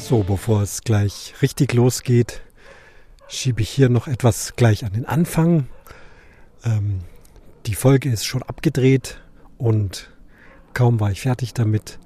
[0.00, 2.40] So, bevor es gleich richtig losgeht,
[3.28, 5.68] schiebe ich hier noch etwas gleich an den Anfang.
[6.64, 7.00] Ähm,
[7.66, 9.20] die Folge ist schon abgedreht
[9.58, 10.10] und
[10.74, 12.00] kaum war ich fertig damit,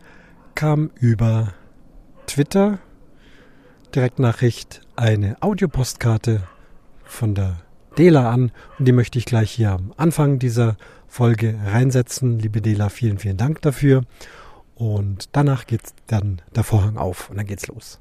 [0.54, 1.54] kam über
[2.26, 2.78] Twitter
[3.94, 6.42] Direktnachricht eine Audiopostkarte
[7.04, 7.62] von der
[7.96, 10.76] Dela an und die möchte ich gleich hier am Anfang dieser
[11.06, 12.40] Folge reinsetzen.
[12.40, 14.02] Liebe Dela, vielen, vielen Dank dafür.
[14.76, 18.00] Und danach geht dann der Vorhang auf und dann geht's los.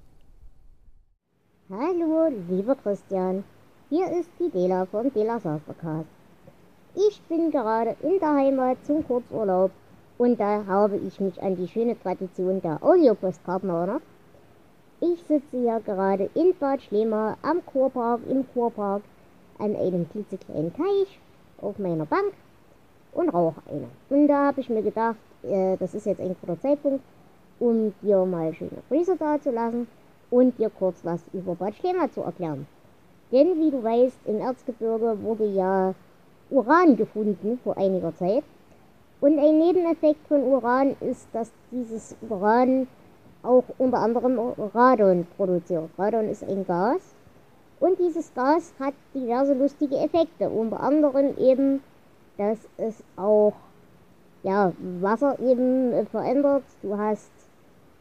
[1.70, 3.44] Hallo, lieber Christian.
[3.90, 6.08] Hier ist die Dela vom Dela Podcast.
[6.96, 9.72] Ich bin gerade in der Heimat zum Kurzurlaub
[10.18, 14.02] und da habe ich mich an die schöne Tradition der Audiopostkarten erinnert.
[15.00, 19.04] Ich sitze ja gerade in Bad Schlema am Kurpark, im Kurpark,
[19.60, 21.20] an einem klitzekleinen Teich
[21.62, 22.34] auf meiner Bank
[23.12, 23.88] und rauche eine.
[24.10, 27.04] Und da habe ich mir gedacht, äh, das ist jetzt ein guter Zeitpunkt,
[27.60, 29.88] um dir mal schöne Grüße dazulassen
[30.30, 32.68] und dir kurz was über Bad Schlema zu erklären.
[33.32, 35.94] Denn wie du weißt, im Erzgebirge wurde ja
[36.50, 38.44] Uran gefunden vor einiger Zeit.
[39.22, 42.88] Und ein Nebeneffekt von Uran ist, dass dieses Uran
[43.42, 44.38] auch unter anderem
[44.74, 45.90] Radon produziert.
[45.98, 47.02] Radon ist ein Gas
[47.80, 51.82] und dieses Gas hat diverse lustige Effekte, unter anderem eben,
[52.38, 53.54] dass es auch
[54.44, 56.64] ja, Wasser eben äh, verändert.
[56.82, 57.32] Du hast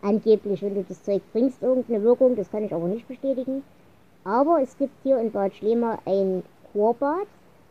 [0.03, 3.63] angeblich, wenn du das Zeug trinkst, irgendeine Wirkung, das kann ich aber nicht bestätigen.
[4.25, 7.27] Aber es gibt hier in Bad Schlema ein Chorbad,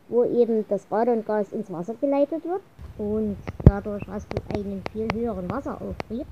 [0.09, 2.61] wo eben das Radongas ins Wasser geleitet wird
[2.97, 6.25] und dadurch hast du einen viel höheren Wasserauftrieb,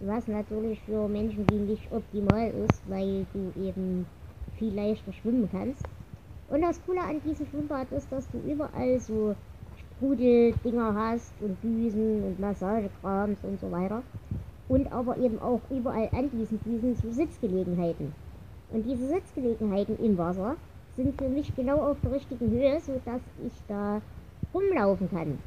[0.00, 4.06] was natürlich für Menschen wie nicht optimal ist, weil du eben
[4.58, 5.84] viel leichter schwimmen kannst.
[6.50, 9.34] Und das Coole an diesem Schwimmbad ist, dass du überall so
[9.98, 14.02] Sprudeldinger hast und Düsen und Massagekrams und so weiter.
[14.68, 18.12] Und aber eben auch überall an diesen Düsen so Sitzgelegenheiten.
[18.70, 20.56] Und diese Sitzgelegenheiten im Wasser
[20.94, 24.00] sind für mich genau auf der richtigen Höhe, sodass ich da
[24.54, 25.38] rumlaufen kann.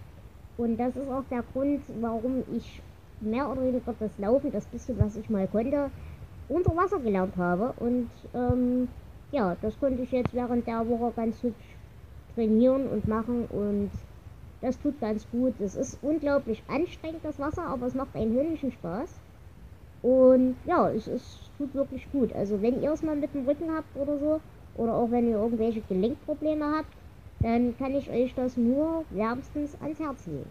[0.57, 2.81] Und das ist auch der Grund, warum ich
[3.21, 5.89] mehr oder weniger das Laufen, das bisschen, was ich mal konnte,
[6.49, 7.73] unter Wasser gelernt habe.
[7.79, 8.89] Und ähm,
[9.31, 11.77] ja, das konnte ich jetzt während der Woche ganz hübsch
[12.35, 13.91] trainieren und machen und
[14.61, 15.53] das tut ganz gut.
[15.59, 19.19] Es ist unglaublich anstrengend, das Wasser, aber es macht einen höllischen Spaß.
[20.01, 22.33] Und ja, es, es tut wirklich gut.
[22.33, 24.41] Also wenn ihr es mal mit dem Rücken habt oder so,
[24.75, 26.89] oder auch wenn ihr irgendwelche Gelenkprobleme habt,
[27.41, 30.49] dann kann ich euch das nur wärmstens ans Herz legen.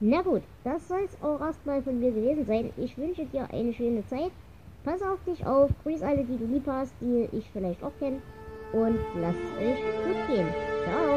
[0.00, 2.70] Na gut, das soll es auch erstmal von mir gewesen sein.
[2.76, 4.30] Ich wünsche dir eine schöne Zeit.
[4.84, 8.20] Pass auf dich auf, grüß alle, die du lieb hast, die ich vielleicht auch kenne.
[8.72, 10.46] Und lasst es euch gut gehen.
[10.84, 11.15] Ciao.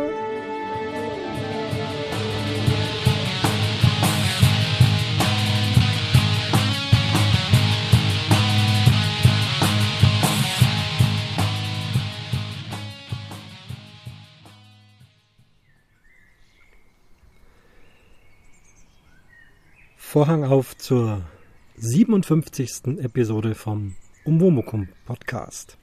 [20.11, 21.21] Vorhang auf zur
[21.77, 22.97] 57.
[22.97, 23.93] Episode vom
[24.23, 25.77] Umwomukum Podcast.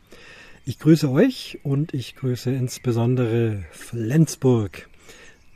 [0.65, 4.89] Ich grüße euch und ich grüße insbesondere Flensburg,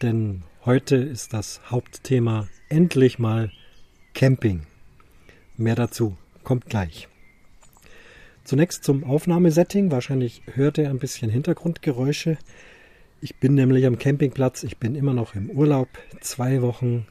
[0.02, 3.50] denn heute ist das Hauptthema endlich mal
[4.14, 4.60] Camping.
[5.56, 7.08] Mehr dazu kommt gleich.
[8.44, 9.90] Zunächst zum Aufnahmesetting.
[9.90, 12.38] Wahrscheinlich hört ihr ein bisschen Hintergrundgeräusche.
[13.20, 14.62] Ich bin nämlich am Campingplatz.
[14.62, 15.88] Ich bin immer noch im Urlaub.
[16.20, 17.08] Zwei Wochen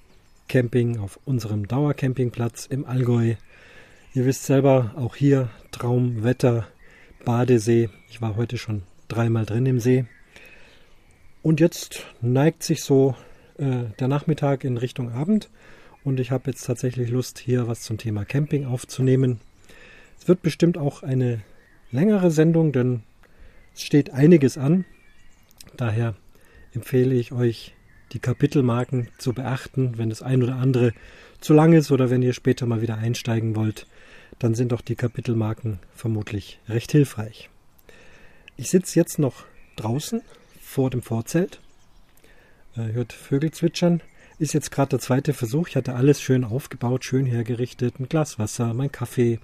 [0.50, 3.36] Camping auf unserem Dauercampingplatz im Allgäu.
[4.14, 6.68] Ihr wisst selber, auch hier Traumwetter,
[7.24, 7.90] Badesee.
[8.10, 10.06] Ich war heute schon dreimal drin im See.
[11.44, 13.16] Und jetzt neigt sich so
[13.58, 15.50] äh, der Nachmittag in Richtung Abend
[16.04, 19.40] und ich habe jetzt tatsächlich Lust, hier was zum Thema Camping aufzunehmen.
[20.20, 21.42] Es wird bestimmt auch eine
[21.92, 23.04] längere Sendung, denn
[23.76, 24.86] es steht einiges an.
[25.78, 26.16] Daher
[26.74, 27.76] empfehle ich euch,
[28.12, 29.98] die Kapitelmarken zu beachten.
[29.98, 30.94] Wenn das ein oder andere
[31.40, 33.88] zu lang ist oder wenn ihr später mal wieder einsteigen wollt,
[34.40, 37.50] dann sind doch die Kapitelmarken vermutlich recht hilfreich.
[38.56, 39.46] Ich sitze jetzt noch
[39.76, 40.22] draußen
[40.62, 41.60] vor dem Vorzelt,
[42.76, 44.02] äh, hört Vögel zwitschern.
[44.38, 45.68] Ist jetzt gerade der zweite Versuch.
[45.68, 49.40] Ich hatte alles schön aufgebaut, schön hergerichtet, ein Glas Wasser, mein Kaffee,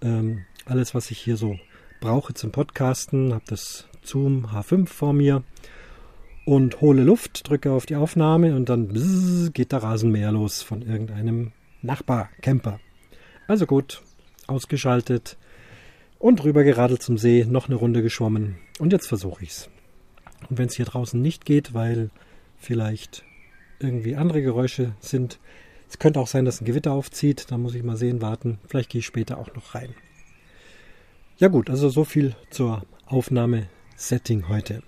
[0.00, 1.58] ähm, alles, was ich hier so
[2.00, 3.34] brauche zum Podcasten.
[3.34, 5.42] Habe das Zoom H5 vor mir
[6.48, 10.80] und hole Luft, drücke auf die Aufnahme und dann bzz, geht der Rasenmäher los von
[10.80, 11.52] irgendeinem
[11.82, 12.80] Nachbarcamper.
[13.46, 14.00] Also gut,
[14.46, 15.36] ausgeschaltet
[16.18, 19.68] und rüber geradelt zum See, noch eine Runde geschwommen und jetzt versuche ich's.
[20.48, 22.08] Und wenn es hier draußen nicht geht, weil
[22.56, 23.24] vielleicht
[23.78, 25.38] irgendwie andere Geräusche sind,
[25.90, 28.88] es könnte auch sein, dass ein Gewitter aufzieht, da muss ich mal sehen, warten, vielleicht
[28.88, 29.94] gehe ich später auch noch rein.
[31.36, 34.82] Ja gut, also so viel zur Aufnahmesetting heute.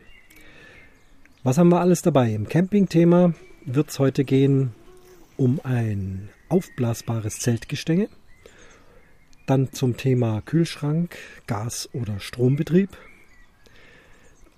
[1.43, 2.35] Was haben wir alles dabei?
[2.35, 3.33] Im Campingthema
[3.65, 4.75] wird es heute gehen
[5.39, 8.11] um ein aufblasbares Zeltgestänge,
[9.47, 11.17] dann zum Thema Kühlschrank,
[11.47, 12.91] Gas- oder Strombetrieb,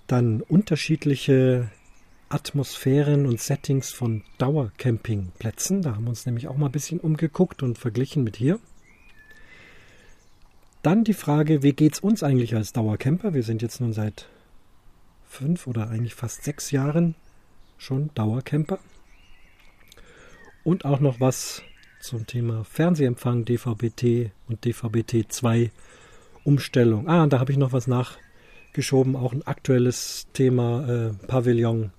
[0.09, 1.71] dann unterschiedliche
[2.29, 5.83] Atmosphären und Settings von Dauercampingplätzen.
[5.83, 8.59] Da haben wir uns nämlich auch mal ein bisschen umgeguckt und verglichen mit hier.
[10.83, 13.35] Dann die Frage, wie geht es uns eigentlich als Dauercamper?
[13.35, 14.27] Wir sind jetzt nun seit
[15.33, 17.15] fünf oder eigentlich fast sechs Jahren
[17.79, 18.79] schon Dauercamper.
[20.63, 21.63] Und auch noch was
[22.01, 25.71] zum Thema Fernsehempfang, DVB-T und DVB-T2
[26.45, 27.09] Umstellung.
[27.09, 31.93] Ah, und da habe ich noch was nachgeschoben, auch ein aktuelles Thema äh, Pavillon,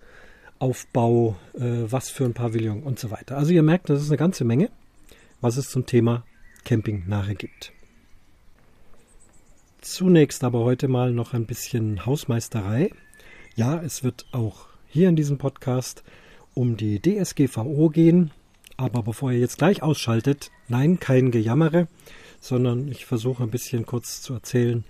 [0.59, 3.37] Aufbau, äh, was für ein Pavillon und so weiter.
[3.37, 4.69] Also ihr merkt, das ist eine ganze Menge,
[5.41, 6.23] was es zum Thema
[6.65, 7.73] Camping nachher gibt.
[9.81, 12.91] Zunächst aber heute mal noch ein bisschen Hausmeisterei.
[13.55, 16.03] Ja, es wird auch hier in diesem Podcast
[16.55, 18.31] um die DSGVO gehen.
[18.77, 21.87] Aber bevor ihr jetzt gleich ausschaltet, nein, kein Gejammere,
[22.39, 24.83] sondern ich versuche ein bisschen kurz zu erzählen,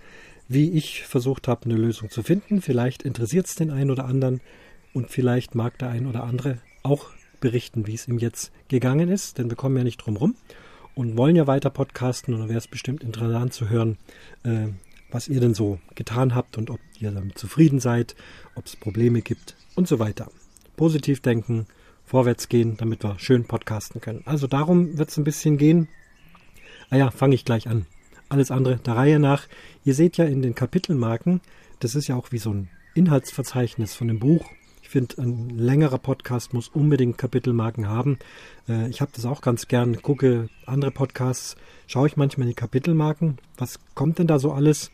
[0.47, 2.61] wie ich versucht habe, eine Lösung zu finden.
[2.61, 4.39] Vielleicht interessiert es den einen oder anderen
[4.93, 7.07] und vielleicht mag der ein oder andere auch
[7.41, 10.35] berichten, wie es ihm jetzt gegangen ist, denn wir kommen ja nicht drum rum
[10.95, 13.97] und wollen ja weiter podcasten und da wäre es bestimmt interessant zu hören,
[14.43, 14.67] äh,
[15.13, 18.15] was ihr denn so getan habt und ob ihr damit zufrieden seid,
[18.55, 20.29] ob es Probleme gibt und so weiter.
[20.75, 21.67] Positiv denken,
[22.03, 24.23] vorwärts gehen, damit wir schön podcasten können.
[24.25, 25.87] Also darum wird es ein bisschen gehen.
[26.89, 27.85] Ah ja, fange ich gleich an.
[28.27, 29.47] Alles andere der Reihe nach.
[29.85, 31.41] Ihr seht ja in den Kapitelmarken,
[31.79, 34.49] das ist ja auch wie so ein Inhaltsverzeichnis von dem Buch.
[34.93, 38.19] Finde, ein längerer Podcast muss unbedingt Kapitelmarken haben.
[38.69, 41.55] Äh, ich habe das auch ganz gern, gucke andere Podcasts,
[41.87, 43.39] schaue ich manchmal in die Kapitelmarken.
[43.57, 44.91] Was kommt denn da so alles?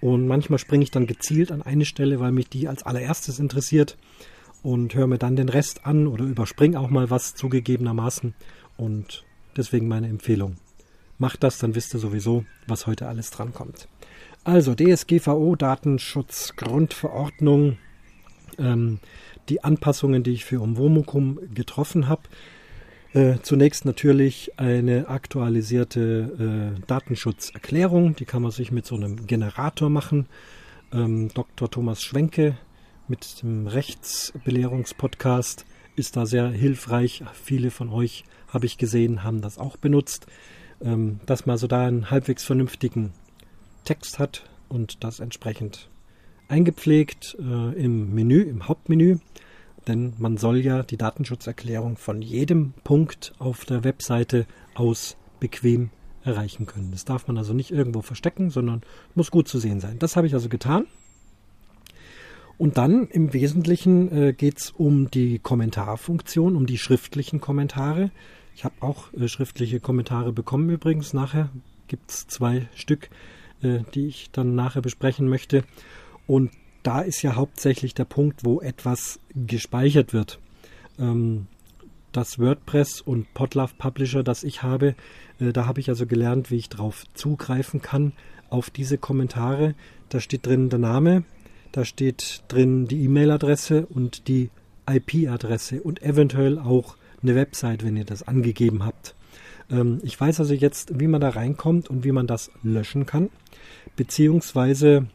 [0.00, 3.98] Und manchmal springe ich dann gezielt an eine Stelle, weil mich die als allererstes interessiert
[4.62, 8.34] und höre mir dann den Rest an oder überspringe auch mal was zugegebenermaßen.
[8.76, 9.24] Und
[9.56, 10.58] deswegen meine Empfehlung.
[11.18, 13.88] Macht das, dann wisst ihr sowieso, was heute alles drankommt.
[14.44, 17.78] Also DSGVO, Datenschutzgrundverordnung,
[18.58, 19.00] ähm,
[19.48, 22.22] die Anpassungen, die ich für Umwomukum getroffen habe.
[23.12, 29.90] Äh, zunächst natürlich eine aktualisierte äh, Datenschutzerklärung, die kann man sich mit so einem Generator
[29.90, 30.26] machen.
[30.92, 31.70] Ähm, Dr.
[31.70, 32.56] Thomas Schwenke
[33.08, 37.22] mit dem Rechtsbelehrungspodcast ist da sehr hilfreich.
[37.34, 40.26] Viele von euch, habe ich gesehen, haben das auch benutzt,
[40.80, 43.12] ähm, dass man so da einen halbwegs vernünftigen
[43.84, 45.90] Text hat und das entsprechend
[46.52, 49.18] eingepflegt äh, im Menü, im Hauptmenü
[49.86, 55.90] denn man soll ja die Datenschutzerklärung von jedem Punkt auf der Webseite aus bequem
[56.24, 56.92] erreichen können.
[56.92, 58.82] Das darf man also nicht irgendwo verstecken, sondern
[59.14, 59.98] muss gut zu sehen sein.
[59.98, 60.86] Das habe ich also getan.
[62.58, 68.12] Und dann im Wesentlichen äh, geht es um die Kommentarfunktion, um die schriftlichen Kommentare.
[68.54, 71.12] Ich habe auch äh, schriftliche Kommentare bekommen übrigens.
[71.12, 71.48] Nachher
[71.88, 73.10] gibt es zwei Stück,
[73.62, 75.64] äh, die ich dann nachher besprechen möchte.
[76.26, 76.50] Und
[76.82, 80.38] da ist ja hauptsächlich der Punkt, wo etwas gespeichert wird.
[80.98, 81.46] Ähm,
[82.12, 84.94] das WordPress und Podlove Publisher, das ich habe,
[85.40, 88.12] äh, da habe ich also gelernt, wie ich darauf zugreifen kann,
[88.50, 89.74] auf diese Kommentare.
[90.08, 91.24] Da steht drin der Name,
[91.72, 94.50] da steht drin die E-Mail-Adresse und die
[94.88, 99.14] IP-Adresse und eventuell auch eine Website, wenn ihr das angegeben habt.
[99.70, 103.30] Ähm, ich weiß also jetzt, wie man da reinkommt und wie man das löschen kann,
[103.96, 105.06] beziehungsweise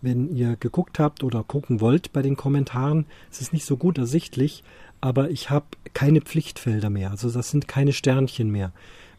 [0.00, 3.98] wenn ihr geguckt habt oder gucken wollt bei den Kommentaren, es ist nicht so gut
[3.98, 4.62] ersichtlich,
[5.00, 7.10] aber ich habe keine Pflichtfelder mehr.
[7.10, 8.72] Also das sind keine Sternchen mehr.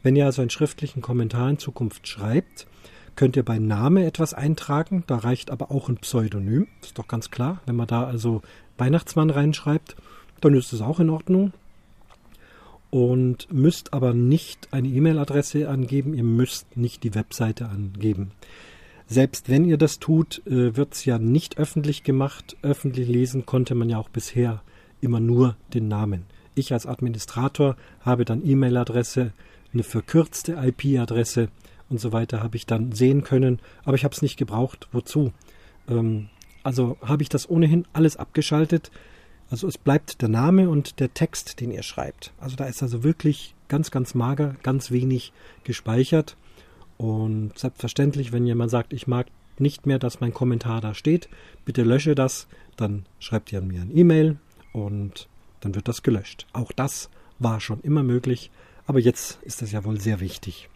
[0.03, 2.67] Wenn ihr also einen schriftlichen Kommentar in Zukunft schreibt,
[3.15, 5.03] könnt ihr bei Name etwas eintragen.
[5.07, 6.67] Da reicht aber auch ein Pseudonym.
[6.81, 7.61] Ist doch ganz klar.
[7.65, 8.41] Wenn man da also
[8.77, 9.97] Weihnachtsmann reinschreibt,
[10.39, 11.51] dann ist es auch in Ordnung.
[12.91, 16.13] Und müsst aber nicht eine E-Mail-Adresse angeben.
[16.13, 18.31] Ihr müsst nicht die Webseite angeben.
[19.11, 22.55] Selbst wenn ihr das tut, äh, wird es ja nicht öffentlich gemacht.
[22.61, 24.61] Öffentlich lesen konnte man ja auch bisher
[25.01, 26.25] immer nur den Namen.
[26.53, 29.33] Ich als Administrator habe dann E-Mail-Adresse,
[29.73, 31.49] eine verkürzte IP-Adresse
[31.89, 34.87] und so weiter habe ich dann sehen können, aber ich habe es nicht gebraucht.
[34.91, 35.33] Wozu?
[35.87, 36.29] Ähm,
[36.61, 38.91] also habe ich das ohnehin alles abgeschaltet.
[39.49, 42.31] Also es bleibt der Name und der Text, den ihr schreibt.
[42.39, 46.37] Also da ist also wirklich ganz, ganz mager, ganz wenig gespeichert.
[46.99, 49.27] Und selbstverständlich, wenn jemand sagt, ich mag
[49.57, 51.29] nicht mehr, dass mein Kommentar da steht,
[51.63, 54.37] bitte lösche das, dann schreibt ihr mir ein E-Mail
[54.73, 55.29] und
[55.61, 56.45] dann wird das gelöscht.
[56.51, 58.51] Auch das war schon immer möglich,
[58.85, 60.69] aber jetzt ist das ja wohl sehr wichtig.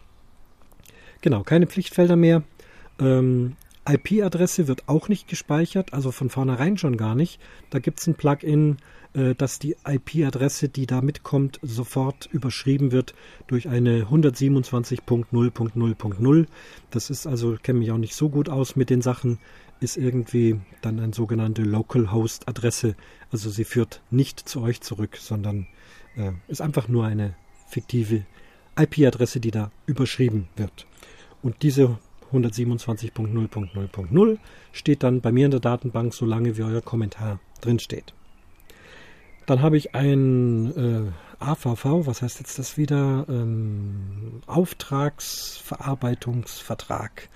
[1.20, 2.42] Genau, keine Pflichtfelder mehr.
[2.98, 7.38] Ähm, IP-Adresse wird auch nicht gespeichert, also von vornherein schon gar nicht.
[7.70, 8.78] Da gibt es ein Plugin,
[9.12, 13.14] äh, dass die IP-Adresse, die da mitkommt, sofort überschrieben wird
[13.46, 16.46] durch eine 127.0.0.0.
[16.90, 19.38] Das ist also, kenne mich auch nicht so gut aus mit den Sachen,
[19.80, 22.94] ist irgendwie dann eine sogenannte Localhost-Adresse.
[23.30, 25.66] Also sie führt nicht zu euch zurück, sondern
[26.16, 27.34] äh, ist einfach nur eine
[27.68, 28.24] fiktive
[28.76, 30.86] IP-Adresse, die da überschrieben wird.
[31.42, 31.98] Und diese
[32.34, 34.38] 127.0.0.0
[34.72, 38.14] steht dann bei mir in der Datenbank, solange wie euer Kommentar drin steht.
[39.46, 43.26] Dann habe ich ein äh, AVV, was heißt jetzt das wieder?
[43.28, 47.28] Ähm, Auftragsverarbeitungsvertrag.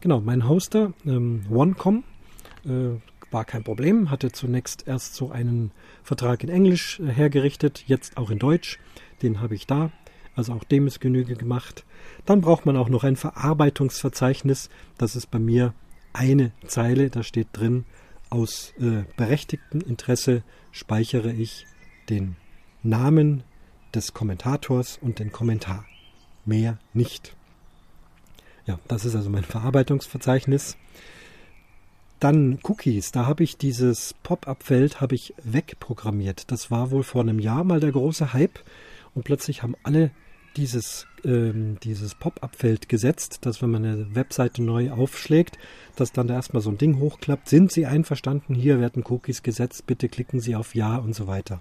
[0.00, 2.02] Genau, mein Hoster, ähm, OneCom,
[2.64, 2.92] äh,
[3.30, 8.30] war kein Problem, hatte zunächst erst so einen Vertrag in Englisch äh, hergerichtet, jetzt auch
[8.30, 8.78] in Deutsch.
[9.22, 9.90] Den habe ich da.
[10.40, 11.84] Also auch dem ist Genüge gemacht.
[12.24, 14.70] Dann braucht man auch noch ein Verarbeitungsverzeichnis.
[14.96, 15.74] Das ist bei mir
[16.14, 17.84] eine Zeile, da steht drin,
[18.30, 21.66] aus äh, berechtigtem Interesse speichere ich
[22.08, 22.36] den
[22.82, 23.42] Namen
[23.92, 25.84] des Kommentators und den Kommentar.
[26.46, 27.36] Mehr nicht.
[28.64, 30.78] Ja, das ist also mein Verarbeitungsverzeichnis.
[32.18, 36.50] Dann Cookies, da habe ich dieses Pop-up-Feld habe ich wegprogrammiert.
[36.50, 38.58] Das war wohl vor einem Jahr mal der große Hype
[39.14, 40.12] und plötzlich haben alle
[40.56, 45.58] dieses, ähm, dieses Pop-up-Feld gesetzt, dass wenn man eine Webseite neu aufschlägt,
[45.96, 47.48] dass dann da erstmal so ein Ding hochklappt.
[47.48, 48.54] Sind Sie einverstanden?
[48.54, 51.60] Hier werden Cookies gesetzt, bitte klicken Sie auf Ja und so weiter.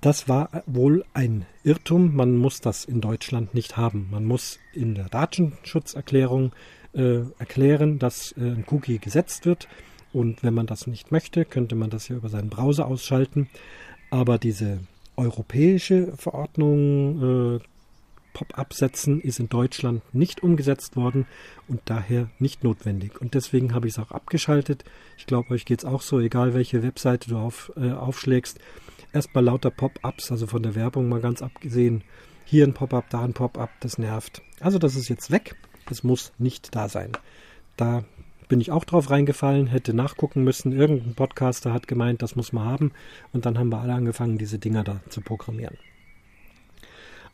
[0.00, 2.14] Das war wohl ein Irrtum.
[2.14, 4.08] Man muss das in Deutschland nicht haben.
[4.10, 6.52] Man muss in der Datenschutzerklärung
[6.92, 9.68] äh, erklären, dass äh, ein Cookie gesetzt wird.
[10.12, 13.48] Und wenn man das nicht möchte, könnte man das ja über seinen Browser ausschalten.
[14.10, 14.80] Aber diese
[15.16, 17.60] europäische Verordnung äh,
[18.36, 21.24] Pop-up setzen ist in Deutschland nicht umgesetzt worden
[21.68, 23.18] und daher nicht notwendig.
[23.18, 24.84] Und deswegen habe ich es auch abgeschaltet.
[25.16, 28.58] Ich glaube, euch geht es auch so, egal welche Webseite du auf, äh, aufschlägst.
[29.14, 32.04] Erstmal lauter Pop-ups, also von der Werbung mal ganz abgesehen.
[32.44, 34.42] Hier ein Pop-up, da ein Pop-up, das nervt.
[34.60, 35.56] Also das ist jetzt weg.
[35.88, 37.12] Das muss nicht da sein.
[37.78, 38.04] Da
[38.48, 40.72] bin ich auch drauf reingefallen, hätte nachgucken müssen.
[40.72, 42.92] Irgendein Podcaster hat gemeint, das muss man haben.
[43.32, 45.78] Und dann haben wir alle angefangen, diese Dinger da zu programmieren.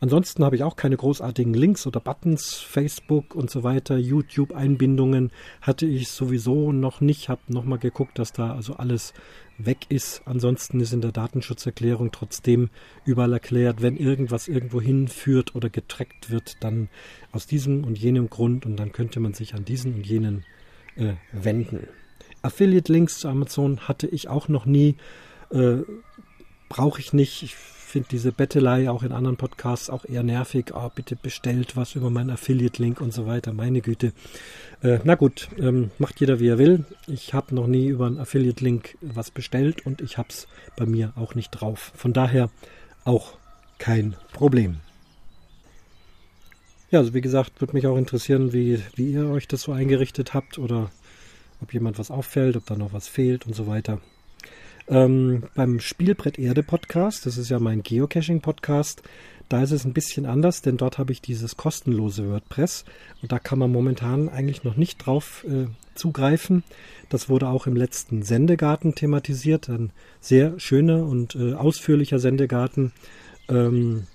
[0.03, 5.31] Ansonsten habe ich auch keine großartigen Links oder Buttons, Facebook und so weiter, YouTube-Einbindungen
[5.61, 7.29] hatte ich sowieso noch nicht.
[7.29, 9.13] Habe nochmal geguckt, dass da also alles
[9.57, 10.21] weg ist.
[10.25, 12.69] Ansonsten ist in der Datenschutzerklärung trotzdem
[13.05, 16.89] überall erklärt, wenn irgendwas irgendwo hinführt oder getrackt wird, dann
[17.31, 20.43] aus diesem und jenem Grund und dann könnte man sich an diesen und jenen
[20.97, 21.87] äh, wenden.
[22.41, 24.97] Affiliate-Links zu Amazon hatte ich auch noch nie.
[25.49, 25.77] Äh,
[26.67, 27.43] Brauche ich nicht.
[27.43, 27.55] Ich
[27.93, 30.71] finde diese Bettelei auch in anderen Podcasts auch eher nervig.
[30.73, 33.53] Oh, bitte bestellt was über meinen Affiliate-Link und so weiter.
[33.53, 34.13] Meine Güte.
[34.81, 36.85] Äh, na gut, ähm, macht jeder wie er will.
[37.05, 41.13] Ich habe noch nie über einen Affiliate-Link was bestellt und ich habe es bei mir
[41.15, 41.91] auch nicht drauf.
[41.95, 42.49] Von daher
[43.05, 43.37] auch
[43.77, 44.77] kein Problem.
[46.89, 50.33] Ja, also wie gesagt, würde mich auch interessieren, wie, wie ihr euch das so eingerichtet
[50.33, 50.89] habt oder
[51.61, 54.01] ob jemand was auffällt, ob da noch was fehlt und so weiter.
[54.87, 59.01] Ähm, beim Spielbrett Erde Podcast, das ist ja mein Geocaching Podcast,
[59.49, 62.85] da ist es ein bisschen anders, denn dort habe ich dieses kostenlose WordPress
[63.21, 66.63] und da kann man momentan eigentlich noch nicht drauf äh, zugreifen.
[67.09, 72.91] Das wurde auch im letzten Sendegarten thematisiert, ein sehr schöner und äh, ausführlicher Sendegarten
[73.47, 74.07] ähm,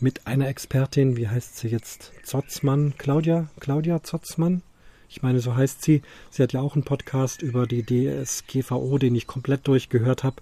[0.00, 2.12] mit einer Expertin, wie heißt sie jetzt?
[2.24, 4.62] Zotzmann, Claudia, Claudia Zotzmann,
[5.10, 6.02] ich meine, so heißt sie.
[6.30, 10.36] Sie hat ja auch einen Podcast über die DSGVO, den ich komplett durchgehört habe.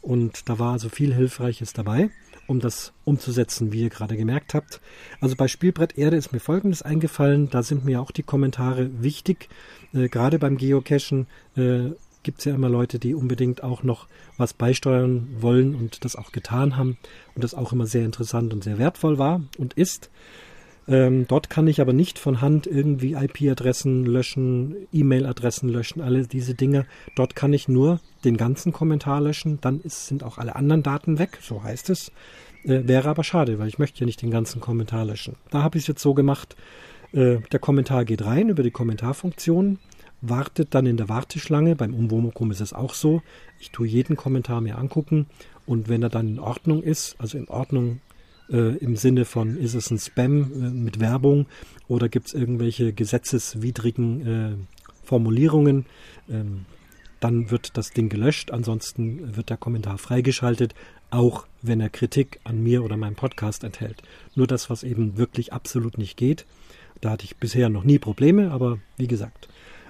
[0.00, 2.08] Und da war also viel Hilfreiches dabei,
[2.46, 4.80] um das umzusetzen, wie ihr gerade gemerkt habt.
[5.20, 7.50] Also bei Spielbrett Erde ist mir Folgendes eingefallen.
[7.50, 9.50] Da sind mir auch die Kommentare wichtig.
[9.92, 11.90] Äh, gerade beim Geocachen äh,
[12.22, 14.06] gibt es ja immer Leute, die unbedingt auch noch
[14.38, 16.96] was beisteuern wollen und das auch getan haben
[17.34, 20.10] und das auch immer sehr interessant und sehr wertvoll war und ist.
[20.88, 26.54] Ähm, dort kann ich aber nicht von Hand irgendwie IP-Adressen löschen, E-Mail-Adressen löschen, alle diese
[26.54, 26.86] Dinge.
[27.16, 31.18] Dort kann ich nur den ganzen Kommentar löschen, dann ist, sind auch alle anderen Daten
[31.18, 32.12] weg, so heißt es.
[32.64, 35.36] Äh, wäre aber schade, weil ich möchte ja nicht den ganzen Kommentar löschen.
[35.50, 36.56] Da habe ich es jetzt so gemacht,
[37.12, 39.78] äh, der Kommentar geht rein über die Kommentarfunktion,
[40.20, 41.74] wartet dann in der Warteschlange.
[41.74, 43.22] Beim Umwomukum ist es auch so.
[43.58, 45.26] Ich tue jeden Kommentar mir angucken
[45.66, 48.00] und wenn er dann in Ordnung ist, also in Ordnung
[48.50, 51.46] äh, im Sinne von, ist es ein Spam äh, mit Werbung
[51.88, 54.56] oder gibt es irgendwelche gesetzeswidrigen äh,
[55.04, 55.86] Formulierungen,
[56.28, 56.66] ähm,
[57.20, 58.50] dann wird das Ding gelöscht.
[58.50, 60.74] Ansonsten wird der Kommentar freigeschaltet,
[61.10, 64.02] auch wenn er Kritik an mir oder meinem Podcast enthält.
[64.34, 66.46] Nur das, was eben wirklich absolut nicht geht.
[67.00, 69.48] Da hatte ich bisher noch nie Probleme, aber wie gesagt.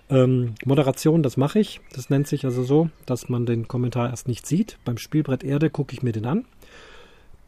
[0.09, 1.81] Ähm, Moderation, das mache ich.
[1.93, 4.79] Das nennt sich also so, dass man den Kommentar erst nicht sieht.
[4.85, 6.45] Beim Spielbrett Erde gucke ich mir den an,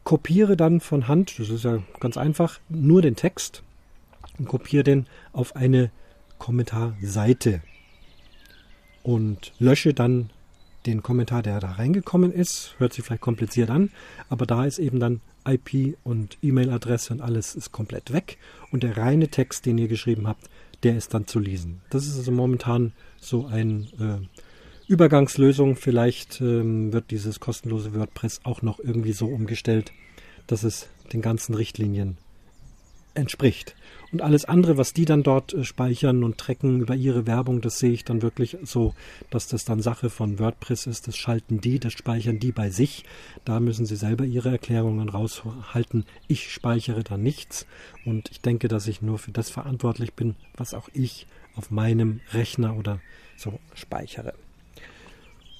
[0.03, 3.63] kopiere dann von Hand, das ist ja ganz einfach, nur den Text
[4.37, 5.91] und kopiere den auf eine
[6.37, 7.61] Kommentarseite
[9.03, 10.29] und lösche dann
[10.85, 12.75] den Kommentar, der da reingekommen ist.
[12.77, 13.91] Hört sich vielleicht kompliziert an,
[14.29, 18.37] aber da ist eben dann IP und E-Mail-Adresse und alles ist komplett weg.
[18.71, 20.49] Und der reine Text, den ihr geschrieben habt,
[20.83, 21.81] der ist dann zu lesen.
[21.89, 24.38] Das ist also momentan so eine äh,
[24.89, 25.75] Übergangslösung.
[25.75, 29.93] Vielleicht ähm, wird dieses kostenlose WordPress auch noch irgendwie so umgestellt,
[30.47, 32.17] dass es den ganzen Richtlinien
[33.13, 33.75] entspricht.
[34.11, 37.77] Und alles andere, was die dann dort äh, speichern und tracken über ihre Werbung, das
[37.77, 38.95] sehe ich dann wirklich so,
[39.29, 41.07] dass das dann Sache von WordPress ist.
[41.07, 43.03] Das schalten die, das speichern die bei sich.
[43.45, 46.05] Da müssen sie selber ihre Erklärungen raushalten.
[46.27, 47.67] Ich speichere da nichts.
[48.05, 52.21] Und ich denke, dass ich nur für das verantwortlich bin, was auch ich auf meinem
[52.33, 53.01] Rechner oder
[53.37, 54.33] so speichere.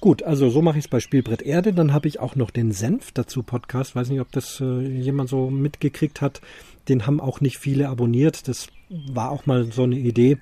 [0.00, 1.74] Gut, also so mache ich es bei Spielbrett Erde.
[1.74, 3.94] Dann habe ich auch noch den Senf dazu Podcast.
[3.94, 6.40] Weiß nicht, ob das äh, jemand so mitgekriegt hat.
[6.88, 8.48] Den haben auch nicht viele abonniert.
[8.48, 10.38] Das war auch mal so eine Idee.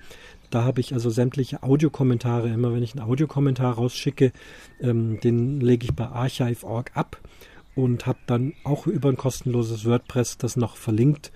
[0.50, 4.32] Da habe ich also sämtliche Audiokommentare, immer wenn ich einen Audiokommentar rausschicke,
[4.80, 7.18] ähm, den lege ich bei archive.org ab
[7.74, 11.32] und habe dann auch über ein kostenloses WordPress das noch verlinkt.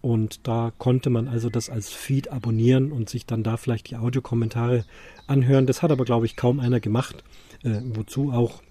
[0.00, 3.96] Und da konnte man also das als Feed abonnieren und sich dann da vielleicht die
[3.96, 4.86] Audiokommentare
[5.26, 5.66] anhören.
[5.66, 7.22] Das hat aber, glaube ich, kaum einer gemacht
[7.66, 8.62] äh, wozu auch.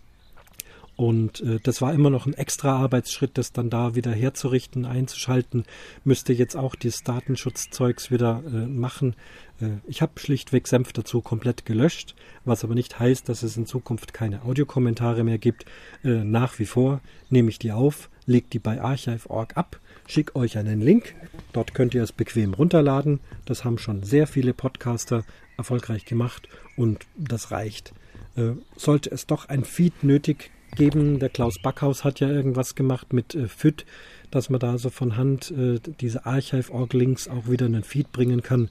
[0.95, 5.65] Und äh, das war immer noch ein extra Arbeitsschritt, das dann da wieder herzurichten, einzuschalten.
[6.05, 9.15] Müsste jetzt auch dieses Datenschutzzeugs wieder äh, machen.
[9.59, 13.65] Äh, ich habe schlichtweg Senf dazu komplett gelöscht, was aber nicht heißt, dass es in
[13.65, 15.65] Zukunft keine Audiokommentare mehr gibt.
[16.03, 20.57] Äh, nach wie vor nehme ich die auf, lege die bei archive.org ab, schicke euch
[20.57, 21.13] einen Link.
[21.51, 23.19] Dort könnt ihr es bequem runterladen.
[23.43, 25.25] Das haben schon sehr viele Podcaster
[25.57, 27.93] erfolgreich gemacht und das reicht.
[28.35, 33.13] Äh, sollte es doch ein Feed nötig geben, der Klaus Backhaus hat ja irgendwas gemacht
[33.13, 33.85] mit äh, FIT,
[34.31, 38.41] dass man da so von Hand äh, diese Archive-Org-Links auch wieder in den Feed bringen
[38.43, 38.69] kann.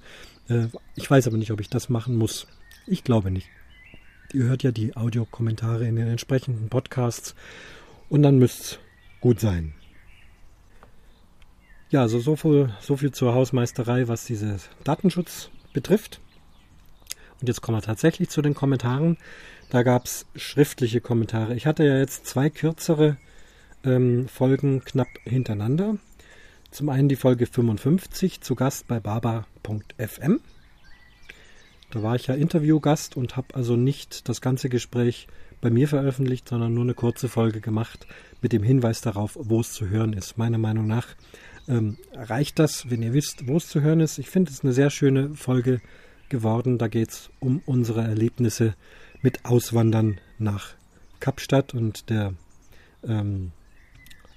[0.48, 2.46] Äh, ich weiß aber nicht, ob ich das machen muss.
[2.86, 3.48] Ich glaube nicht.
[4.32, 7.34] Ihr hört ja die Audiokommentare in den entsprechenden Podcasts
[8.08, 8.78] und dann müsste es
[9.20, 9.74] gut sein.
[11.90, 16.20] Ja, also so viel, so viel zur Hausmeisterei, was diesen Datenschutz betrifft.
[17.40, 19.16] Und jetzt kommen wir tatsächlich zu den Kommentaren.
[19.70, 21.54] Da gab es schriftliche Kommentare.
[21.54, 23.16] Ich hatte ja jetzt zwei kürzere
[23.84, 25.96] ähm, Folgen knapp hintereinander.
[26.70, 30.40] Zum einen die Folge 55 zu Gast bei baba.fm.
[31.90, 35.28] Da war ich ja Interviewgast und habe also nicht das ganze Gespräch
[35.60, 38.06] bei mir veröffentlicht, sondern nur eine kurze Folge gemacht
[38.42, 40.36] mit dem Hinweis darauf, wo es zu hören ist.
[40.36, 41.06] Meiner Meinung nach
[41.68, 44.18] ähm, reicht das, wenn ihr wisst, wo es zu hören ist.
[44.18, 45.80] Ich finde es eine sehr schöne Folge
[46.28, 46.78] geworden.
[46.78, 48.74] Da geht es um unsere Erlebnisse
[49.24, 50.74] mit Auswandern nach
[51.18, 52.34] Kapstadt und der
[53.08, 53.52] ähm,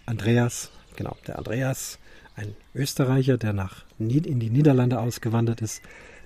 [0.05, 1.99] Andreas, genau, der Andreas,
[2.37, 5.81] ein Österreicher, der nach in die Niederlande ausgewandert ist,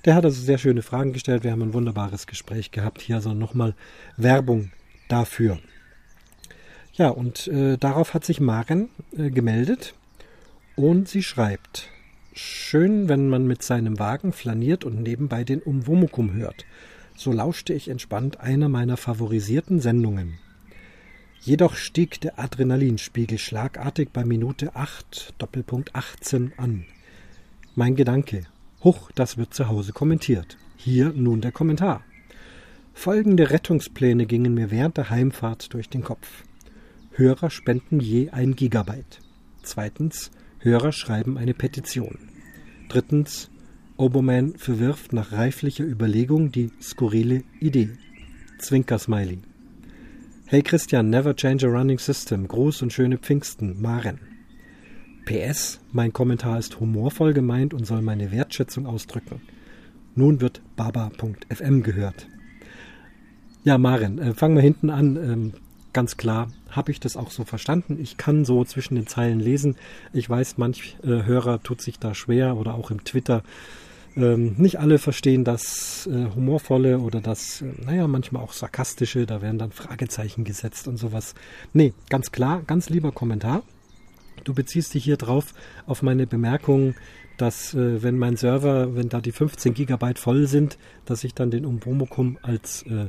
[0.05, 1.43] der hat also sehr schöne Fragen gestellt.
[1.43, 3.01] Wir haben ein wunderbares Gespräch gehabt.
[3.01, 3.73] Hier also nochmal
[4.15, 4.71] Werbung
[5.07, 5.57] dafür.
[6.93, 9.95] Ja, und äh, darauf hat sich Maren äh, gemeldet
[10.75, 11.89] und sie schreibt,
[12.33, 16.65] schön, wenn man mit seinem Wagen flaniert und nebenbei den Umwomukum hört
[17.21, 20.39] so lauschte ich entspannt einer meiner favorisierten Sendungen.
[21.39, 26.85] Jedoch stieg der Adrenalinspiegel schlagartig bei Minute 8, Doppelpunkt 18 an.
[27.75, 28.47] Mein Gedanke,
[28.83, 30.57] huch, das wird zu Hause kommentiert.
[30.77, 32.03] Hier nun der Kommentar.
[32.91, 36.43] Folgende Rettungspläne gingen mir während der Heimfahrt durch den Kopf.
[37.11, 39.19] Hörer spenden je ein Gigabyte.
[39.61, 42.17] Zweitens, Hörer schreiben eine Petition.
[42.89, 43.51] Drittens,
[44.01, 47.91] Oberman verwirft nach reiflicher Überlegung die skurrile Idee.
[48.57, 49.37] Zwinker-Smiley.
[50.47, 52.47] Hey Christian, never change a running system.
[52.47, 53.79] Gruß und schöne Pfingsten.
[53.79, 54.19] Maren.
[55.25, 59.39] PS, mein Kommentar ist humorvoll gemeint und soll meine Wertschätzung ausdrücken.
[60.15, 62.27] Nun wird baba.fm gehört.
[63.63, 65.15] Ja, Maren, äh, fangen wir hinten an.
[65.15, 65.53] Ähm,
[65.93, 67.99] ganz klar, habe ich das auch so verstanden.
[68.01, 69.75] Ich kann so zwischen den Zeilen lesen.
[70.11, 73.43] Ich weiß, manch äh, Hörer tut sich da schwer oder auch im Twitter
[74.15, 79.41] ähm, nicht alle verstehen das äh, Humorvolle oder das, äh, naja, manchmal auch Sarkastische, da
[79.41, 81.33] werden dann Fragezeichen gesetzt und sowas.
[81.73, 83.63] Nee, ganz klar, ganz lieber Kommentar.
[84.43, 85.53] Du beziehst dich hier drauf
[85.85, 86.95] auf meine Bemerkung,
[87.37, 91.51] dass äh, wenn mein Server, wenn da die 15 Gigabyte voll sind, dass ich dann
[91.51, 93.07] den Umwomukum als äh,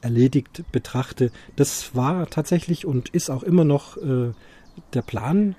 [0.00, 1.30] erledigt betrachte.
[1.56, 4.32] Das war tatsächlich und ist auch immer noch äh,
[4.92, 5.56] der Plan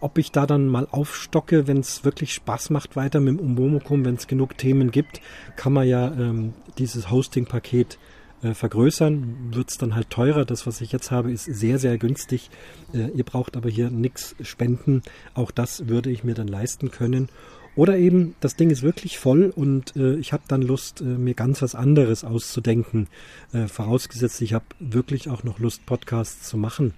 [0.00, 4.04] ob ich da dann mal aufstocke, wenn es wirklich Spaß macht weiter mit dem Umwomukum,
[4.04, 5.20] wenn es genug Themen gibt,
[5.56, 7.98] kann man ja ähm, dieses Hosting-Paket
[8.42, 10.44] äh, vergrößern, wird es dann halt teurer.
[10.44, 12.50] Das, was ich jetzt habe, ist sehr, sehr günstig.
[12.92, 15.02] Äh, ihr braucht aber hier nichts spenden.
[15.34, 17.28] Auch das würde ich mir dann leisten können.
[17.76, 21.34] Oder eben, das Ding ist wirklich voll und äh, ich habe dann Lust, äh, mir
[21.34, 23.08] ganz was anderes auszudenken.
[23.52, 26.94] Äh, vorausgesetzt, ich habe wirklich auch noch Lust, Podcasts zu machen.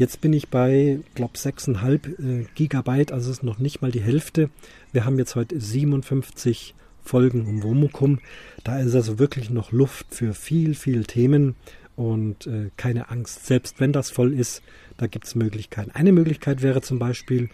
[0.00, 4.48] Jetzt bin ich bei, glaube 6,5 äh, Gigabyte, also ist noch nicht mal die Hälfte.
[4.92, 8.18] Wir haben jetzt heute 57 Folgen um Womukum.
[8.64, 11.54] Da ist also wirklich noch Luft für viel, viel Themen
[11.96, 13.44] und äh, keine Angst.
[13.44, 14.62] Selbst wenn das voll ist,
[14.96, 15.90] da gibt es Möglichkeiten.
[15.90, 17.50] Eine Möglichkeit wäre zum Beispiel,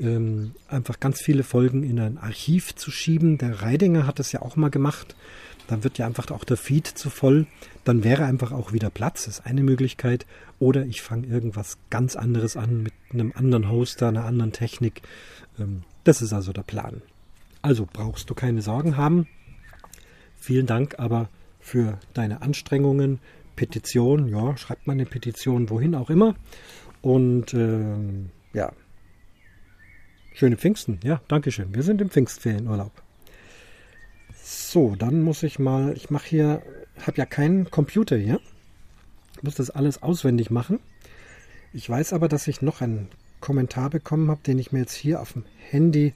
[0.00, 3.36] ähm, einfach ganz viele Folgen in ein Archiv zu schieben.
[3.36, 5.16] Der Reidinger hat das ja auch mal gemacht.
[5.70, 7.46] Dann wird ja einfach auch der Feed zu voll.
[7.84, 9.26] Dann wäre einfach auch wieder Platz.
[9.26, 10.26] Ist eine Möglichkeit.
[10.58, 15.02] Oder ich fange irgendwas ganz anderes an mit einem anderen Hoster, einer anderen Technik.
[15.58, 17.02] Ähm, das ist also der Plan.
[17.62, 19.28] Also brauchst du keine Sorgen haben.
[20.38, 21.28] Vielen Dank aber
[21.60, 23.20] für deine Anstrengungen.
[23.54, 26.34] Petition, ja, schreibt mal eine Petition, wohin auch immer.
[27.02, 28.72] Und ähm, ja,
[30.32, 31.74] Schöne Pfingsten, ja, Dankeschön.
[31.74, 32.92] Wir sind im Pfingstferienurlaub.
[34.52, 36.62] So, dann muss ich mal, ich mache hier,
[37.06, 38.40] habe ja keinen Computer hier.
[39.36, 40.80] Ich muss das alles auswendig machen.
[41.72, 43.06] Ich weiß aber, dass ich noch einen
[43.38, 46.14] Kommentar bekommen habe, den ich mir jetzt hier auf dem Handy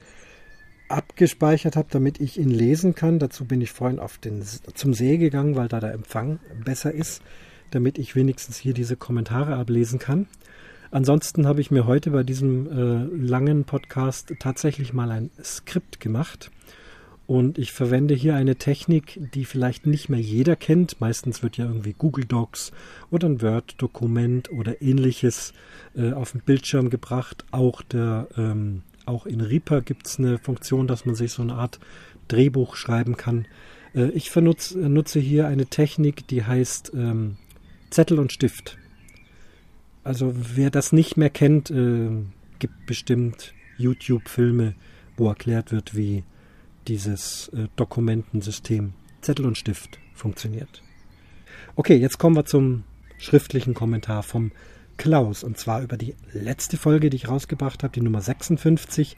[0.88, 3.20] abgespeichert habe, damit ich ihn lesen kann.
[3.20, 7.22] Dazu bin ich vorhin auf den, zum See gegangen, weil da der Empfang besser ist,
[7.70, 10.26] damit ich wenigstens hier diese Kommentare ablesen kann.
[10.90, 16.50] Ansonsten habe ich mir heute bei diesem äh, langen Podcast tatsächlich mal ein Skript gemacht.
[17.26, 21.00] Und ich verwende hier eine Technik, die vielleicht nicht mehr jeder kennt.
[21.00, 22.72] Meistens wird ja irgendwie Google Docs
[23.10, 25.54] oder ein Word-Dokument oder ähnliches
[25.96, 27.46] äh, auf den Bildschirm gebracht.
[27.50, 31.54] Auch, der, ähm, auch in Reaper gibt es eine Funktion, dass man sich so eine
[31.54, 31.80] Art
[32.28, 33.46] Drehbuch schreiben kann.
[33.94, 37.36] Äh, ich vernutze, nutze hier eine Technik, die heißt ähm,
[37.88, 38.76] Zettel und Stift.
[40.02, 42.10] Also wer das nicht mehr kennt, äh,
[42.58, 44.74] gibt bestimmt YouTube-Filme,
[45.16, 46.22] wo erklärt wird, wie
[46.88, 50.82] dieses äh, Dokumentensystem Zettel und Stift funktioniert.
[51.76, 52.84] Okay, jetzt kommen wir zum
[53.18, 54.52] schriftlichen Kommentar vom
[54.96, 59.16] Klaus und zwar über die letzte Folge, die ich rausgebracht habe, die Nummer 56,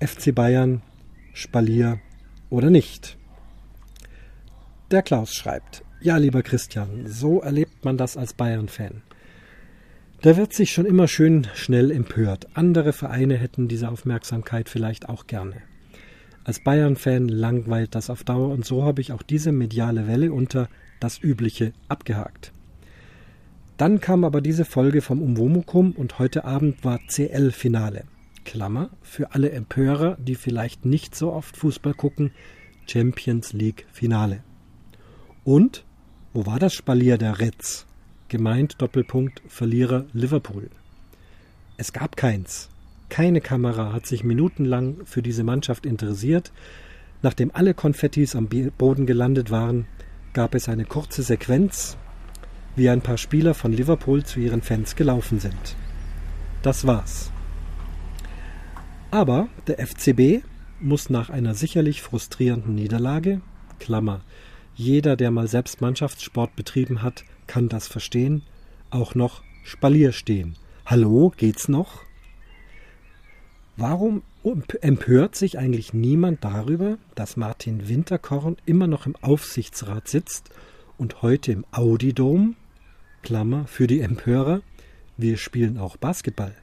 [0.00, 0.82] FC Bayern,
[1.34, 2.00] Spalier
[2.48, 3.18] oder nicht.
[4.90, 9.02] Der Klaus schreibt, ja lieber Christian, so erlebt man das als Bayern-Fan.
[10.22, 12.48] Da wird sich schon immer schön schnell empört.
[12.54, 15.62] Andere Vereine hätten diese Aufmerksamkeit vielleicht auch gerne.
[16.44, 20.68] Als Bayern-Fan langweilt das auf Dauer und so habe ich auch diese mediale Welle unter
[20.98, 22.52] das Übliche abgehakt.
[23.76, 28.04] Dann kam aber diese Folge vom Umwomukum und heute Abend war CL-Finale.
[28.44, 32.32] Klammer, für alle Empörer, die vielleicht nicht so oft Fußball gucken,
[32.86, 34.42] Champions League Finale.
[35.44, 35.84] Und,
[36.32, 37.86] wo war das Spalier der Reds?
[38.28, 40.70] Gemeint Doppelpunkt Verlierer Liverpool.
[41.76, 42.68] Es gab keins.
[43.10, 46.52] Keine Kamera hat sich minutenlang für diese Mannschaft interessiert.
[47.22, 49.86] Nachdem alle Konfettis am Boden gelandet waren,
[50.32, 51.98] gab es eine kurze Sequenz,
[52.76, 55.76] wie ein paar Spieler von Liverpool zu ihren Fans gelaufen sind.
[56.62, 57.32] Das war's.
[59.10, 60.44] Aber der FCB
[60.78, 63.40] muss nach einer sicherlich frustrierenden Niederlage,
[63.80, 64.20] Klammer,
[64.76, 68.42] jeder, der mal selbst Mannschaftssport betrieben hat, kann das verstehen,
[68.88, 70.54] auch noch Spalier stehen.
[70.86, 72.04] Hallo, geht's noch?
[73.80, 74.22] Warum
[74.82, 80.50] empört sich eigentlich niemand darüber, dass Martin Winterkorn immer noch im Aufsichtsrat sitzt
[80.98, 82.56] und heute im Audidom,
[83.22, 84.60] Klammer für die Empörer,
[85.16, 86.54] wir spielen auch Basketball,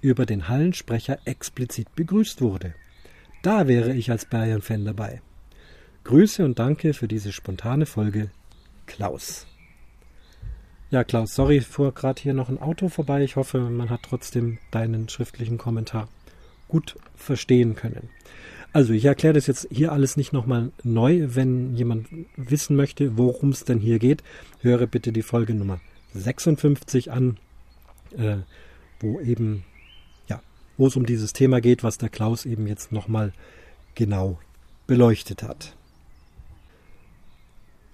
[0.00, 2.72] über den Hallensprecher explizit begrüßt wurde?
[3.42, 5.20] Da wäre ich als Bayern-Fan dabei.
[6.04, 8.30] Grüße und danke für diese spontane Folge,
[8.86, 9.46] Klaus.
[10.90, 13.22] Ja, Klaus, sorry, fuhr gerade hier noch ein Auto vorbei.
[13.22, 16.08] Ich hoffe, man hat trotzdem deinen schriftlichen Kommentar
[16.74, 18.08] gut verstehen können.
[18.72, 21.28] Also, ich erkläre das jetzt hier alles nicht nochmal neu.
[21.28, 24.24] Wenn jemand wissen möchte, worum es denn hier geht,
[24.60, 25.78] höre bitte die Folge Nummer
[26.14, 27.36] 56 an,
[28.16, 28.38] äh,
[28.98, 29.62] wo eben,
[30.28, 30.42] ja,
[30.76, 33.32] wo es um dieses Thema geht, was der Klaus eben jetzt nochmal
[33.94, 34.40] genau
[34.88, 35.76] beleuchtet hat.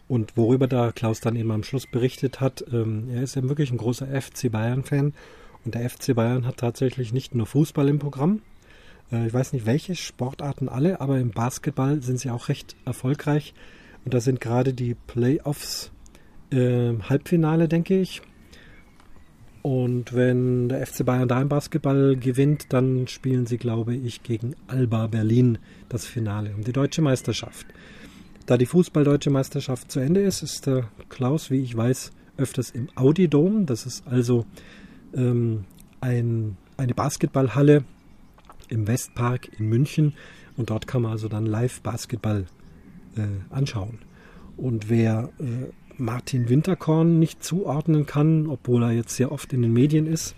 [0.09, 3.71] Und worüber da Klaus dann eben am Schluss berichtet hat, ähm, er ist ja wirklich
[3.71, 5.13] ein großer FC Bayern-Fan.
[5.67, 8.41] Und der FC Bayern hat tatsächlich nicht nur Fußball im Programm.
[9.13, 13.55] Äh, ich weiß nicht, welche Sportarten alle, aber im Basketball sind sie auch recht erfolgreich.
[14.05, 15.93] Und da sind gerade die Playoffs
[16.51, 18.23] äh, Halbfinale, denke ich.
[19.63, 24.57] Und wenn der FC Bayern da im Basketball gewinnt, dann spielen sie, glaube ich, gegen
[24.69, 25.59] Alba Berlin
[25.91, 27.67] das Finale um die deutsche Meisterschaft.
[28.47, 32.89] Da die Fußball-Deutsche Meisterschaft zu Ende ist, ist der Klaus, wie ich weiß, öfters im
[32.95, 33.67] Audi Dome.
[33.67, 34.47] Das ist also
[35.15, 35.65] ähm,
[36.01, 37.85] ein, eine Basketballhalle
[38.71, 40.15] im Westpark in München.
[40.57, 42.47] Und dort kann man also dann live Basketball
[43.17, 43.23] äh,
[43.55, 43.99] anschauen.
[44.57, 49.73] Und wer äh, Martin Winterkorn nicht zuordnen kann, obwohl er jetzt sehr oft in den
[49.73, 50.35] Medien ist,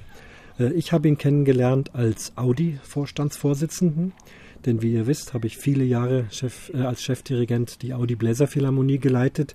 [0.58, 4.12] äh, ich habe ihn kennengelernt als Audi-Vorstandsvorsitzenden.
[4.66, 8.98] Denn wie ihr wisst, habe ich viele Jahre Chef, äh, als Chefdirigent die Audi Bläserphilharmonie
[8.98, 9.54] geleitet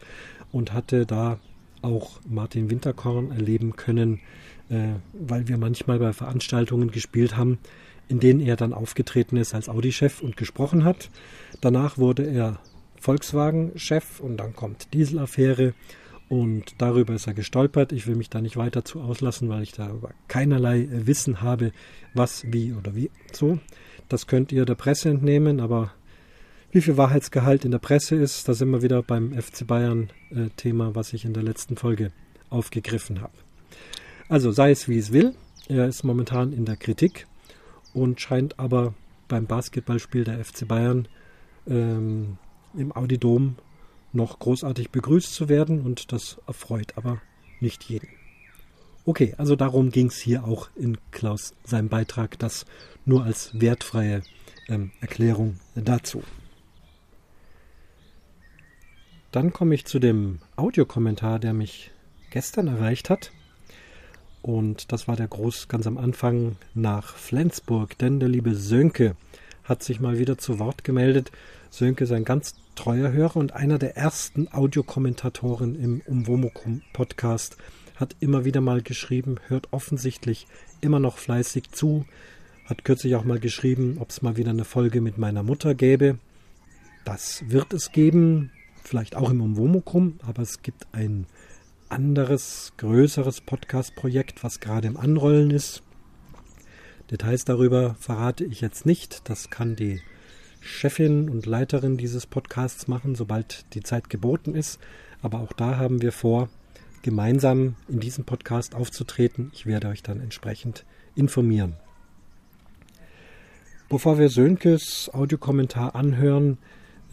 [0.52, 1.40] und hatte da
[1.82, 4.20] auch Martin Winterkorn erleben können,
[4.70, 7.60] äh, weil wir manchmal bei Veranstaltungen gespielt haben,
[8.10, 11.10] in denen er dann aufgetreten ist als Audi-Chef und gesprochen hat.
[11.62, 12.60] Danach wurde er
[13.00, 15.74] Volkswagen-Chef und dann kommt Dieselaffäre
[16.30, 17.92] und darüber ist er gestolpert.
[17.92, 21.72] Ich will mich da nicht weiter zu auslassen, weil ich darüber keinerlei Wissen habe,
[22.14, 23.60] was, wie oder wie so.
[24.10, 25.92] Das könnt ihr der Presse entnehmen, aber
[26.72, 30.50] wie viel Wahrheitsgehalt in der Presse ist, da sind wir wieder beim FC Bayern äh,
[30.64, 32.12] was ich in der letzten Folge
[32.50, 33.34] aufgegriffen habe.
[34.28, 35.34] Also sei es wie es will,
[35.70, 37.26] er ist momentan in der Kritik
[37.98, 38.94] und scheint aber
[39.28, 41.08] beim Basketballspiel der FC Bayern
[41.68, 42.38] ähm,
[42.76, 43.56] im Audidom
[44.14, 47.22] noch großartig begrüßt zu werden und das erfreut aber
[47.60, 48.10] nicht jeden.
[49.06, 52.66] Okay, also darum ging es hier auch in Klaus seinem Beitrag, das
[53.06, 54.22] nur als wertfreie
[54.68, 56.24] ähm, Erklärung dazu.
[59.32, 61.92] Dann komme ich zu dem Audiokommentar, der mich
[62.32, 63.32] gestern erreicht hat.
[64.48, 69.18] Und das war der Groß ganz am Anfang nach Flensburg, denn der liebe Sönke
[69.66, 71.34] hat sich mal wieder zu Wort gemeldet.
[71.70, 77.58] Sönke ist ein ganz treuer Hörer und einer der ersten Audiokommentatoren im Umwomukum Podcast
[77.98, 80.48] hat immer wieder mal geschrieben, hört offensichtlich
[80.80, 82.06] immer noch fleißig zu,
[82.64, 86.20] hat kürzlich auch mal geschrieben, ob es mal wieder eine Folge mit meiner Mutter gäbe.
[87.04, 91.26] Das wird es geben, vielleicht auch im Umwomukum, aber es gibt ein
[91.90, 95.84] anderes, größeres Podcast-Projekt, was gerade im Anrollen ist.
[97.12, 99.30] Details darüber verrate ich jetzt nicht.
[99.30, 100.02] Das kann die
[100.60, 104.80] Chefin und Leiterin dieses Podcasts machen, sobald die Zeit geboten ist.
[105.22, 106.50] Aber auch da haben wir vor,
[107.02, 109.52] gemeinsam in diesem Podcast aufzutreten.
[109.54, 111.76] Ich werde euch dann entsprechend informieren.
[113.90, 116.58] Bevor wir Sönkes Audiokommentar anhören,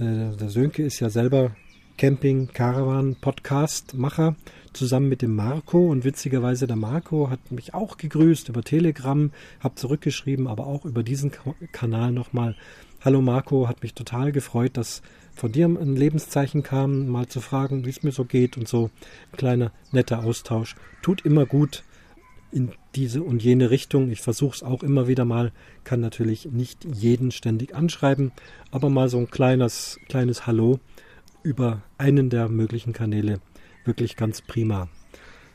[0.01, 1.55] äh, der Sönke ist ja selber
[1.97, 4.35] Camping Caravan Podcast Macher
[4.75, 9.75] zusammen mit dem Marco und witzigerweise der Marco hat mich auch gegrüßt über Telegram, habe
[9.77, 11.33] zurückgeschrieben, aber auch über diesen
[11.73, 12.57] Kanal nochmal.
[13.01, 15.03] Hallo Marco, hat mich total gefreut, dass
[15.35, 18.91] von dir ein Lebenszeichen kam, mal zu fragen, wie es mir so geht und so.
[19.33, 20.75] Ein kleiner netter Austausch.
[21.03, 21.85] Tut immer gut
[22.51, 24.11] in diese und jene Richtung.
[24.11, 28.33] Ich versuche es auch immer wieder mal, kann natürlich nicht jeden ständig anschreiben,
[28.71, 30.79] aber mal so ein kleines, kleines Hallo
[31.43, 33.41] über einen der möglichen Kanäle
[33.85, 34.89] wirklich ganz prima.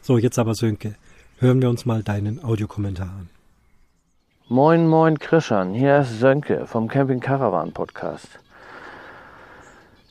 [0.02, 0.96] So, jetzt aber Sönke,
[1.40, 3.30] hören wir uns mal deinen Audiokommentar an.
[4.48, 8.40] Moin, moin, Christian, hier ist Sönke vom Camping Caravan Podcast.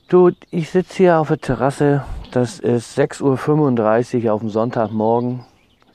[0.08, 5.44] Du, ich sitze hier auf der Terrasse, das ist 6.35 Uhr auf dem Sonntagmorgen.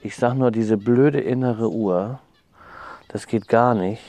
[0.02, 2.20] Ich sag nur diese blöde innere Uhr,
[3.08, 4.04] das geht gar nicht.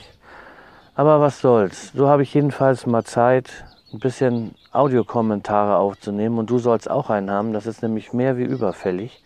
[0.95, 6.59] Aber was soll's, so habe ich jedenfalls mal Zeit, ein bisschen Audiokommentare aufzunehmen und du
[6.59, 7.53] sollst auch einen haben.
[7.53, 9.23] Das ist nämlich mehr wie überfällig.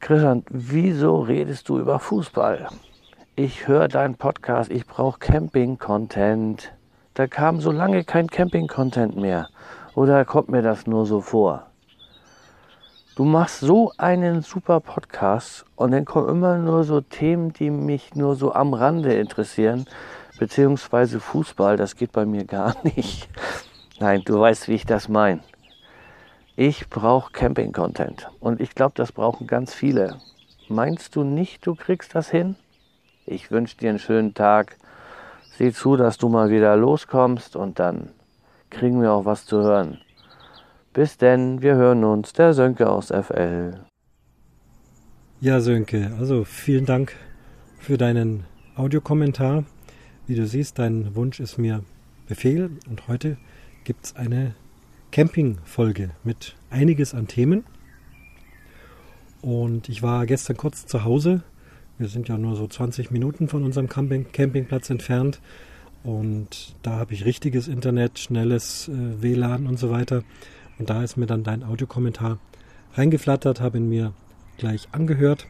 [0.00, 2.68] Christian, wieso redest du über Fußball?
[3.36, 6.72] Ich höre deinen Podcast, ich brauche Camping-Content.
[7.14, 9.48] Da kam so lange kein Camping-Content mehr.
[9.94, 11.66] Oder kommt mir das nur so vor?
[13.16, 18.14] Du machst so einen super Podcast und dann kommen immer nur so Themen, die mich
[18.14, 19.86] nur so am Rande interessieren
[20.38, 23.28] beziehungsweise Fußball, das geht bei mir gar nicht.
[24.00, 25.40] Nein, du weißt, wie ich das meine.
[26.56, 30.20] Ich brauche Camping-Content und ich glaube, das brauchen ganz viele.
[30.68, 32.56] Meinst du nicht, du kriegst das hin?
[33.26, 34.76] Ich wünsche dir einen schönen Tag.
[35.56, 38.10] Sieh zu, dass du mal wieder loskommst und dann
[38.70, 39.98] kriegen wir auch was zu hören.
[40.92, 43.80] Bis denn, wir hören uns, der Sönke aus FL.
[45.40, 47.16] Ja, Sönke, also vielen Dank
[47.78, 48.44] für deinen
[48.76, 49.64] Audiokommentar.
[50.26, 51.84] Wie du siehst, dein Wunsch ist mir
[52.26, 53.36] Befehl und heute
[53.84, 54.54] gibt es eine
[55.12, 57.64] Camping-Folge mit einiges an Themen.
[59.42, 61.42] Und ich war gestern kurz zu Hause.
[61.98, 65.42] Wir sind ja nur so 20 Minuten von unserem Camping Campingplatz entfernt.
[66.04, 70.24] Und da habe ich richtiges Internet, schnelles äh, WLAN und so weiter.
[70.78, 72.38] Und da ist mir dann dein Audiokommentar
[72.94, 74.14] reingeflattert, habe ihn mir
[74.56, 75.46] gleich angehört.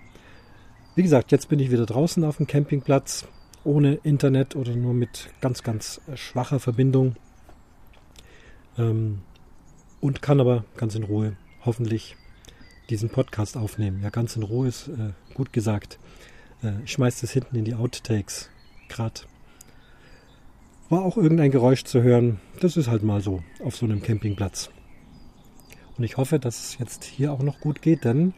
[0.96, 3.28] Wie gesagt, jetzt bin ich wieder draußen auf dem Campingplatz,
[3.64, 7.16] ohne Internet oder nur mit ganz, ganz schwacher Verbindung.
[8.78, 9.22] Ähm,
[10.00, 12.16] und kann aber ganz in Ruhe hoffentlich
[12.90, 14.02] diesen Podcast aufnehmen.
[14.02, 15.98] Ja, ganz in Ruhe ist äh, gut gesagt.
[16.62, 18.50] Äh, ich schmeiß das hinten in die Outtakes.
[18.88, 19.22] Gerade
[20.90, 22.40] war auch irgendein Geräusch zu hören.
[22.60, 24.70] Das ist halt mal so auf so einem Campingplatz.
[25.96, 28.34] Und ich hoffe, dass es jetzt hier auch noch gut geht, denn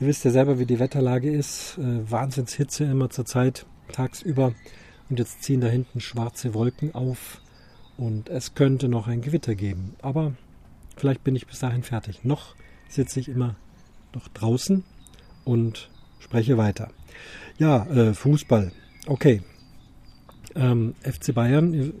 [0.00, 1.78] ihr wisst ja selber, wie die Wetterlage ist.
[1.78, 4.54] Äh, Wahnsinnshitze immer zur Zeit, tagsüber.
[5.08, 7.40] Und jetzt ziehen da hinten schwarze Wolken auf.
[7.96, 9.94] Und es könnte noch ein Gewitter geben.
[10.00, 10.34] Aber
[10.96, 12.24] vielleicht bin ich bis dahin fertig.
[12.24, 12.54] Noch
[12.88, 13.56] sitze ich immer
[14.14, 14.84] noch draußen
[15.44, 16.90] und spreche weiter.
[17.58, 18.72] Ja, äh, Fußball.
[19.06, 19.42] Okay.
[20.54, 21.92] Ähm, FC Bayern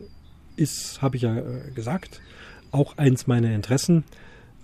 [0.56, 2.20] ist, habe ich ja äh, gesagt,
[2.72, 4.04] auch eins meiner Interessen.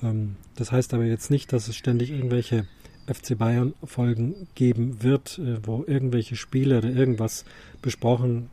[0.02, 2.66] Ähm, das heißt aber jetzt nicht, dass es ständig irgendwelche
[3.06, 7.44] FC Bayern Folgen geben wird, äh, wo irgendwelche Spiele oder irgendwas
[7.82, 8.50] besprochen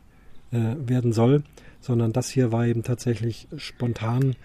[0.52, 1.42] äh, werden soll,
[1.80, 4.36] sondern das hier war eben tatsächlich spontan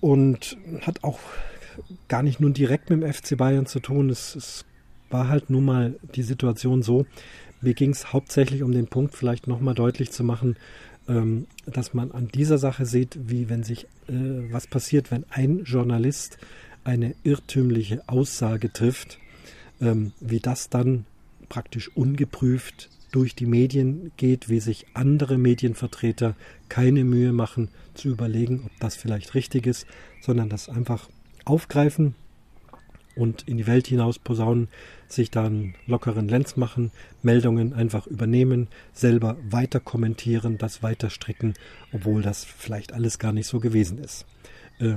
[0.00, 1.18] und hat auch
[2.08, 4.10] gar nicht nun direkt mit dem FC Bayern zu tun.
[4.10, 4.64] Es, es
[5.10, 7.06] war halt nun mal die Situation so.
[7.60, 10.56] Mir ging es hauptsächlich um den Punkt, vielleicht nochmal deutlich zu machen,
[11.08, 14.12] ähm, dass man an dieser Sache sieht, wie wenn sich äh,
[14.50, 16.38] was passiert, wenn ein Journalist
[16.86, 19.18] eine irrtümliche Aussage trifft,
[19.80, 21.04] ähm, wie das dann
[21.48, 26.34] praktisch ungeprüft durch die Medien geht, wie sich andere Medienvertreter
[26.68, 29.86] keine Mühe machen zu überlegen, ob das vielleicht richtig ist,
[30.20, 31.08] sondern das einfach
[31.44, 32.14] aufgreifen
[33.14, 34.68] und in die Welt hinaus posaunen,
[35.08, 41.54] sich dann lockeren Lenz machen, Meldungen einfach übernehmen, selber weiter kommentieren, das weiter stricken,
[41.92, 44.26] obwohl das vielleicht alles gar nicht so gewesen ist.
[44.78, 44.96] Äh,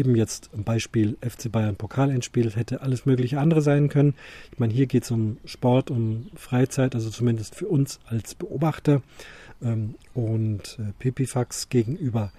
[0.00, 4.14] eben jetzt ein Beispiel FC Bayern Pokalendspiel, hätte alles mögliche andere sein können.
[4.52, 9.02] Ich meine, hier geht es um Sport, um Freizeit, also zumindest für uns als Beobachter
[9.62, 12.32] ähm, und äh, Pipifax gegenüber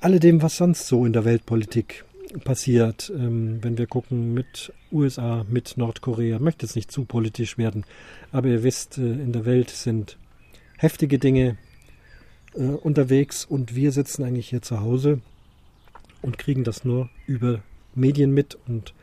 [0.00, 2.04] alledem, was sonst so in der Weltpolitik
[2.44, 6.38] passiert, ähm, wenn wir gucken mit USA, mit Nordkorea.
[6.38, 7.84] Möchte jetzt nicht zu politisch werden,
[8.30, 10.18] aber ihr wisst, äh, in der Welt sind
[10.78, 11.56] heftige Dinge
[12.54, 15.20] äh, unterwegs und wir sitzen eigentlich hier zu Hause
[16.22, 17.62] und kriegen das nur über
[17.94, 18.94] Medien mit und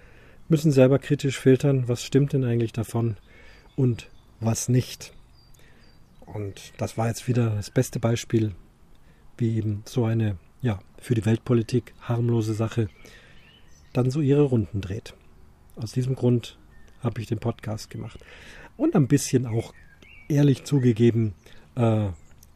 [0.48, 3.18] müssen selber kritisch filtern, was stimmt denn eigentlich davon
[3.76, 5.14] und was nicht.
[6.26, 8.54] Und das war jetzt wieder das beste Beispiel,
[9.38, 12.90] wie eben so eine, ja, für die Weltpolitik harmlose Sache
[13.94, 15.14] dann so ihre Runden dreht.
[15.76, 16.58] Aus diesem Grund
[17.02, 18.20] habe ich den Podcast gemacht.
[18.78, 19.74] Und ein bisschen auch
[20.28, 21.34] ehrlich zugegeben,
[21.76, 22.08] äh,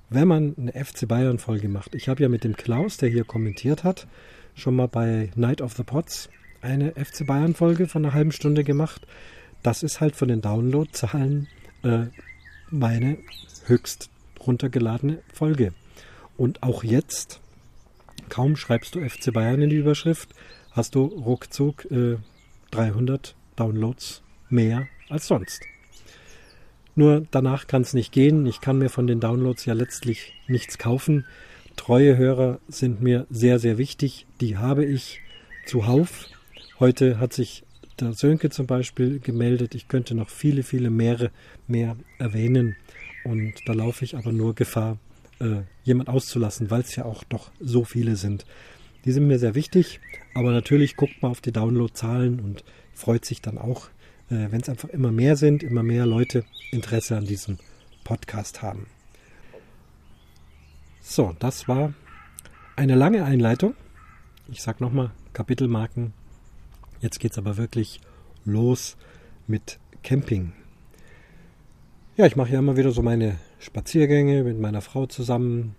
[0.09, 1.95] wenn man eine FC Bayern Folge macht.
[1.95, 4.07] Ich habe ja mit dem Klaus, der hier kommentiert hat,
[4.55, 6.29] schon mal bei Night of the Pots
[6.61, 9.05] eine FC Bayern Folge von einer halben Stunde gemacht.
[9.61, 11.47] Das ist halt von den Downloadzahlen
[11.83, 12.05] äh,
[12.69, 13.17] meine
[13.65, 14.09] höchst
[14.45, 15.73] runtergeladene Folge.
[16.37, 17.39] Und auch jetzt,
[18.29, 20.29] kaum schreibst du FC Bayern in die Überschrift,
[20.71, 22.17] hast du ruckzuck äh,
[22.71, 25.61] 300 Downloads mehr als sonst.
[26.95, 28.45] Nur danach kann es nicht gehen.
[28.45, 31.25] Ich kann mir von den Downloads ja letztlich nichts kaufen.
[31.75, 34.25] Treue Hörer sind mir sehr, sehr wichtig.
[34.41, 35.21] Die habe ich
[35.65, 36.27] zuhauf.
[36.79, 37.63] Heute hat sich
[37.99, 39.75] der Sönke zum Beispiel gemeldet.
[39.75, 41.31] Ich könnte noch viele, viele mehr,
[41.67, 42.75] mehr erwähnen.
[43.23, 44.97] Und da laufe ich aber nur Gefahr,
[45.39, 48.45] äh, jemand auszulassen, weil es ja auch doch so viele sind.
[49.05, 49.99] Die sind mir sehr wichtig,
[50.33, 53.87] aber natürlich guckt man auf die Downloadzahlen und freut sich dann auch,
[54.29, 57.57] äh, wenn es einfach immer mehr sind, immer mehr Leute Interesse an diesem
[58.03, 58.87] Podcast haben.
[61.05, 61.93] So, das war
[62.77, 63.75] eine lange Einleitung.
[64.47, 66.13] Ich sage nochmal Kapitelmarken.
[67.01, 67.99] Jetzt geht es aber wirklich
[68.45, 68.95] los
[69.45, 70.53] mit Camping.
[72.15, 75.75] Ja, ich mache ja immer wieder so meine Spaziergänge mit meiner Frau zusammen.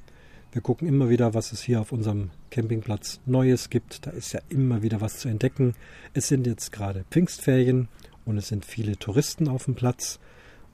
[0.53, 4.07] Wir gucken immer wieder, was es hier auf unserem Campingplatz Neues gibt.
[4.07, 5.75] Da ist ja immer wieder was zu entdecken.
[6.13, 7.89] Es sind jetzt gerade Pfingstferien
[8.27, 10.21] und es sind viele Touristen auf dem Platz.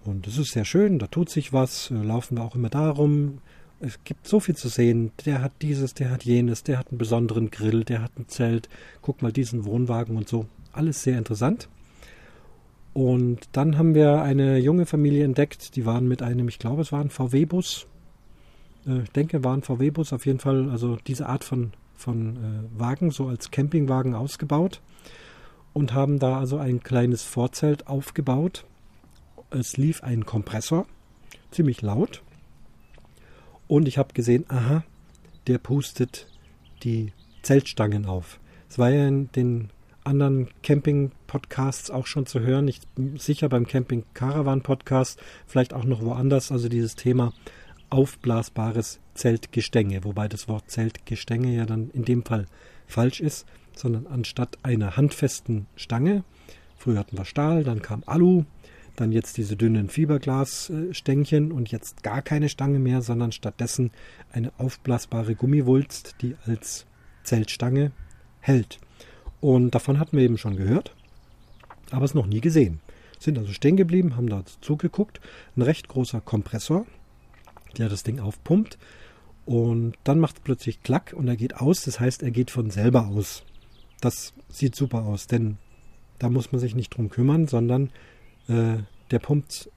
[0.05, 1.90] Und es ist sehr schön, da tut sich was.
[1.90, 3.38] Laufen wir auch immer darum.
[3.80, 5.12] Es gibt so viel zu sehen.
[5.24, 8.68] Der hat dieses, der hat jenes, der hat einen besonderen Grill, der hat ein Zelt.
[9.00, 10.46] Guck mal diesen Wohnwagen und so.
[10.72, 11.68] Alles sehr interessant.
[12.92, 16.92] Und dann haben wir eine junge Familie entdeckt, die waren mit einem, ich glaube, es
[16.92, 17.86] war ein VW-Bus
[18.86, 22.80] äh, ich denke, war ein VW-Bus auf jeden Fall, also diese Art von, von äh,
[22.80, 24.80] Wagen, so als Campingwagen ausgebaut
[25.72, 28.64] und haben da also ein kleines Vorzelt aufgebaut.
[29.50, 30.86] Es lief ein Kompressor,
[31.50, 32.22] ziemlich laut.
[33.70, 34.82] Und ich habe gesehen, aha,
[35.46, 36.26] der pustet
[36.82, 37.12] die
[37.42, 38.40] Zeltstangen auf.
[38.68, 39.70] Es war ja in den
[40.02, 42.66] anderen Camping-Podcasts auch schon zu hören.
[42.66, 42.80] Ich
[43.14, 46.50] sicher beim Camping-Caravan-Podcast, vielleicht auch noch woanders.
[46.50, 47.32] Also dieses Thema
[47.90, 52.46] aufblasbares Zeltgestänge, wobei das Wort Zeltgestänge ja dann in dem Fall
[52.88, 53.46] falsch ist,
[53.76, 56.24] sondern anstatt einer handfesten Stange,
[56.76, 58.46] früher hatten wir Stahl, dann kam Alu,
[58.97, 63.91] dann jetzt diese dünnen Fiberglasstängchen und jetzt gar keine Stange mehr, sondern stattdessen
[64.32, 66.86] eine aufblasbare Gummiwulst, die als
[67.24, 67.93] Zeltstange
[68.41, 68.78] hält.
[69.41, 70.95] Und davon hatten wir eben schon gehört,
[71.91, 72.80] aber es noch nie gesehen.
[73.18, 75.20] Sind also stehen geblieben, haben da zugeguckt.
[75.57, 76.86] Ein recht großer Kompressor,
[77.76, 78.78] der das Ding aufpumpt.
[79.45, 81.84] Und dann macht es plötzlich Klack und er geht aus.
[81.84, 83.43] Das heißt, er geht von selber aus.
[84.01, 85.59] Das sieht super aus, denn
[86.18, 87.91] da muss man sich nicht drum kümmern, sondern
[88.51, 89.70] äh, der pumpt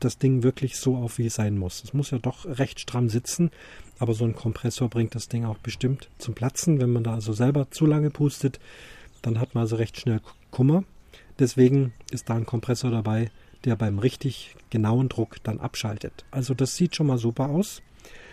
[0.00, 1.82] das Ding wirklich so auf, wie es sein muss.
[1.84, 3.50] Es muss ja doch recht stramm sitzen,
[3.98, 6.80] aber so ein Kompressor bringt das Ding auch bestimmt zum Platzen.
[6.80, 8.60] Wenn man da also selber zu lange pustet,
[9.22, 10.20] dann hat man also recht schnell
[10.50, 10.84] Kummer.
[11.38, 13.30] Deswegen ist da ein Kompressor dabei,
[13.64, 16.24] der beim richtig genauen Druck dann abschaltet.
[16.30, 17.82] Also das sieht schon mal super aus.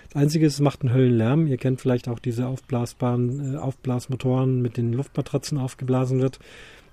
[0.09, 1.47] Das Einzige ist, es macht einen Höllenlärm.
[1.47, 6.39] Ihr kennt vielleicht auch diese aufblasbaren äh, Aufblasmotoren, mit denen Luftmatratzen aufgeblasen wird.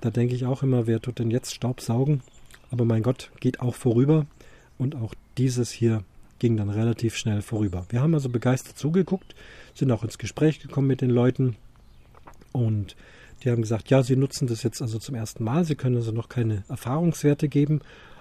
[0.01, 2.22] Da denke ich auch immer, wer tut denn jetzt Staub saugen?
[2.70, 4.26] Aber mein Gott, geht auch vorüber.
[4.78, 6.04] Und auch dieses hier
[6.38, 7.86] ging dann relativ schnell vorüber.
[7.90, 9.34] Wir haben also begeistert zugeguckt,
[9.74, 11.56] sind auch ins Gespräch gekommen mit den Leuten
[12.52, 12.96] und
[13.42, 16.12] die haben gesagt, ja, sie nutzen das jetzt also zum ersten Mal, sie können also
[16.12, 17.80] noch keine Erfahrungswerte geben,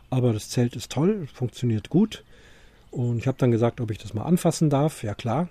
[0.10, 2.24] aber das Zelt ist toll, funktioniert gut.
[2.92, 5.04] Und ich habe dann gesagt, ob ich das mal anfassen darf.
[5.04, 5.50] Ja klar.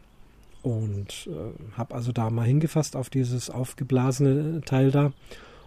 [0.63, 5.13] Und äh, habe also da mal hingefasst auf dieses aufgeblasene Teil da.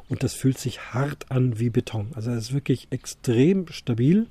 [0.09, 2.07] Und das fühlt sich hart an wie Beton.
[2.15, 4.27] Also es ist wirklich extrem stabil,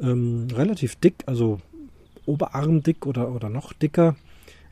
[0.00, 1.60] ähm, relativ dick, also
[2.26, 4.16] oberarmdick oder, oder noch dicker.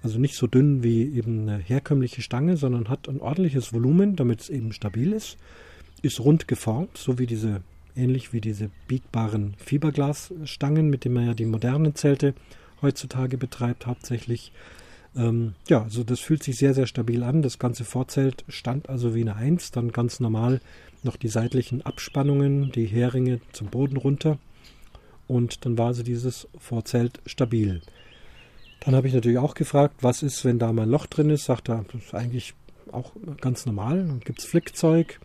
[0.02, 4.42] Also nicht so dünn wie eben eine herkömmliche Stange, sondern hat ein ordentliches Volumen, damit
[4.42, 5.38] es eben stabil ist.
[6.02, 7.62] Ist rund geformt, so wie diese,
[7.96, 12.34] ähnlich wie diese biegbaren Fiberglasstangen, mit denen man ja die modernen Zelte
[12.82, 14.52] heutzutage betreibt, hauptsächlich.
[15.16, 17.42] Ähm, ja, also das fühlt sich sehr, sehr stabil an.
[17.42, 19.70] Das ganze Vorzelt stand also wie eine Eins.
[19.70, 20.60] Dann ganz normal
[21.02, 24.38] noch die seitlichen Abspannungen, die Heringe zum Boden runter.
[25.26, 27.80] Und dann war also dieses Vorzelt stabil.
[28.80, 31.44] Dann habe ich natürlich auch gefragt, was ist, wenn da mal ein Loch drin ist.
[31.44, 32.54] Sagt er, das ist eigentlich
[32.92, 34.18] auch ganz normal.
[34.24, 35.20] Gibt es Flickzeug,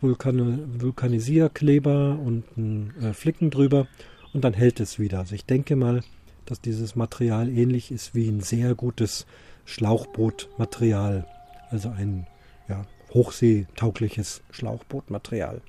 [0.00, 3.86] Vulkan Vulkanisierkleber und ein äh, Flicken drüber
[4.32, 5.20] und dann hält es wieder.
[5.20, 6.02] Also ich denke mal,
[6.46, 9.26] dass dieses Material ähnlich ist wie ein sehr gutes
[9.64, 11.26] Schlauchbootmaterial.
[11.70, 12.26] Also ein
[12.68, 15.60] ja, hochseetaugliches Schlauchbootmaterial.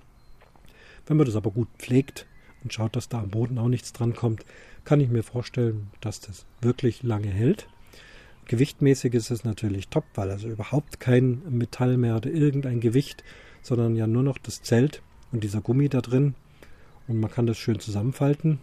[1.08, 2.26] Wenn man das aber gut pflegt
[2.64, 4.46] und schaut, dass da am Boden auch nichts dran kommt,
[4.84, 7.68] kann ich mir vorstellen, dass das wirklich lange hält.
[8.46, 13.24] Gewichtmäßig ist es natürlich top, weil also überhaupt kein Metall mehr oder irgendein Gewicht,
[13.64, 15.02] sondern ja nur noch das Zelt
[15.32, 16.36] und dieser Gummi da drin.
[17.08, 18.60] Und man kann das schön zusammenfalten.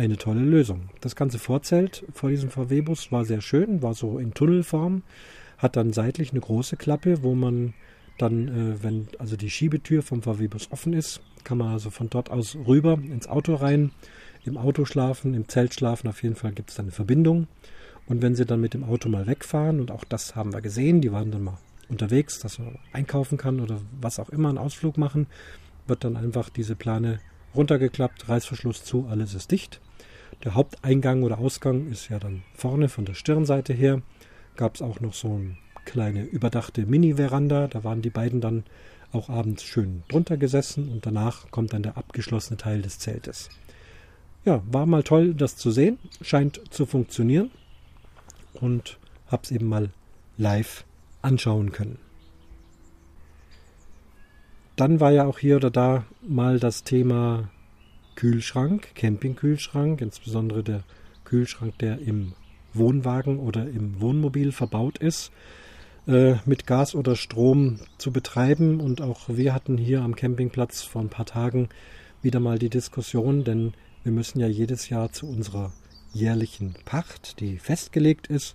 [0.00, 0.88] Eine tolle Lösung.
[1.02, 5.02] Das ganze Vorzelt vor diesem VW-Bus war sehr schön, war so in Tunnelform,
[5.58, 7.74] hat dann seitlich eine große Klappe, wo man
[8.16, 12.30] dann, äh, wenn also die Schiebetür vom VW-Bus offen ist, kann man also von dort
[12.30, 13.90] aus rüber ins Auto rein
[14.46, 16.08] im Auto schlafen, im Zelt schlafen.
[16.08, 17.46] Auf jeden Fall gibt es da eine Verbindung.
[18.06, 21.02] Und wenn sie dann mit dem Auto mal wegfahren, und auch das haben wir gesehen,
[21.02, 21.58] die waren dann mal
[21.90, 25.26] unterwegs, dass man einkaufen kann oder was auch immer, einen Ausflug machen,
[25.86, 27.20] wird dann einfach diese Plane
[27.54, 29.78] runtergeklappt, Reißverschluss zu, alles ist dicht.
[30.44, 34.02] Der Haupteingang oder Ausgang ist ja dann vorne von der Stirnseite her.
[34.56, 37.68] Gab es auch noch so eine kleine überdachte Mini-Veranda.
[37.68, 38.64] Da waren die beiden dann
[39.12, 43.50] auch abends schön drunter gesessen und danach kommt dann der abgeschlossene Teil des Zeltes
[44.44, 45.98] ja, war mal toll, das zu sehen.
[46.22, 47.50] Scheint zu funktionieren.
[48.54, 49.90] Und habe es eben mal
[50.36, 50.84] live
[51.22, 51.98] anschauen können.
[54.76, 57.50] Dann war ja auch hier oder da mal das Thema
[58.20, 60.84] Kühlschrank, Campingkühlschrank, insbesondere der
[61.24, 62.34] Kühlschrank, der im
[62.74, 65.32] Wohnwagen oder im Wohnmobil verbaut ist,
[66.06, 68.80] äh, mit Gas oder Strom zu betreiben.
[68.80, 71.70] Und auch wir hatten hier am Campingplatz vor ein paar Tagen
[72.20, 75.72] wieder mal die Diskussion, denn wir müssen ja jedes Jahr zu unserer
[76.12, 78.54] jährlichen Pacht, die festgelegt ist,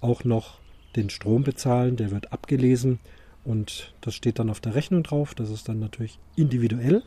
[0.00, 0.58] auch noch
[0.96, 1.96] den Strom bezahlen.
[1.96, 2.98] Der wird abgelesen
[3.44, 5.34] und das steht dann auf der Rechnung drauf.
[5.34, 7.02] Das ist dann natürlich individuell,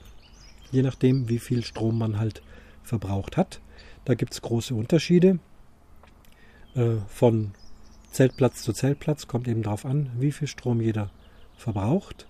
[0.71, 2.41] je nachdem, wie viel Strom man halt
[2.83, 3.61] verbraucht hat.
[4.05, 5.39] Da gibt es große Unterschiede.
[6.75, 7.51] Äh, von
[8.11, 11.09] Zeltplatz zu Zeltplatz kommt eben darauf an, wie viel Strom jeder
[11.57, 12.27] verbraucht.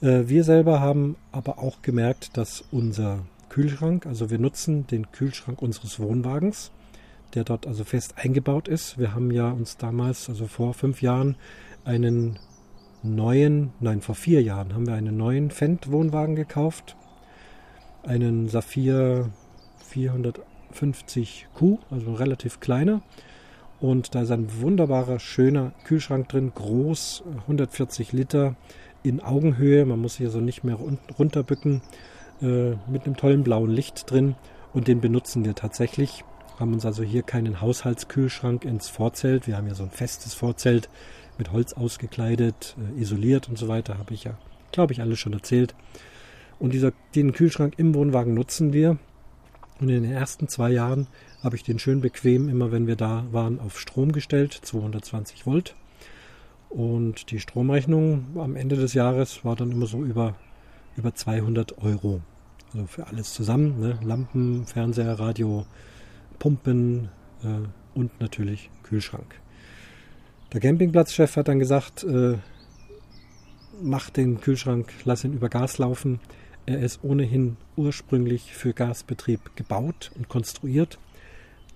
[0.00, 4.06] Äh, wir selber haben aber auch gemerkt, dass unser Kühlschrank.
[4.06, 6.70] Also wir nutzen den Kühlschrank unseres Wohnwagens,
[7.34, 8.98] der dort also fest eingebaut ist.
[8.98, 11.36] Wir haben ja uns damals, also vor fünf Jahren,
[11.84, 12.38] einen
[13.02, 16.96] neuen, nein, vor vier Jahren haben wir einen neuen Fendt-Wohnwagen gekauft.
[18.06, 19.30] Einen Saphir
[19.92, 23.02] 450Q, also relativ kleiner.
[23.80, 28.54] Und da ist ein wunderbarer, schöner Kühlschrank drin, groß, 140 Liter
[29.02, 29.84] in Augenhöhe.
[29.84, 30.78] Man muss sich also nicht mehr
[31.18, 31.82] runterbücken,
[32.42, 34.36] äh, mit einem tollen blauen Licht drin.
[34.72, 36.24] Und den benutzen wir tatsächlich.
[36.60, 39.48] Haben uns also hier keinen Haushaltskühlschrank ins Vorzelt.
[39.48, 40.88] Wir haben ja so ein festes Vorzelt
[41.38, 43.98] mit Holz ausgekleidet, äh, isoliert und so weiter.
[43.98, 44.38] Habe ich ja,
[44.70, 45.74] glaube ich, alles schon erzählt.
[46.58, 48.98] Und dieser, den Kühlschrank im Wohnwagen nutzen wir.
[49.78, 51.06] Und in den ersten zwei Jahren
[51.42, 55.74] habe ich den schön bequem, immer wenn wir da waren, auf Strom gestellt, 220 Volt.
[56.70, 60.34] Und die Stromrechnung am Ende des Jahres war dann immer so über,
[60.96, 62.22] über 200 Euro.
[62.72, 63.98] Also für alles zusammen, ne?
[64.02, 65.66] Lampen, Fernseher, Radio,
[66.38, 67.08] Pumpen
[67.42, 69.40] äh, und natürlich Kühlschrank.
[70.52, 72.38] Der Campingplatzchef hat dann gesagt, äh,
[73.80, 76.20] mach den Kühlschrank, lass ihn über Gas laufen.
[76.66, 80.98] Er ist ohnehin ursprünglich für Gasbetrieb gebaut und konstruiert.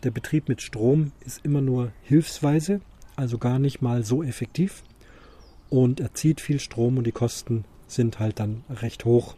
[0.03, 2.80] Der Betrieb mit Strom ist immer nur hilfsweise,
[3.14, 4.82] also gar nicht mal so effektiv.
[5.68, 9.36] Und er zieht viel Strom und die Kosten sind halt dann recht hoch.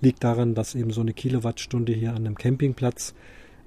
[0.00, 3.14] Liegt daran, dass eben so eine Kilowattstunde hier an einem Campingplatz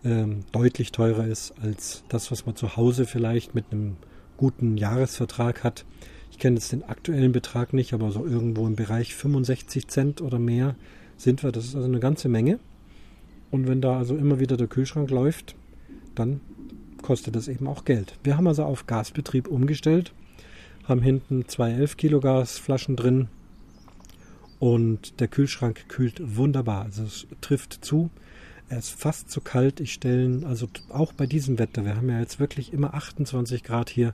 [0.04, 3.98] ähm, deutlich teurer ist als das, was man zu Hause vielleicht mit einem
[4.38, 5.86] guten Jahresvertrag hat.
[6.32, 10.40] Ich kenne jetzt den aktuellen Betrag nicht, aber so irgendwo im Bereich 65 Cent oder
[10.40, 10.76] mehr
[11.18, 11.52] sind wir.
[11.52, 12.60] Das ist also eine ganze Menge.
[13.52, 15.56] Und wenn da also immer wieder der Kühlschrank läuft,
[16.16, 16.42] dann
[17.02, 18.18] kostet das eben auch Geld.
[18.24, 20.14] Wir haben also auf Gasbetrieb umgestellt,
[20.86, 23.28] haben hinten zwei 11 Kilo Gasflaschen drin
[24.60, 26.84] und der Kühlschrank kühlt wunderbar.
[26.84, 28.10] Also es trifft zu.
[28.70, 29.80] Er ist fast zu kalt.
[29.80, 33.90] Ich stelle also auch bei diesem Wetter, wir haben ja jetzt wirklich immer 28 Grad
[33.90, 34.14] hier.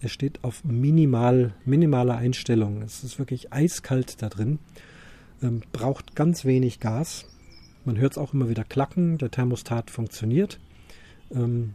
[0.00, 2.82] Er steht auf minimal, minimaler Einstellung.
[2.82, 4.58] Es ist wirklich eiskalt da drin
[5.42, 7.26] ähm, braucht ganz wenig Gas.
[7.84, 10.58] Man hört es auch immer wieder klacken, der Thermostat funktioniert.
[11.32, 11.74] Ähm,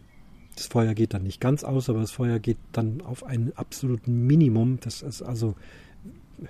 [0.55, 4.07] das Feuer geht dann nicht ganz aus, aber das Feuer geht dann auf ein absolutes
[4.07, 4.80] Minimum.
[4.82, 5.55] Das ist also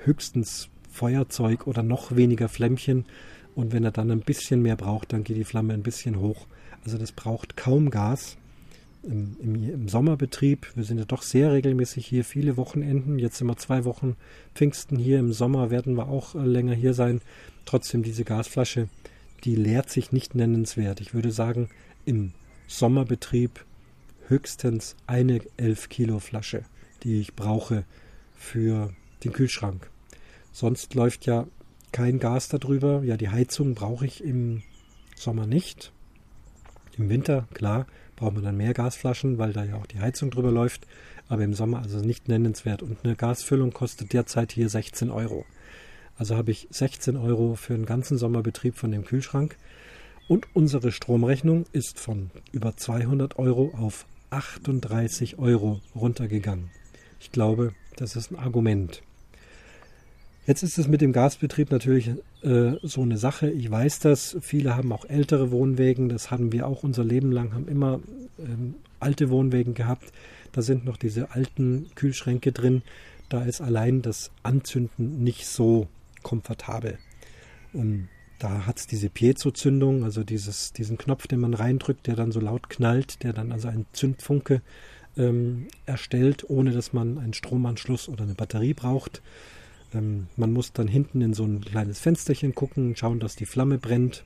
[0.04, 3.06] höchstens Feuerzeug oder noch weniger Flämmchen.
[3.56, 6.48] Und wenn er dann ein bisschen mehr braucht, dann geht die Flamme ein bisschen hoch.
[6.84, 8.38] Also das braucht kaum Gas
[9.04, 10.68] im, im, im, Sommerbetrieb.
[10.76, 13.20] Wir sind ja doch sehr regelmäßig hier, viele Wochenenden.
[13.20, 14.16] Jetzt sind wir zwei Wochen
[14.56, 15.20] Pfingsten hier.
[15.20, 17.22] Im Sommer werden wir auch äh, länger hier sein.
[17.66, 18.88] Trotzdem diese Gasflasche,
[19.44, 21.02] die leert sich nicht nennenswert.
[21.02, 21.70] Ich würde sagen,
[22.06, 22.34] im
[22.68, 23.66] Sommerbetrieb
[24.28, 26.64] höchstens eine 11 Kilo Flasche,
[27.04, 27.84] die ich brauche
[28.36, 28.94] für
[29.24, 29.90] den Kühlschrank.
[30.52, 31.48] Sonst läuft ja
[31.92, 33.04] kein Gas darüber.
[33.04, 34.64] Ja, die Heizung brauche ich im
[35.16, 35.92] Sommer nicht.
[36.98, 40.52] Im Winter, klar, braucht man dann mehr Gasflaschen, weil da ja auch die Heizung drüber
[40.52, 40.88] läuft.
[41.30, 42.84] Aber im Sommer also nicht nennenswert.
[42.84, 45.46] Und eine Gasfüllung kostet derzeit hier 16 Euro.
[46.18, 49.58] Also habe ich 16 Euro für einen ganzen Sommerbetrieb von dem Kühlschrank.
[50.28, 56.70] Und unsere Stromrechnung ist von über 200 Euro auf 38 Euro runtergegangen.
[57.20, 59.02] Ich glaube, das ist ein Argument.
[60.46, 62.10] Jetzt ist es mit dem Gasbetrieb natürlich
[62.42, 63.50] äh, so eine Sache.
[63.50, 64.36] Ich weiß das.
[64.42, 66.10] Viele haben auch ältere Wohnwägen.
[66.10, 68.02] Das hatten wir auch unser Leben lang, haben immer
[68.40, 70.12] ähm, alte Wohnwägen gehabt.
[70.52, 72.82] Da sind noch diese alten Kühlschränke drin.
[73.30, 75.88] Da ist allein das Anzünden nicht so
[76.24, 76.98] komfortabel.
[77.74, 82.34] Ähm, da hat es diese Piezo-Zündung, also dieses, diesen Knopf, den man reindrückt, der dann
[82.34, 84.62] so laut knallt, der dann also einen Zündfunke
[85.16, 89.22] ähm, erstellt, ohne dass man einen Stromanschluss oder eine Batterie braucht.
[89.94, 93.78] Ähm, man muss dann hinten in so ein kleines Fensterchen gucken, schauen, dass die Flamme
[93.78, 94.24] brennt.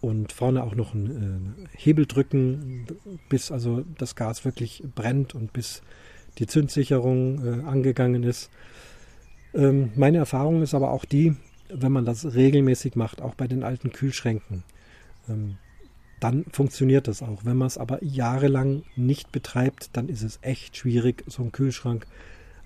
[0.00, 2.86] Und vorne auch noch einen äh, Hebel drücken,
[3.28, 5.82] bis also das Gas wirklich brennt und bis
[6.38, 8.50] die Zündsicherung äh, angegangen ist.
[9.54, 11.34] Ähm, meine Erfahrung ist aber auch die,
[11.68, 14.62] wenn man das regelmäßig macht, auch bei den alten Kühlschränken,
[15.28, 15.56] ähm,
[16.20, 17.44] dann funktioniert das auch.
[17.44, 22.06] Wenn man es aber jahrelang nicht betreibt, dann ist es echt schwierig, so einen Kühlschrank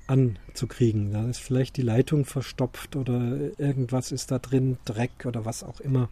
[0.07, 1.13] anzukriegen.
[1.13, 5.81] Da ist vielleicht die Leitung verstopft oder irgendwas ist da drin, Dreck oder was auch
[5.81, 6.09] immer.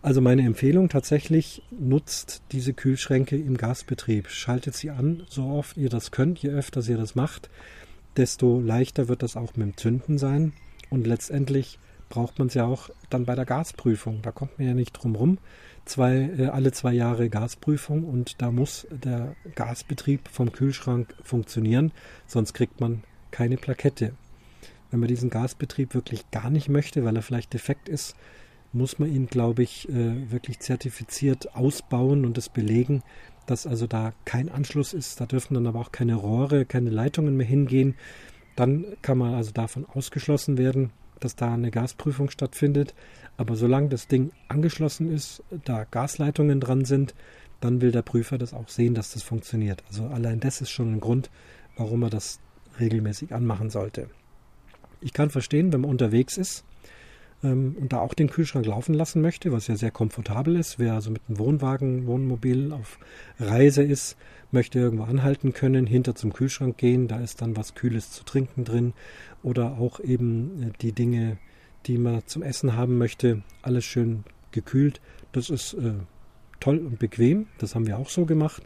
[0.00, 4.28] Also meine Empfehlung tatsächlich, nutzt diese Kühlschränke im Gasbetrieb.
[4.28, 6.38] Schaltet sie an, so oft ihr das könnt.
[6.38, 7.50] Je öfter ihr das macht,
[8.16, 10.52] desto leichter wird das auch mit dem Zünden sein.
[10.88, 14.22] Und letztendlich braucht man es ja auch dann bei der Gasprüfung.
[14.22, 15.38] Da kommt man ja nicht drum rum
[15.88, 21.92] zwei, äh, alle zwei Jahre Gasprüfung und da muss der Gasbetrieb vom Kühlschrank funktionieren,
[22.26, 24.12] sonst kriegt man keine Plakette.
[24.90, 28.16] Wenn man diesen Gasbetrieb wirklich gar nicht möchte, weil er vielleicht defekt ist,
[28.72, 33.02] muss man ihn, glaube ich, äh, wirklich zertifiziert ausbauen und das belegen,
[33.46, 35.20] dass also da kein Anschluss ist.
[35.20, 37.94] Da dürfen dann aber auch keine Rohre, keine Leitungen mehr hingehen.
[38.56, 42.92] dann kann man also davon ausgeschlossen werden, dass da eine Gasprüfung stattfindet.
[43.38, 47.14] Aber solange das Ding angeschlossen ist, da Gasleitungen dran sind,
[47.60, 49.82] dann will der Prüfer das auch sehen, dass das funktioniert.
[49.88, 51.30] Also allein das ist schon ein Grund,
[51.76, 52.40] warum er das
[52.78, 54.10] regelmäßig anmachen sollte.
[55.00, 56.64] Ich kann verstehen, wenn man unterwegs ist
[57.44, 60.80] ähm, und da auch den Kühlschrank laufen lassen möchte, was ja sehr komfortabel ist.
[60.80, 62.98] Wer also mit einem Wohnwagen, Wohnmobil auf
[63.38, 64.16] Reise ist,
[64.50, 68.64] möchte irgendwo anhalten können, hinter zum Kühlschrank gehen, da ist dann was Kühles zu trinken
[68.64, 68.94] drin
[69.44, 71.38] oder auch eben äh, die Dinge,
[71.88, 75.00] die man zum Essen haben möchte, alles schön gekühlt.
[75.32, 75.94] Das ist äh,
[76.60, 78.62] toll und bequem, das haben wir auch so gemacht.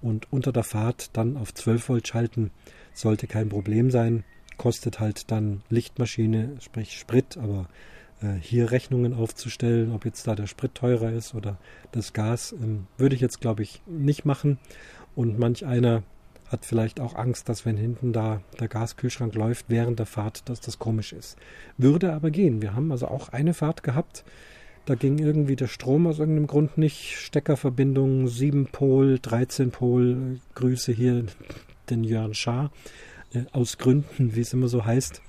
[0.00, 2.50] Und unter der Fahrt dann auf 12 Volt schalten
[2.92, 4.24] sollte kein Problem sein.
[4.56, 7.68] Kostet halt dann Lichtmaschine, sprich Sprit, aber
[8.20, 11.58] äh, hier Rechnungen aufzustellen, ob jetzt da der Sprit teurer ist oder
[11.92, 14.58] das Gas, ähm, würde ich jetzt glaube ich nicht machen.
[15.14, 16.02] Und manch einer
[16.52, 20.60] hat vielleicht auch Angst, dass wenn hinten da der Gaskühlschrank läuft während der Fahrt, dass
[20.60, 21.36] das komisch ist.
[21.78, 22.62] Würde aber gehen.
[22.62, 24.24] Wir haben also auch eine Fahrt gehabt.
[24.84, 27.16] Da ging irgendwie der Strom aus irgendeinem Grund nicht.
[27.16, 30.40] Steckerverbindung 7 Pol, 13 Pol.
[30.54, 31.24] Grüße hier
[31.88, 32.70] den Jörn Schaar.
[33.32, 35.22] Äh, aus Gründen, wie es immer so heißt.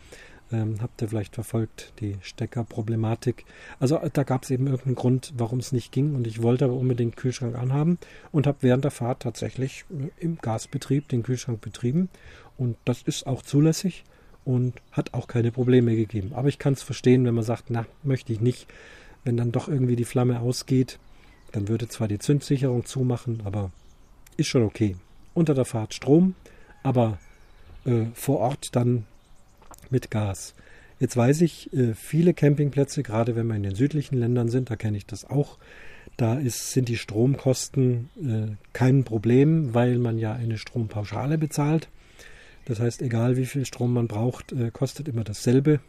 [0.53, 3.43] Ähm, habt ihr vielleicht verfolgt, die Steckerproblematik.
[3.79, 6.13] Also äh, da gab es eben irgendeinen Grund, warum es nicht ging.
[6.13, 7.97] Und ich wollte aber unbedingt Kühlschrank anhaben
[8.31, 12.09] und habe während der Fahrt tatsächlich äh, im Gasbetrieb den Kühlschrank betrieben.
[12.55, 14.03] Und das ist auch zulässig
[14.45, 16.33] und hat auch keine Probleme gegeben.
[16.35, 18.67] Aber ich kann es verstehen, wenn man sagt, na, möchte ich nicht.
[19.23, 20.99] Wenn dann doch irgendwie die Flamme ausgeht,
[21.51, 23.71] dann würde zwar die Zündsicherung zumachen, aber
[24.37, 24.97] ist schon okay.
[25.33, 26.35] Unter der Fahrt Strom,
[26.83, 27.17] aber
[27.85, 29.07] äh, vor Ort dann
[29.93, 30.53] mit Gas.
[30.99, 34.75] Jetzt weiß ich, äh, viele Campingplätze, gerade wenn wir in den südlichen Ländern sind, da
[34.75, 35.57] kenne ich das auch,
[36.17, 41.87] da ist, sind die Stromkosten äh, kein Problem, weil man ja eine Strompauschale bezahlt.
[42.65, 45.79] Das heißt, egal wie viel Strom man braucht, äh, kostet immer dasselbe.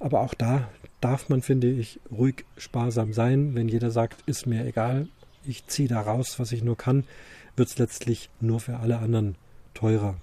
[0.00, 0.70] Aber auch da
[1.02, 3.54] darf man, finde ich, ruhig sparsam sein.
[3.54, 5.08] Wenn jeder sagt, ist mir egal,
[5.44, 7.04] ich ziehe da raus, was ich nur kann,
[7.54, 9.34] wird es letztlich nur für alle anderen
[9.74, 10.16] teurer.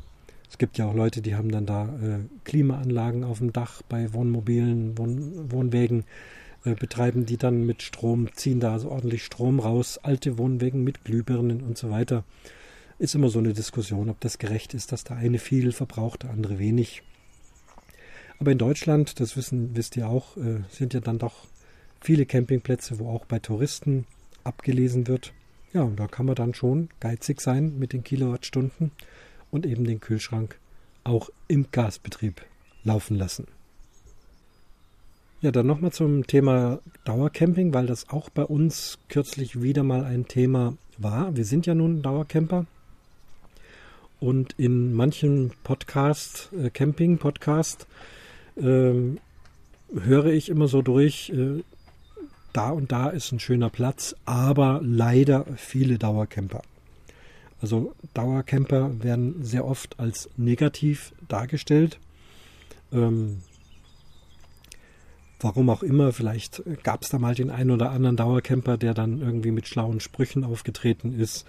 [0.49, 4.13] Es gibt ja auch Leute, die haben dann da äh, Klimaanlagen auf dem Dach bei
[4.13, 6.05] Wohnmobilen, Wohn Wohnwägen,
[6.65, 11.05] äh, betreiben die dann mit Strom, ziehen da also ordentlich Strom raus, alte Wohnwägen mit
[11.05, 12.23] Glühbirnen und so weiter.
[12.97, 16.31] Ist immer so eine Diskussion, ob das gerecht ist, dass der eine viel verbraucht, der
[16.31, 17.03] andere wenig.
[18.39, 21.45] Aber in Deutschland, das wissen, wisst ihr auch, äh, sind ja dann doch
[22.01, 24.05] viele Campingplätze, wo auch bei Touristen
[24.43, 25.33] abgelesen wird.
[25.73, 28.91] Ja, und da kann man dann schon geizig sein mit den Kilowattstunden
[29.51, 30.59] und eben den Kühlschrank
[31.03, 32.41] auch im Gasbetrieb
[32.83, 33.47] laufen lassen.
[35.41, 40.27] Ja, dann nochmal zum Thema Dauercamping, weil das auch bei uns kürzlich wieder mal ein
[40.27, 41.35] Thema war.
[41.35, 42.65] Wir sind ja nun Dauercamper
[44.19, 47.87] und in manchen Podcast, äh, Camping-Podcast,
[48.57, 48.93] äh,
[49.93, 51.63] höre ich immer so durch, äh,
[52.51, 56.61] da und da ist ein schöner Platz, aber leider viele Dauercamper.
[57.61, 61.99] Also Dauercamper werden sehr oft als negativ dargestellt.
[62.91, 63.41] Ähm,
[65.39, 69.21] warum auch immer, vielleicht gab es da mal den einen oder anderen Dauercamper, der dann
[69.21, 71.45] irgendwie mit schlauen Sprüchen aufgetreten ist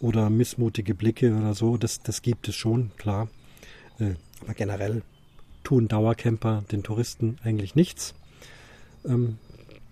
[0.00, 1.76] oder missmutige Blicke oder so.
[1.76, 3.28] Das, das gibt es schon, klar.
[3.98, 5.02] Äh, aber generell
[5.62, 8.14] tun Dauercamper den Touristen eigentlich nichts.
[9.04, 9.38] Ähm,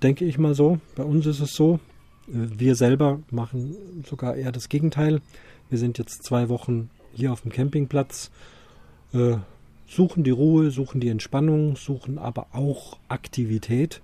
[0.03, 0.81] denke ich mal so.
[0.97, 1.81] Bei uns ist es so.
[2.29, 5.21] Äh, wir selber machen sogar eher das Gegenteil.
[5.71, 8.31] Wir sind jetzt zwei Wochen hier auf dem Campingplatz,
[9.13, 9.37] äh,
[9.87, 14.01] suchen die Ruhe, suchen die Entspannung, suchen aber auch Aktivität.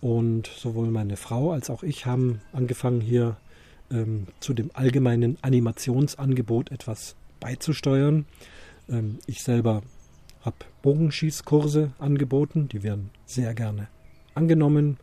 [0.00, 3.36] Und sowohl meine Frau als auch ich haben angefangen, hier
[3.92, 8.26] ähm, zu dem allgemeinen Animationsangebot etwas beizusteuern.
[8.88, 9.82] Ähm, ich selber
[10.40, 13.86] habe Bogenschießkurse angeboten, die werden sehr gerne
[14.34, 14.96] angenommen.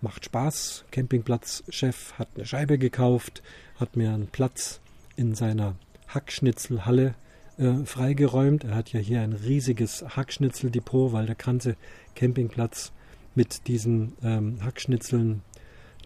[0.00, 0.84] Macht Spaß.
[0.90, 3.42] Campingplatzchef hat eine Scheibe gekauft,
[3.80, 4.80] hat mir einen Platz
[5.16, 5.76] in seiner
[6.08, 7.14] Hackschnitzelhalle
[7.58, 8.64] äh, freigeräumt.
[8.64, 11.76] Er hat ja hier ein riesiges Hackschnitzeldepot, weil der ganze
[12.14, 12.92] Campingplatz
[13.34, 15.42] mit diesen ähm, Hackschnitzeln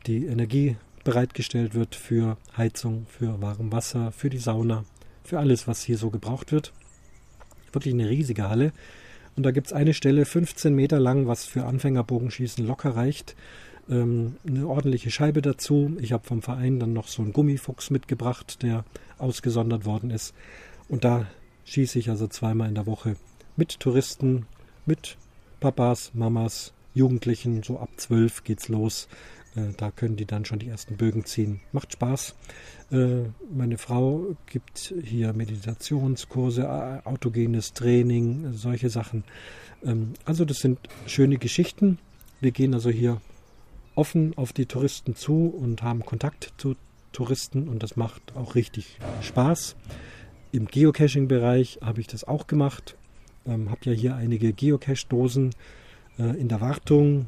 [0.06, 4.84] die Energie bereitgestellt wird für Heizung, für warm Wasser, für die Sauna,
[5.24, 6.72] für alles, was hier so gebraucht wird.
[7.72, 8.72] Wirklich eine riesige Halle.
[9.36, 13.36] Und da gibt es eine Stelle 15 Meter lang, was für Anfängerbogenschießen locker reicht
[13.90, 15.96] ähm, eine ordentliche Scheibe dazu.
[16.00, 18.84] Ich habe vom Verein dann noch so einen Gummifuchs mitgebracht, der
[19.18, 20.34] ausgesondert worden ist.
[20.88, 21.26] Und da
[21.64, 23.16] schieße ich also zweimal in der Woche
[23.56, 24.46] mit Touristen,
[24.86, 25.16] mit
[25.60, 29.08] Papas, Mamas, Jugendlichen, so ab zwölf geht's los.
[29.54, 31.60] Äh, da können die dann schon die ersten Bögen ziehen.
[31.72, 32.34] Macht Spaß.
[32.90, 39.24] Äh, meine Frau gibt hier Meditationskurse, autogenes Training, solche Sachen.
[39.84, 41.98] Ähm, also das sind schöne Geschichten.
[42.40, 43.20] Wir gehen also hier
[43.98, 46.76] offen auf die Touristen zu und haben Kontakt zu
[47.12, 49.74] Touristen und das macht auch richtig Spaß.
[50.52, 52.96] Im Geocaching-Bereich habe ich das auch gemacht.
[53.44, 55.50] Ähm, habe ja hier einige Geocache-Dosen
[56.18, 57.26] äh, in der Wartung.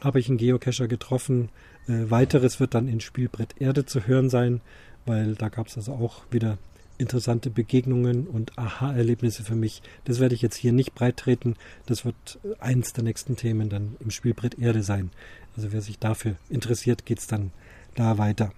[0.00, 1.48] Habe ich einen Geocacher getroffen.
[1.88, 4.60] Äh, weiteres wird dann in Spielbrett Erde zu hören sein,
[5.04, 6.58] weil da gab es also auch wieder
[7.02, 9.82] interessante Begegnungen und Aha-Erlebnisse für mich.
[10.04, 11.56] Das werde ich jetzt hier nicht breit treten.
[11.84, 15.10] Das wird eins der nächsten Themen dann im Spielbrett Erde sein.
[15.56, 17.50] Also wer sich dafür interessiert, geht es dann
[17.94, 18.52] da weiter.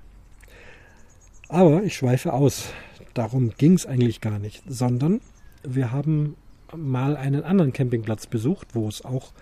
[1.49, 2.69] Aber ich schweife aus.
[3.15, 5.21] Darum ging es eigentlich gar nicht, sondern
[5.63, 6.37] wir haben
[6.75, 9.33] mal einen anderen Campingplatz besucht, wo es auch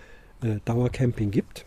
[0.43, 1.67] äh, Dauercamping gibt.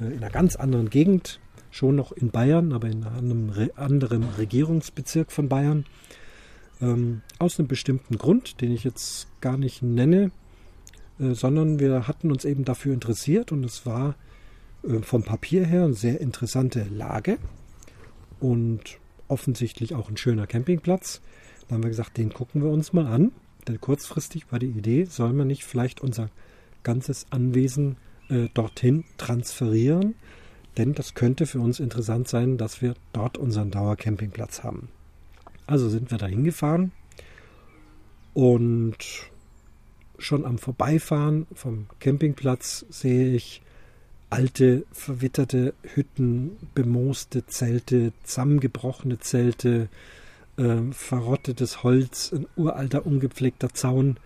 [0.00, 1.40] Äh, in einer ganz anderen Gegend,
[1.70, 5.86] schon noch in Bayern, aber in einem re anderen Regierungsbezirk von Bayern.
[6.80, 10.30] Ähm, aus einem bestimmten Grund, den ich jetzt gar nicht nenne,
[11.18, 14.14] äh, sondern wir hatten uns eben dafür interessiert und es war
[14.82, 17.38] äh, vom Papier her eine sehr interessante Lage
[18.40, 21.20] und offensichtlich auch ein schöner Campingplatz.
[21.68, 23.32] Da haben wir gesagt, den gucken wir uns mal an.
[23.68, 26.30] Denn kurzfristig war die Idee, soll man nicht vielleicht unser
[26.82, 27.96] ganzes Anwesen
[28.28, 30.14] äh, dorthin transferieren?
[30.78, 34.88] Denn das könnte für uns interessant sein, dass wir dort unseren Dauercampingplatz haben.
[35.70, 36.90] Also sind wir da hingefahren
[38.34, 38.96] und
[40.18, 43.62] schon am Vorbeifahren vom Campingplatz sehe ich
[44.30, 49.88] alte, verwitterte Hütten, bemooste Zelte, zusammengebrochene Zelte,
[50.56, 54.16] äh, verrottetes Holz, ein uralter, ungepflegter Zaun.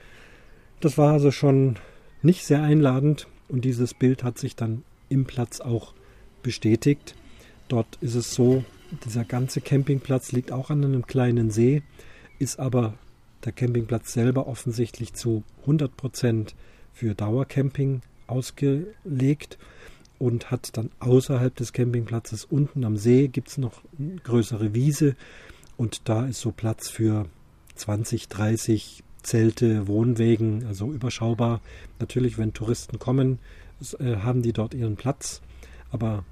[0.81, 1.77] Das war also schon
[2.23, 5.93] nicht sehr einladend und dieses Bild hat sich dann im Platz auch
[6.43, 7.15] bestätigt.
[7.69, 8.65] Dort ist es so,
[9.05, 11.83] dieser ganze Campingplatz liegt auch an einem kleinen See,
[12.39, 12.95] ist aber
[13.45, 16.55] der Campingplatz selber offensichtlich zu 100 Prozent
[16.93, 19.59] für Dauercamping ausgelegt
[20.19, 25.17] und hat dann außerhalb des Campingplatzes unten am See gibt es noch eine größere Wiese
[25.77, 27.27] und da ist so Platz für
[27.75, 31.61] 20, 30 Zelte, Wohnwegen, also überschaubar.
[31.99, 33.39] Natürlich, wenn Touristen kommen,
[33.99, 35.41] äh, haben die dort ihren Platz,
[35.91, 36.25] aber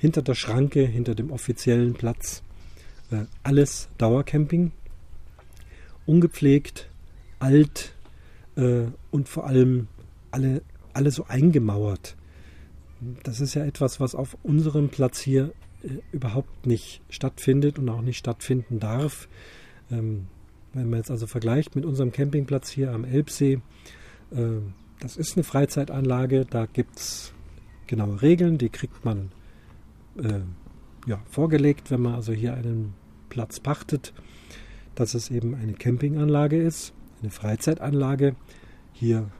[0.00, 2.42] hinter der Schranke, hinter dem offiziellen Platz,
[3.10, 4.72] äh, alles Dauercamping,
[6.06, 6.88] ungepflegt,
[7.38, 7.94] alt
[8.56, 9.88] äh, und vor allem
[10.30, 10.62] alle,
[10.94, 12.16] alle so eingemauert
[13.22, 18.02] das ist ja etwas, was auf unserem Platz hier äh, überhaupt nicht stattfindet und auch
[18.02, 19.28] nicht stattfinden darf.
[19.90, 20.26] Ähm,
[20.72, 23.60] wenn man jetzt also vergleicht mit unserem Campingplatz hier am Elbsee,
[24.32, 24.38] äh,
[25.00, 27.32] das ist eine Freizeitanlage, da gibt es
[27.86, 29.32] genaue Regeln, die kriegt man
[30.16, 30.40] äh,
[31.06, 32.94] ja, vorgelegt, wenn man also hier einen
[33.28, 34.12] Platz pachtet,
[34.94, 36.92] dass es eben eine Campinganlage ist,
[37.22, 38.36] eine Freizeitanlage.
[38.92, 39.30] Hier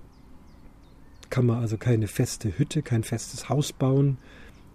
[1.29, 4.19] kann man also keine feste Hütte, kein festes Haus bauen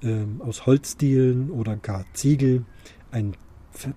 [0.02, 2.66] ähm, aus Holzdielen oder gar Ziegel.
[3.12, 3.36] Ein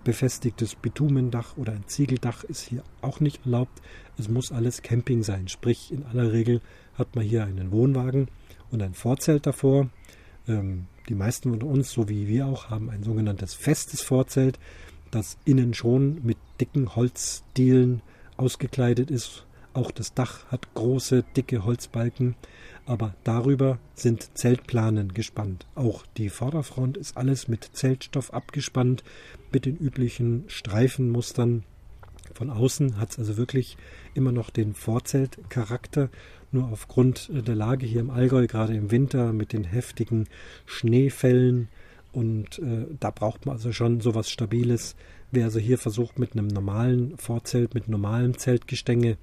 [0.03, 3.81] befestigtes Bitumendach oder ein Ziegeldach ist hier auch nicht erlaubt.
[4.19, 5.49] Es muss alles Camping sein.
[5.49, 6.61] Sprich, in aller Regel
[6.95, 8.29] hat man hier einen Wohnwagen
[8.71, 9.89] und ein Vorzelt davor.
[10.49, 14.59] Ähm, die meisten von uns, so wie wir auch, haben ein sogenanntes festes Vorzelt,
[15.11, 18.03] das innen schon mit dicken Holzdielen
[18.37, 19.47] ausgekleidet ist
[19.79, 22.35] auch das Dach hat große, dicke Holzbalken,
[22.85, 25.67] aber darüber sind Zeltplanen gespannt.
[25.77, 29.05] Auch die Vorderfront ist alles mit Zeltstoff abgespannt,
[29.53, 31.63] mit den üblichen Streifenmustern.
[32.35, 33.77] Von außen hat es also wirklich
[34.15, 36.09] immer noch den Vorzeltcharakter,
[36.53, 40.27] nur aufgrund der Lage hier im Allgäu, gerade im Winter mit den heftigen
[40.67, 41.69] Schneefällen.
[42.13, 44.97] Und äh, da braucht man also schon sowas Stabiles.
[45.31, 49.19] Wer also hier versucht, mit einem normalen Vorzelt, mit normalem Zeltgestänge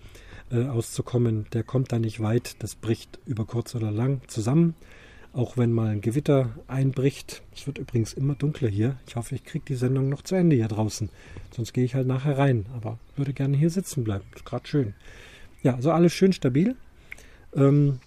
[0.52, 2.58] äh, auszukommen, der kommt da nicht weit.
[2.60, 4.76] Das bricht über kurz oder lang zusammen.
[5.34, 7.42] Auch wenn mal ein Gewitter einbricht.
[7.54, 8.98] Es wird übrigens immer dunkler hier.
[9.08, 11.10] Ich hoffe, ich kriege die Sendung noch zu Ende hier draußen.
[11.52, 12.68] Sonst gehe ich halt nachher rein.
[12.74, 14.24] Aber würde gerne hier sitzen bleiben.
[14.34, 14.94] Ist gerade schön.
[15.64, 16.76] Ja, also alles schön stabil.
[17.56, 18.00] Ähm,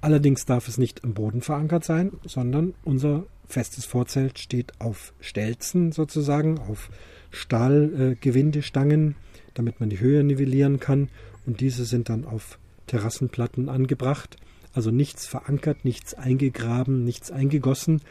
[0.00, 5.92] allerdings darf es nicht im Boden verankert sein, sondern unser festes Vorzelt steht auf Stelzen
[5.92, 6.90] sozusagen, auf
[7.30, 9.14] Stahlgewindestangen, äh,
[9.54, 11.08] damit man die Höhe nivellieren kann
[11.46, 14.36] und diese sind dann auf Terrassenplatten angebracht.
[14.74, 18.02] Also nichts verankert, nichts eingegraben, nichts eingegossen.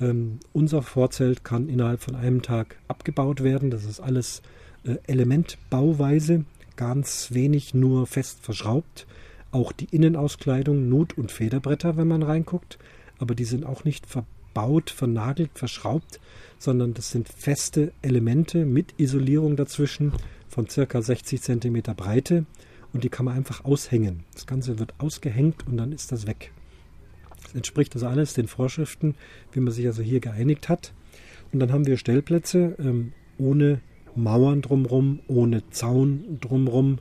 [0.00, 3.70] Ähm, unser Vorzelt kann innerhalb von einem Tag abgebaut werden.
[3.70, 4.42] Das ist alles
[4.84, 6.44] äh, Elementbauweise,
[6.76, 9.06] ganz wenig nur fest verschraubt.
[9.50, 12.78] Auch die Innenauskleidung, Not- und Federbretter, wenn man reinguckt,
[13.18, 16.20] aber die sind auch nicht verbaut vernagelt, verschraubt,
[16.58, 20.12] sondern das sind feste Elemente mit Isolierung dazwischen
[20.48, 22.44] von circa 60 cm Breite
[22.92, 24.24] und die kann man einfach aushängen.
[24.34, 26.52] Das Ganze wird ausgehängt und dann ist das weg.
[27.42, 29.14] Das entspricht also alles den Vorschriften,
[29.52, 30.92] wie man sich also hier geeinigt hat.
[31.52, 33.80] Und dann haben wir Stellplätze ähm, ohne
[34.14, 36.98] Mauern drumherum, ohne Zaun drumherum,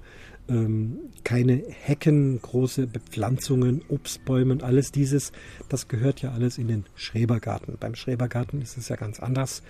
[0.50, 5.32] ähm, keine Hecken, große Bepflanzungen, Obstbäume und alles dieses,
[5.70, 7.78] das gehört ja alles in den Schrebergarten.
[7.80, 9.64] Beim Schrebergarten ist es ja ganz anders.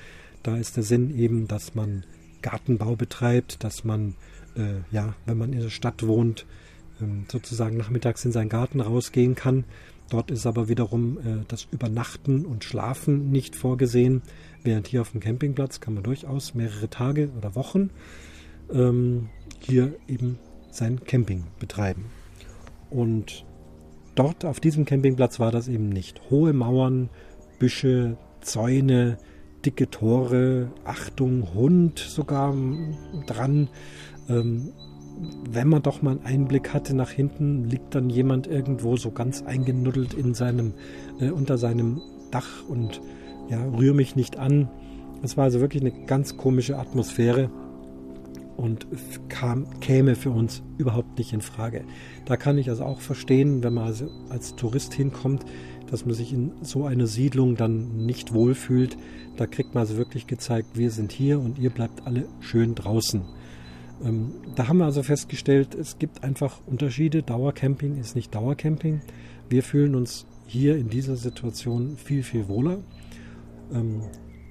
[0.43, 2.05] Da ist der Sinn eben, dass man
[2.41, 4.15] Gartenbau betreibt, dass man,
[4.55, 6.45] äh, ja, wenn man in der Stadt wohnt,
[7.01, 9.65] ähm, sozusagen nachmittags in seinen Garten rausgehen kann.
[10.09, 14.21] Dort ist aber wiederum äh, das Übernachten und Schlafen nicht vorgesehen,
[14.63, 17.89] während hier auf dem Campingplatz kann man durchaus mehrere Tage oder Wochen
[18.71, 20.39] ähm, hier eben
[20.77, 22.05] sein Camping betreiben.
[22.89, 23.45] Und
[24.15, 26.21] dort auf diesem Campingplatz war das eben nicht.
[26.29, 27.09] Hohe Mauern,
[27.59, 29.17] Büsche, Zäune,
[29.65, 32.53] dicke Tore, Achtung, Hund sogar
[33.25, 33.69] dran.
[34.29, 34.73] Ähm,
[35.49, 39.41] wenn man doch mal einen Einblick hatte nach hinten, liegt dann jemand irgendwo so ganz
[39.41, 40.73] eingenuddelt in seinem,
[41.19, 43.01] äh, unter seinem Dach und
[43.49, 44.69] ja, rühr mich nicht an.
[45.23, 47.49] Es war also wirklich eine ganz komische Atmosphäre
[48.57, 48.87] und
[49.29, 51.85] kam, käme für uns überhaupt nicht in Frage.
[52.25, 55.45] Da kann ich also auch verstehen, wenn man also als Tourist hinkommt,
[55.89, 58.97] dass man sich in so einer Siedlung dann nicht wohlfühlt.
[59.37, 63.21] Da kriegt man also wirklich gezeigt, wir sind hier und ihr bleibt alle schön draußen.
[64.03, 67.23] Ähm, da haben wir also festgestellt, es gibt einfach Unterschiede.
[67.23, 69.01] Dauercamping ist nicht Dauercamping.
[69.49, 72.79] Wir fühlen uns hier in dieser Situation viel, viel wohler.
[73.71, 74.01] Ähm,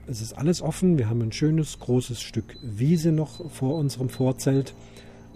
[0.06, 0.98] es ist alles offen.
[0.98, 4.74] Wir haben ein schönes, großes Stück Wiese noch vor unserem Vorzelt.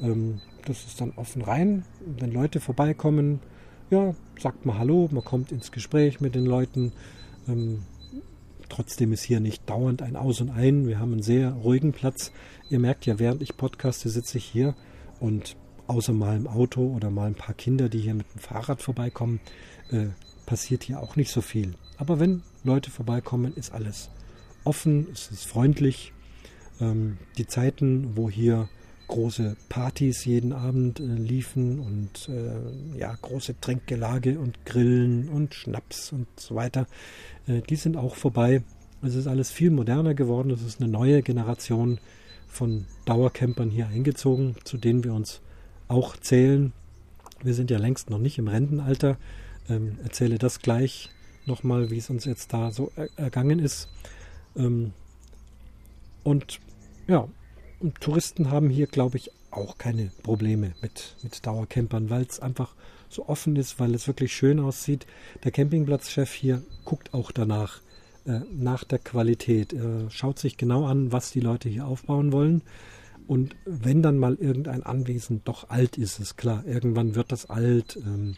[0.01, 1.85] Ähm, das ist dann offen rein.
[2.05, 3.41] Wenn Leute vorbeikommen,
[3.91, 6.93] ja, sagt mal Hallo, man kommt ins Gespräch mit den Leuten.
[7.49, 7.83] Ähm,
[8.69, 10.87] trotzdem ist hier nicht dauernd ein Aus und Ein.
[10.87, 12.31] Wir haben einen sehr ruhigen Platz.
[12.69, 14.75] Ihr merkt ja, während ich podcaste, sitze ich hier
[15.19, 15.57] und
[15.89, 19.41] außer mal im Auto oder mal ein paar Kinder, die hier mit dem Fahrrad vorbeikommen,
[19.91, 20.07] äh,
[20.47, 21.75] passiert hier auch nicht so viel.
[21.99, 24.11] Aber wenn Leute vorbeikommen, ist alles
[24.65, 26.13] offen, es ist freundlich.
[26.81, 28.69] Ähm, die Zeiten, wo hier
[29.11, 36.13] große Partys jeden Abend äh, liefen und äh, ja, große Trinkgelage und Grillen und Schnaps
[36.13, 36.87] und so weiter,
[37.47, 38.63] äh, die sind auch vorbei.
[39.03, 40.51] Es ist alles viel moderner geworden.
[40.51, 41.99] Es ist eine neue Generation
[42.47, 45.41] von Dauercampern hier eingezogen, zu denen wir uns
[45.89, 46.73] auch zählen.
[47.43, 49.17] Wir sind ja längst noch nicht im Rentenalter.
[49.69, 51.11] Ähm, erzähle das gleich
[51.47, 53.89] nochmal, wie es uns jetzt da so er ergangen ist.
[54.57, 54.93] Ähm,
[56.23, 56.61] und
[57.07, 57.29] ja,
[57.81, 62.75] und Touristen haben hier, glaube ich, auch keine Probleme mit, mit Dauercampern, weil es einfach
[63.09, 65.07] so offen ist, weil es wirklich schön aussieht.
[65.43, 67.81] Der Campingplatzchef hier guckt auch danach,
[68.27, 69.73] äh, nach der Qualität.
[69.73, 72.63] Er schaut sich genau an, was die Leute hier aufbauen wollen.
[73.27, 77.97] Und wenn dann mal irgendein Anwesen doch alt ist, ist klar, irgendwann wird das alt
[77.97, 78.37] ähm,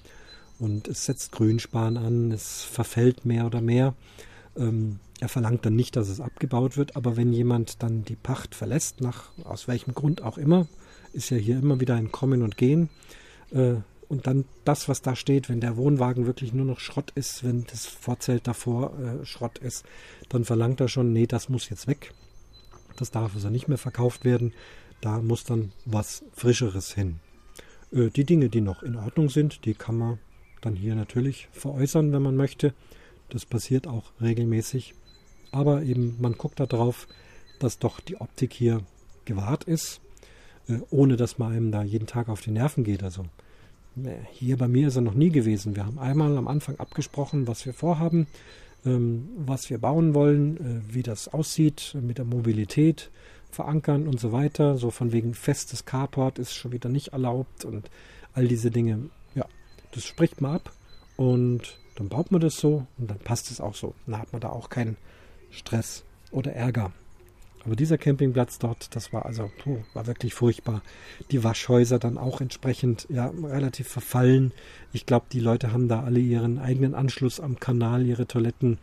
[0.58, 3.94] und es setzt Grünspan an, es verfällt mehr oder mehr.
[4.56, 8.54] Ähm, er verlangt dann nicht, dass es abgebaut wird, aber wenn jemand dann die Pacht
[8.54, 10.66] verlässt, nach aus welchem Grund auch immer,
[11.12, 12.88] ist ja hier immer wieder ein Kommen und Gehen.
[13.52, 13.74] Äh,
[14.08, 17.64] und dann das, was da steht, wenn der Wohnwagen wirklich nur noch Schrott ist, wenn
[17.70, 19.86] das Vorzelt davor äh, Schrott ist,
[20.28, 22.12] dann verlangt er schon, nee, das muss jetzt weg.
[22.96, 24.52] Das darf also nicht mehr verkauft werden.
[25.00, 27.20] Da muss dann was Frischeres hin.
[27.90, 30.18] Äh, die Dinge, die noch in Ordnung sind, die kann man
[30.60, 32.74] dann hier natürlich veräußern, wenn man möchte.
[33.32, 34.94] Das passiert auch regelmäßig.
[35.52, 37.08] Aber eben, man guckt darauf,
[37.58, 38.82] dass doch die Optik hier
[39.24, 40.00] gewahrt ist,
[40.68, 43.02] äh, ohne dass man einem da jeden Tag auf die Nerven geht.
[43.02, 43.24] Also
[43.96, 45.76] äh, hier bei mir ist er noch nie gewesen.
[45.76, 48.26] Wir haben einmal am Anfang abgesprochen, was wir vorhaben,
[48.84, 53.10] ähm, was wir bauen wollen, äh, wie das aussieht mit der Mobilität,
[53.50, 54.76] verankern und so weiter.
[54.76, 57.88] So von wegen festes Carport ist schon wieder nicht erlaubt und
[58.34, 59.08] all diese Dinge.
[59.34, 59.46] Ja,
[59.92, 60.72] das spricht man ab
[61.16, 63.94] und dann baut man das so und dann passt es auch so.
[64.06, 64.96] Dann hat man da auch keinen
[65.50, 66.90] Stress oder Ärger.
[67.64, 70.82] Aber dieser Campingplatz dort, das war also, puh, war wirklich furchtbar.
[71.30, 74.52] Die Waschhäuser dann auch entsprechend, ja, relativ verfallen.
[74.92, 78.78] Ich glaube, die Leute haben da alle ihren eigenen Anschluss am Kanal, ihre Toiletten,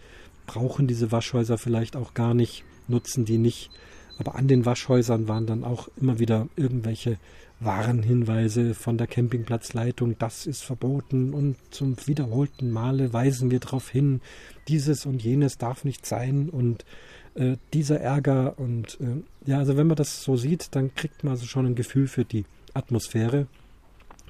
[0.47, 3.69] brauchen diese Waschhäuser vielleicht auch gar nicht, nutzen die nicht.
[4.17, 7.17] Aber an den Waschhäusern waren dann auch immer wieder irgendwelche
[7.59, 14.21] Warnhinweise von der Campingplatzleitung, das ist verboten und zum wiederholten Male weisen wir darauf hin,
[14.67, 16.85] dieses und jenes darf nicht sein und
[17.35, 21.31] äh, dieser Ärger und äh, ja, also wenn man das so sieht, dann kriegt man
[21.31, 23.47] also schon ein Gefühl für die Atmosphäre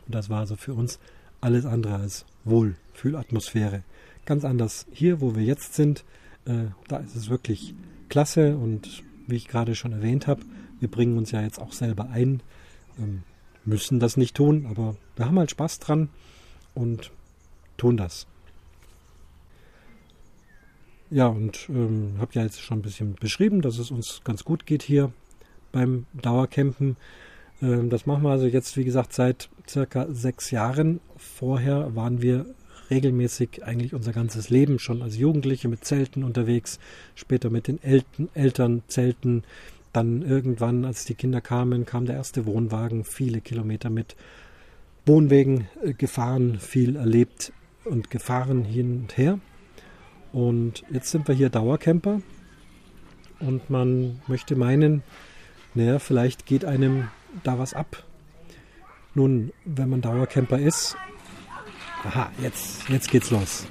[0.08, 1.00] und das war also für uns
[1.40, 3.84] alles andere als Wohlfühlatmosphäre.
[4.26, 6.04] Ganz anders hier, wo wir jetzt sind.
[6.46, 7.76] Äh, da ist es wirklich
[8.10, 10.42] klasse und wie ich gerade schon erwähnt habe,
[10.80, 12.42] wir bringen uns ja jetzt auch selber ein,
[13.66, 16.10] müssen das nicht tun, aber wir haben halt Spaß dran
[16.74, 17.12] und
[17.78, 18.28] tun das.
[21.12, 24.66] Ja, und ähm, habe ja jetzt schon ein bisschen beschrieben, dass es uns ganz gut
[24.68, 25.12] geht hier
[25.72, 26.98] beim Dauercampen.
[27.62, 31.00] Ähm, das machen wir also jetzt, wie gesagt, seit circa sechs Jahren.
[31.18, 32.46] Vorher waren wir
[32.92, 36.80] regelmäßig eigentlich unser ganzes Leben schon als Jugendliche mit Zelten unterwegs,
[37.16, 39.44] später mit den Eltern, Eltern Zelten.
[39.94, 44.16] Dann irgendwann, als die Kinder kamen, kam der erste Wohnwagen, viele Kilometer mit
[45.06, 47.52] Wohnwegen äh, gefahren, viel erlebt
[47.86, 49.40] und gefahren hin und her.
[50.32, 52.22] Und jetzt sind wir hier Dauercamper
[53.40, 55.02] und man möchte meinen,
[55.74, 57.08] naja, vielleicht geht einem
[57.44, 58.04] da was ab.
[59.16, 60.96] Nun, wenn man Dauercamper ist,
[62.04, 63.66] aha, jetzt, jetzt geht's los.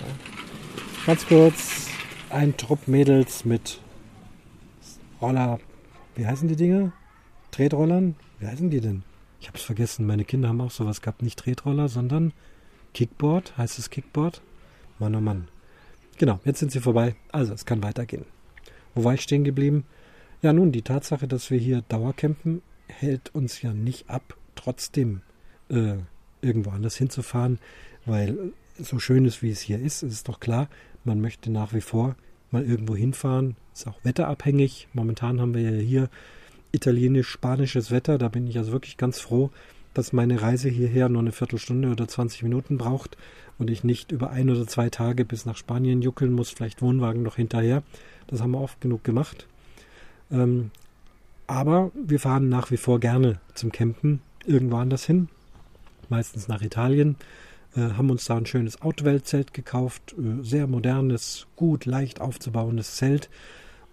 [1.07, 1.87] Ganz kurz,
[2.31, 3.81] ein Trupp Mädels mit
[5.21, 5.61] Roller,
[6.19, 6.93] wie heißen die Dinger?
[7.53, 8.17] Tretrollern?
[8.41, 9.05] Wie heißen die denn?
[9.41, 12.33] Ich habe es vergessen, meine Kinder haben auch sowas gehabt, nicht Tretroller, sondern
[12.93, 14.43] Kickboard, heißt es Kickboard?
[14.99, 15.47] Mann, oh Mann.
[16.19, 17.15] Genau, jetzt sind sie vorbei.
[17.31, 18.25] Also, es kann weitergehen.
[18.97, 19.85] Wo war ich stehen geblieben?
[20.43, 25.23] Ja, nun, die Tatsache, dass wir hier Dauercampen, hält uns ja nicht ab, trotzdem
[25.69, 25.99] äh,
[26.41, 27.61] irgendwo anders hinzufahren,
[28.07, 30.69] weil so schön ist, wie es hier ist, ist doch klar,
[31.05, 32.17] man möchte nach wie vor
[32.51, 33.55] mal irgendwo hinfahren.
[33.79, 34.89] Ist auch wetterabhängig.
[34.93, 36.11] Momentan haben wir ja hier
[36.73, 38.19] italienisch-spanisches Wetter.
[38.19, 39.53] Da bin ich also wirklich ganz froh,
[39.95, 43.17] dass meine Reise hierher nur eine Viertelstunde oder 20 Minuten braucht
[43.57, 47.23] und ich nicht über ein oder zwei Tage bis nach Spanien juckeln muss, vielleicht Wohnwagen
[47.23, 47.85] noch hinterher.
[48.27, 49.47] Das haben wir oft genug gemacht.
[50.33, 50.73] Ähm,
[51.47, 55.29] aber wir fahren nach wie vor gerne zum Campen irgendwo anders hin,
[56.09, 57.15] meistens nach Italien.
[57.77, 63.31] Äh, haben uns da ein schönes Outwelt-Zelt gekauft, äh, sehr modernes, gut, leicht aufzubauendes Zelt.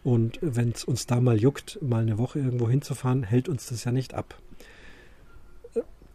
[0.06, 3.84] Und wenn es uns da mal juckt, mal eine Woche irgendwo hinzufahren, hält uns das
[3.84, 4.36] ja nicht ab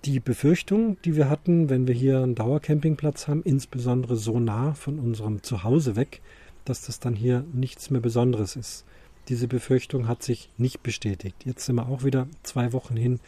[0.04, 4.98] die Befürchtung, die wir hatten, wenn wir hier einen Dauercampingplatz haben, insbesondere so nah von
[4.98, 6.22] unserem Zuhause weg,
[6.64, 8.84] dass das dann hier nichts mehr Besonderes ist.
[9.28, 11.36] Diese Befürchtung hat sich nicht bestätigt.
[11.44, 13.20] Jetzt sind wir auch wieder zwei Wochen hin.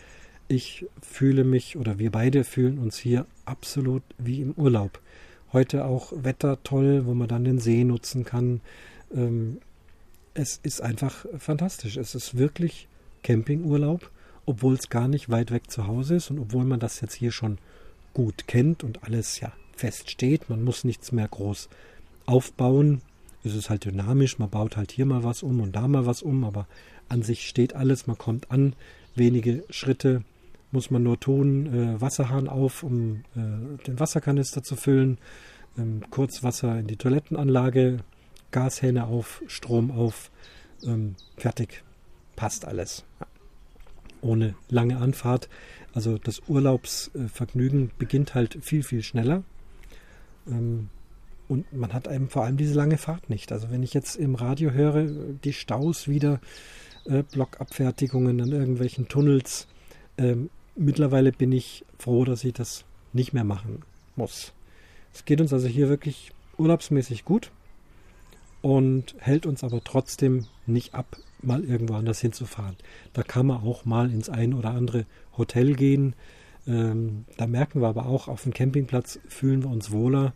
[0.48, 5.00] Ich fühle mich oder wir beide fühlen uns hier absolut wie im Urlaub.
[5.52, 8.60] Heute auch Wetter toll, wo man dann den See nutzen kann.
[9.14, 9.58] Ähm,
[10.34, 11.96] es ist einfach fantastisch.
[11.96, 12.88] Es ist wirklich
[13.22, 14.10] Campingurlaub
[14.46, 17.32] obwohl es gar nicht weit weg zu Hause ist und obwohl man das jetzt hier
[17.32, 17.58] schon
[18.14, 21.68] gut kennt und alles ja feststeht, man muss nichts mehr groß
[22.26, 23.00] aufbauen.
[23.44, 26.22] Es ist halt dynamisch, man baut halt hier mal was um und da mal was
[26.22, 26.66] um, aber
[27.08, 28.74] an sich steht alles, man kommt an,
[29.14, 30.22] wenige Schritte
[30.70, 35.18] muss man nur tun, äh, Wasserhahn auf, um äh, den Wasserkanister zu füllen,
[35.76, 37.98] ähm, kurz Wasser in die Toilettenanlage,
[38.52, 40.30] Gashähne auf, Strom auf,
[40.84, 41.82] ähm, fertig,
[42.36, 43.04] passt alles.
[44.20, 45.48] Ohne lange Anfahrt.
[45.94, 49.42] Also das Urlaubsvergnügen beginnt halt viel, viel schneller.
[50.46, 50.88] Ähm,
[51.48, 53.52] und man hat eben vor allem diese lange Fahrt nicht.
[53.52, 56.40] Also wenn ich jetzt im Radio höre, die Staus wieder,
[57.04, 59.66] äh, Blockabfertigungen an irgendwelchen Tunnels,
[60.16, 63.82] ähm, mittlerweile bin ich froh, dass ich das nicht mehr machen
[64.16, 64.52] muss.
[65.12, 67.50] Es geht uns also hier wirklich urlaubsmäßig gut
[68.62, 72.76] und hält uns aber trotzdem nicht ab, mal irgendwo anders hinzufahren.
[73.12, 75.04] Da kann man auch mal ins ein oder andere
[75.36, 76.14] Hotel gehen.
[76.66, 80.32] Ähm, da merken wir aber auch, auf dem Campingplatz fühlen wir uns wohler.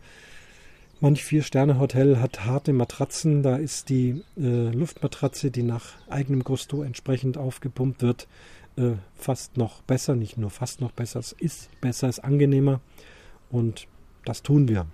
[0.99, 3.43] Manch Vier-Sterne-Hotel hat harte Matratzen.
[3.43, 8.27] Da ist die äh, Luftmatratze, die nach eigenem Gusto entsprechend aufgepumpt wird,
[8.77, 10.15] äh, fast noch besser.
[10.15, 12.81] Nicht nur fast noch besser, es ist besser, es ist angenehmer.
[13.49, 13.87] Und
[14.25, 14.87] das tun wir.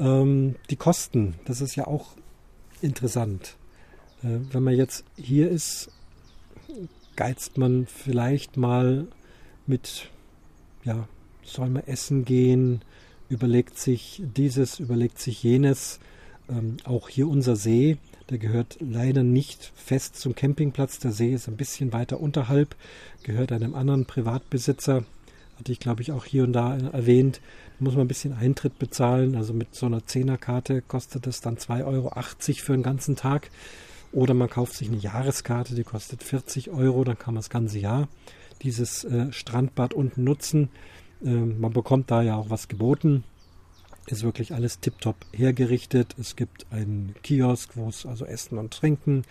[0.00, 2.16] Ähm, die Kosten, das ist ja auch
[2.80, 3.56] interessant.
[4.22, 5.90] Äh, wenn man jetzt hier ist,
[7.16, 9.06] geizt man vielleicht mal
[9.66, 10.10] mit,
[10.84, 11.06] ja,
[11.44, 12.80] soll man essen gehen,
[13.28, 16.00] überlegt sich dieses, überlegt sich jenes.
[16.48, 17.98] Ähm, auch hier unser See,
[18.30, 20.98] der gehört leider nicht fest zum Campingplatz.
[20.98, 22.74] Der See ist ein bisschen weiter unterhalb,
[23.22, 25.04] gehört einem anderen Privatbesitzer.
[25.60, 27.42] Hatte ich, glaube ich, auch hier und da erwähnt.
[27.78, 29.36] Da muss man ein bisschen Eintritt bezahlen.
[29.36, 32.10] Also mit so einer Zehnerkarte kostet es dann 2,80 Euro
[32.54, 33.50] für den ganzen Tag.
[34.10, 37.78] Oder man kauft sich eine Jahreskarte, die kostet 40 Euro, dann kann man das ganze
[37.78, 38.08] Jahr
[38.62, 40.70] dieses äh, Strandbad unten nutzen.
[41.22, 43.22] Ähm, man bekommt da ja auch was geboten.
[44.06, 46.16] Ist wirklich alles tiptop hergerichtet.
[46.18, 49.22] Es gibt einen Kiosk, wo es also Essen und Trinken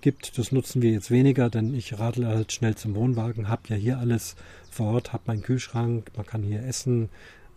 [0.00, 0.38] gibt.
[0.38, 3.98] Das nutzen wir jetzt weniger, denn ich radle halt schnell zum Wohnwagen, habe ja hier
[3.98, 4.34] alles
[4.70, 7.10] vor Ort, habe meinen Kühlschrank, man kann hier essen.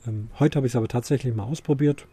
[0.05, 2.05] Ähm, heute habe ich es aber tatsächlich mal ausprobiert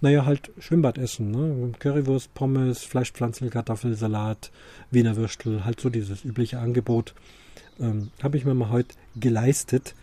[0.00, 1.30] naja, halt Schwimmbad essen.
[1.30, 1.72] Ne?
[1.78, 4.50] Currywurst, Pommes, Fleischpflanzen, Kartoffelsalat,
[4.90, 7.14] Wiener Würstel, halt so dieses übliche Angebot.
[7.80, 9.94] Ähm, Habe ich mir mal heute geleistet.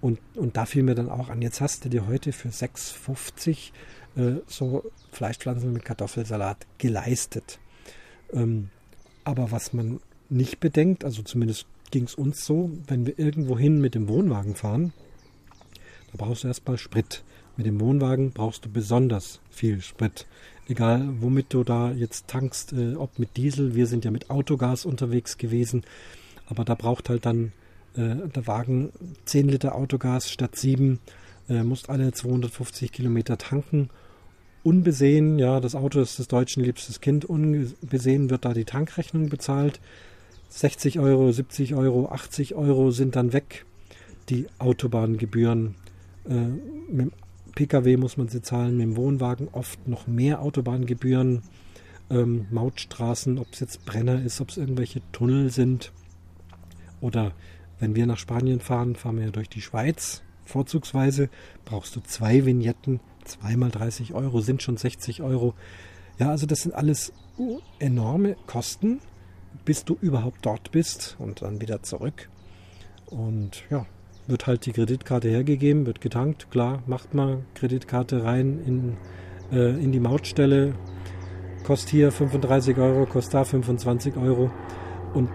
[0.00, 3.70] Und, und da fiel mir dann auch an, jetzt hast du dir heute für 6,50
[4.16, 7.58] äh, so Fleischpflanzen mit Kartoffelsalat geleistet.
[8.32, 8.70] Ähm,
[9.24, 13.80] aber was man nicht bedenkt, also zumindest ging es uns so, wenn wir irgendwo hin
[13.80, 14.92] mit dem Wohnwagen fahren,
[16.12, 17.24] da brauchst du erstmal Sprit.
[17.56, 20.26] Mit dem Wohnwagen brauchst du besonders viel Sprit.
[20.68, 24.84] Egal, womit du da jetzt tankst, äh, ob mit Diesel, wir sind ja mit Autogas
[24.84, 25.82] unterwegs gewesen,
[26.46, 27.52] aber da braucht halt dann
[27.96, 28.92] der Wagen
[29.24, 31.00] 10 Liter Autogas statt 7,
[31.48, 33.90] äh, musst alle 250 Kilometer tanken.
[34.62, 39.80] Unbesehen, ja, das Auto ist des Deutschen liebstes Kind, unbesehen wird da die Tankrechnung bezahlt.
[40.50, 43.64] 60 Euro, 70 Euro, 80 Euro sind dann weg.
[44.28, 45.76] Die Autobahngebühren.
[46.28, 46.34] Äh,
[46.90, 47.12] mit dem
[47.54, 51.42] Pkw muss man sie zahlen, mit dem Wohnwagen oft noch mehr Autobahngebühren.
[52.10, 55.92] Ähm, Mautstraßen, ob es jetzt Brenner ist, ob es irgendwelche Tunnel sind.
[57.00, 57.32] Oder
[57.78, 60.22] wenn wir nach Spanien fahren, fahren wir ja durch die Schweiz.
[60.44, 61.28] Vorzugsweise
[61.64, 65.54] brauchst du zwei Vignetten, zweimal 30 Euro, sind schon 60 Euro.
[66.18, 67.12] Ja, also das sind alles
[67.78, 69.00] enorme Kosten
[69.64, 72.28] bis du überhaupt dort bist und dann wieder zurück.
[73.06, 73.86] Und ja,
[74.26, 78.96] wird halt die Kreditkarte hergegeben, wird getankt, klar, macht mal Kreditkarte rein in,
[79.52, 80.74] äh, in die Mautstelle,
[81.64, 84.50] kostet hier 35 Euro, kostet da 25 Euro.
[85.14, 85.30] Und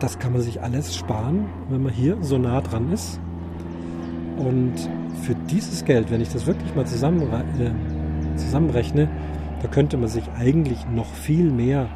[0.00, 3.20] das kann man sich alles sparen, wenn man hier so nah dran ist.
[4.36, 4.74] Und
[5.22, 9.08] für dieses Geld, wenn ich das wirklich mal zusammen, äh, zusammenrechne,
[9.62, 11.88] da könnte man sich eigentlich noch viel mehr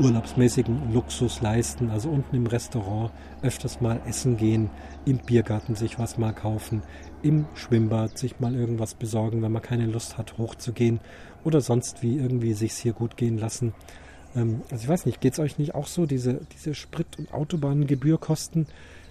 [0.00, 1.90] urlaubsmäßigen Luxus leisten.
[1.90, 4.70] Also unten im Restaurant öfters mal essen gehen,
[5.04, 6.82] im Biergarten sich was mal kaufen,
[7.22, 11.00] im Schwimmbad sich mal irgendwas besorgen, wenn man keine Lust hat, hochzugehen
[11.44, 13.74] oder sonst wie irgendwie sich hier gut gehen lassen.
[14.34, 17.32] Ähm, also ich weiß nicht, geht es euch nicht auch so, diese, diese Sprit- und
[17.32, 18.66] Autobahngebührkosten,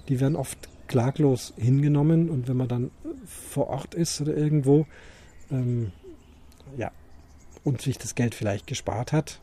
[0.08, 2.92] die werden oft klaglos hingenommen und wenn man dann
[3.26, 4.86] vor Ort ist oder irgendwo,
[5.50, 5.92] ähm,
[6.78, 6.92] ja,
[7.64, 9.40] und sich das Geld vielleicht gespart hat,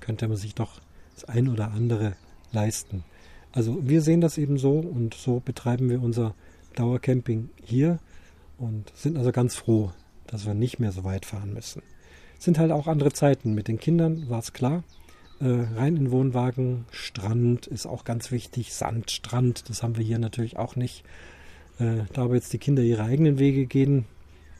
[0.00, 0.80] könnte man sich doch
[1.14, 2.16] das ein oder andere
[2.52, 3.04] leisten.
[3.52, 6.34] Also wir sehen das eben so und so betreiben wir unser
[6.74, 8.00] Dauercamping hier
[8.58, 9.92] und sind also ganz froh,
[10.26, 11.82] dass wir nicht mehr so weit fahren müssen.
[12.44, 13.54] Sind halt auch andere Zeiten.
[13.54, 14.84] Mit den Kindern war es klar.
[15.40, 20.58] Äh, rein in Wohnwagen, Strand ist auch ganz wichtig, Sandstrand, das haben wir hier natürlich
[20.58, 21.04] auch nicht.
[21.78, 24.04] Äh, da aber jetzt die Kinder ihre eigenen Wege gehen,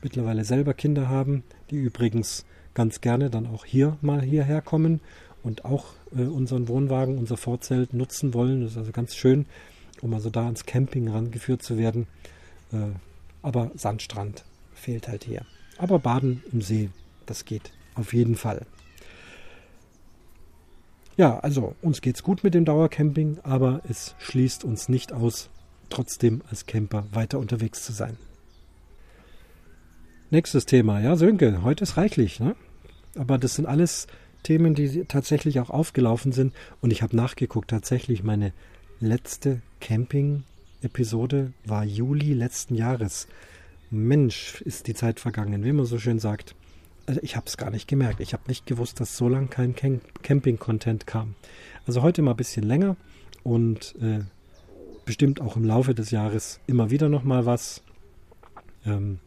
[0.01, 5.03] mittlerweile selber Kinder haben, die übrigens ganz gerne dann auch hier mal hierher kommen
[5.43, 8.63] und auch äh, unseren Wohnwagen, unser Vorzelt nutzen wollen.
[8.63, 9.45] Das ist also ganz schön,
[10.01, 12.07] um also da ans Camping rangeführt zu werden.
[12.73, 12.79] Äh,
[13.43, 15.45] aber Sandstrand fehlt halt hier.
[15.77, 16.89] Aber Baden im See,
[17.27, 18.67] das geht auf jeden Fall.
[21.17, 25.49] Ja, also uns geht's gut mit dem Dauercamping, aber es schließt uns nicht aus,
[25.89, 28.17] trotzdem als Camper weiter unterwegs zu sein.
[30.31, 32.57] Nächstes Thema, ja, Sönke, heute ist reichlich, ne?
[33.15, 34.09] Aber das sind alles
[34.43, 36.53] Themen, die tatsächlich auch aufgelaufen sind.
[36.81, 38.53] Und ich habe nachgeguckt, tatsächlich meine
[38.99, 43.29] letzte Camping-Episode war Juli letzten Jahres.
[43.91, 46.57] Mensch, ist die Zeit vergangen, wie man so schön sagt.
[47.07, 48.21] Also ich habe es gar nicht gemerkt.
[48.21, 49.75] Ich habe nicht gewusst, dass so lange kein
[50.23, 51.35] Camping-Content kam.
[51.87, 52.97] Also heute mal ein bisschen länger
[53.43, 54.21] und äh,
[55.05, 57.83] bestimmt auch im Laufe des Jahres immer wieder noch mal was.
[58.87, 59.19] Ähm,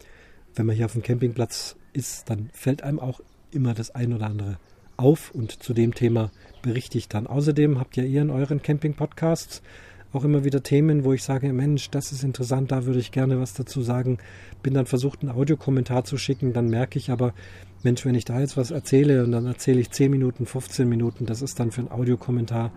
[0.55, 3.21] wenn man hier auf dem Campingplatz ist, dann fällt einem auch
[3.51, 4.57] immer das ein oder andere
[4.97, 6.31] auf und zu dem Thema
[6.63, 7.27] berichte ich dann.
[7.27, 9.61] Außerdem habt ja ihr in euren Camping-Podcasts
[10.13, 13.39] auch immer wieder Themen, wo ich sage, Mensch, das ist interessant, da würde ich gerne
[13.39, 14.17] was dazu sagen.
[14.63, 17.33] Bin dann versucht, einen Audiokommentar zu schicken, dann merke ich aber,
[17.83, 21.25] Mensch, wenn ich da jetzt was erzähle und dann erzähle ich 10 Minuten, 15 Minuten,
[21.25, 22.71] das ist dann für einen Audiokommentar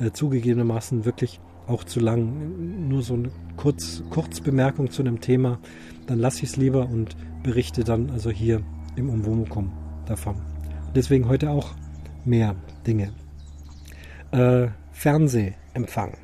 [0.00, 2.88] äh, zugegebenermaßen wirklich auch zu lang.
[2.88, 5.58] Nur so eine Kurz, Kurzbemerkung zu einem Thema,
[6.06, 8.62] dann lasse ich es lieber und berichte dann also hier
[8.96, 9.72] im Umwomukum
[10.06, 10.36] davon.
[10.94, 11.74] Deswegen heute auch
[12.24, 12.56] mehr
[12.86, 13.12] Dinge.
[14.32, 16.16] Äh, Fernsehempfang.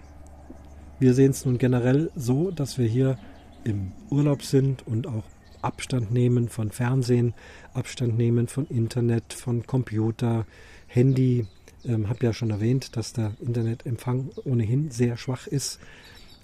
[0.98, 3.19] Wir sehen es nun generell so, dass wir hier
[3.65, 5.24] im Urlaub sind und auch
[5.62, 7.35] Abstand nehmen von Fernsehen,
[7.77, 10.47] Abstand nehmen von Internet, von Computer,
[10.86, 11.47] Handy.
[11.85, 15.78] Ähm, habe ja schon erwähnt, dass der Internetempfang ohnehin sehr schwach ist.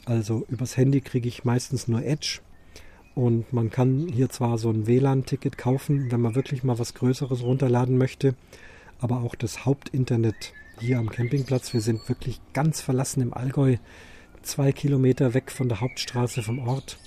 [0.05, 2.41] Also übers Handy kriege ich meistens nur Edge.
[3.15, 7.43] Und man kann hier zwar so ein WLAN-Ticket kaufen, wenn man wirklich mal was Größeres
[7.43, 8.35] runterladen möchte,
[9.01, 11.75] aber auch das Hauptinternet hier am Campingplatz.
[11.75, 13.77] Wir sind wirklich ganz verlassen im Allgäu,
[14.43, 16.99] zwei Kilometer weg von der Hauptstraße vom Ort.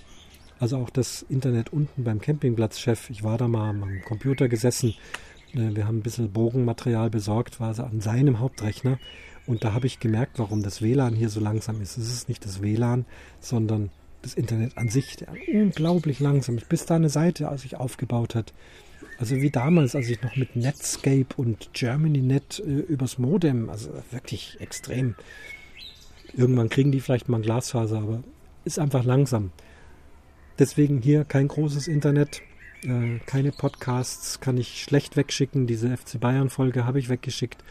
[0.66, 3.12] Also auch das Internet unten beim Campingplatzchef.
[3.12, 4.96] Ich war da mal am Computer gesessen.
[5.54, 8.98] Äh, wir haben ein bisschen Bogenmaterial besorgt, war also an seinem Hauptrechner.
[9.46, 12.00] Und da habe ich gemerkt, warum das WLAN hier so langsam ist.
[12.00, 13.06] Es ist nicht das WLAN,
[13.40, 13.92] sondern
[14.24, 18.52] das Internet an sich, der unglaublich langsam ist, bis da eine Seite sich aufgebaut hat.
[19.20, 24.58] Also wie damals, als ich noch mit Netscape und GermanyNet äh, übers Modem, also wirklich
[24.62, 25.14] extrem.
[26.34, 28.24] Irgendwann kriegen die vielleicht mal ein Glasfaser, aber
[28.64, 29.52] ist einfach langsam.
[30.58, 32.42] Deswegen hier kein großes Internet,
[32.84, 35.68] äh, keine Podcasts, kann ich schlecht wegschicken.
[35.68, 37.64] Diese FC Bayern Folge habe ich weggeschickt,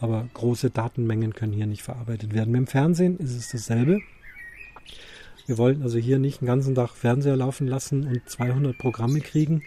[0.00, 2.50] aber große Datenmengen können hier nicht verarbeitet werden.
[2.50, 4.00] Mit dem Fernsehen ist es dasselbe.
[5.46, 9.62] Wir wollten also hier nicht den ganzen Tag Fernseher laufen lassen und 200 Programme kriegen.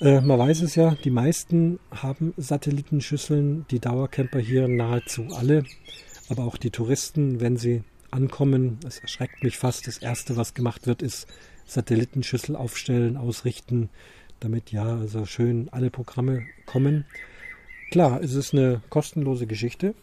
[0.00, 5.64] Äh, man weiß es ja, die meisten haben Satellitenschüsseln, die Dauercamper hier nahezu alle,
[6.28, 7.82] aber auch die Touristen, wenn sie
[8.16, 11.26] ankommen, es erschreckt mich fast, das Erste, was gemacht wird, ist
[11.66, 13.90] Satellitenschüssel aufstellen, ausrichten,
[14.40, 17.04] damit ja also schön alle Programme kommen.
[17.90, 19.94] Klar, es ist eine kostenlose Geschichte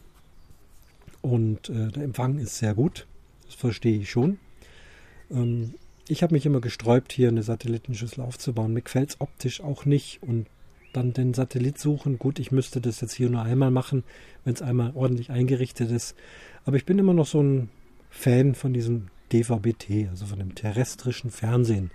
[1.21, 3.07] und äh, der Empfang ist sehr gut,
[3.45, 4.39] das verstehe ich schon.
[5.31, 5.73] Ähm,
[6.07, 8.73] ich habe mich immer gesträubt, hier eine Satellitenschüssel aufzubauen.
[8.73, 10.21] Mir gefällt es optisch auch nicht.
[10.21, 10.47] Und
[10.93, 12.19] dann den Satellit suchen.
[12.19, 14.03] Gut, ich müsste das jetzt hier nur einmal machen,
[14.45, 16.15] wenn es einmal ordentlich eingerichtet ist.
[16.65, 17.69] Aber ich bin immer noch so ein
[18.13, 21.91] Fan von diesem DVB-T, also von dem terrestrischen Fernsehen.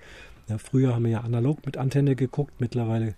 [0.48, 3.14] Ja, früher haben wir ja analog mit Antenne geguckt, mittlerweile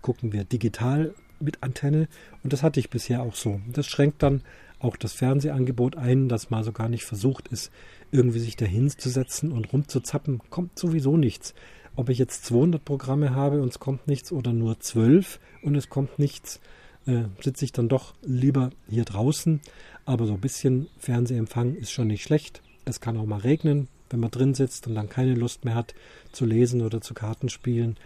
[0.00, 2.08] gucken wir digital mit Antenne
[2.42, 3.60] und das hatte ich bisher auch so.
[3.70, 4.42] Das schränkt dann
[4.78, 7.72] auch das Fernsehangebot ein, das mal so gar nicht versucht ist,
[8.12, 11.52] irgendwie sich dahin zu setzen und rumzuzappen, kommt sowieso nichts.
[11.96, 15.88] Ob ich jetzt 200 Programme habe und es kommt nichts oder nur 12 und es
[15.88, 16.60] kommt nichts,
[17.06, 19.60] äh, sitze ich dann doch lieber hier draußen.
[20.06, 22.62] Aber so ein bisschen Fernsehempfang ist schon nicht schlecht.
[22.84, 25.94] Es kann auch mal regnen, wenn man drin sitzt und dann keine Lust mehr hat
[26.32, 27.96] zu lesen oder zu Kartenspielen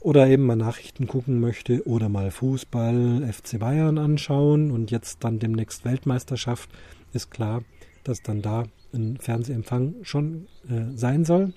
[0.00, 5.38] oder eben mal Nachrichten gucken möchte oder mal Fußball, FC Bayern anschauen und jetzt dann
[5.38, 6.70] demnächst Weltmeisterschaft,
[7.12, 7.62] ist klar,
[8.04, 11.52] dass dann da ein Fernsehempfang schon äh, sein soll.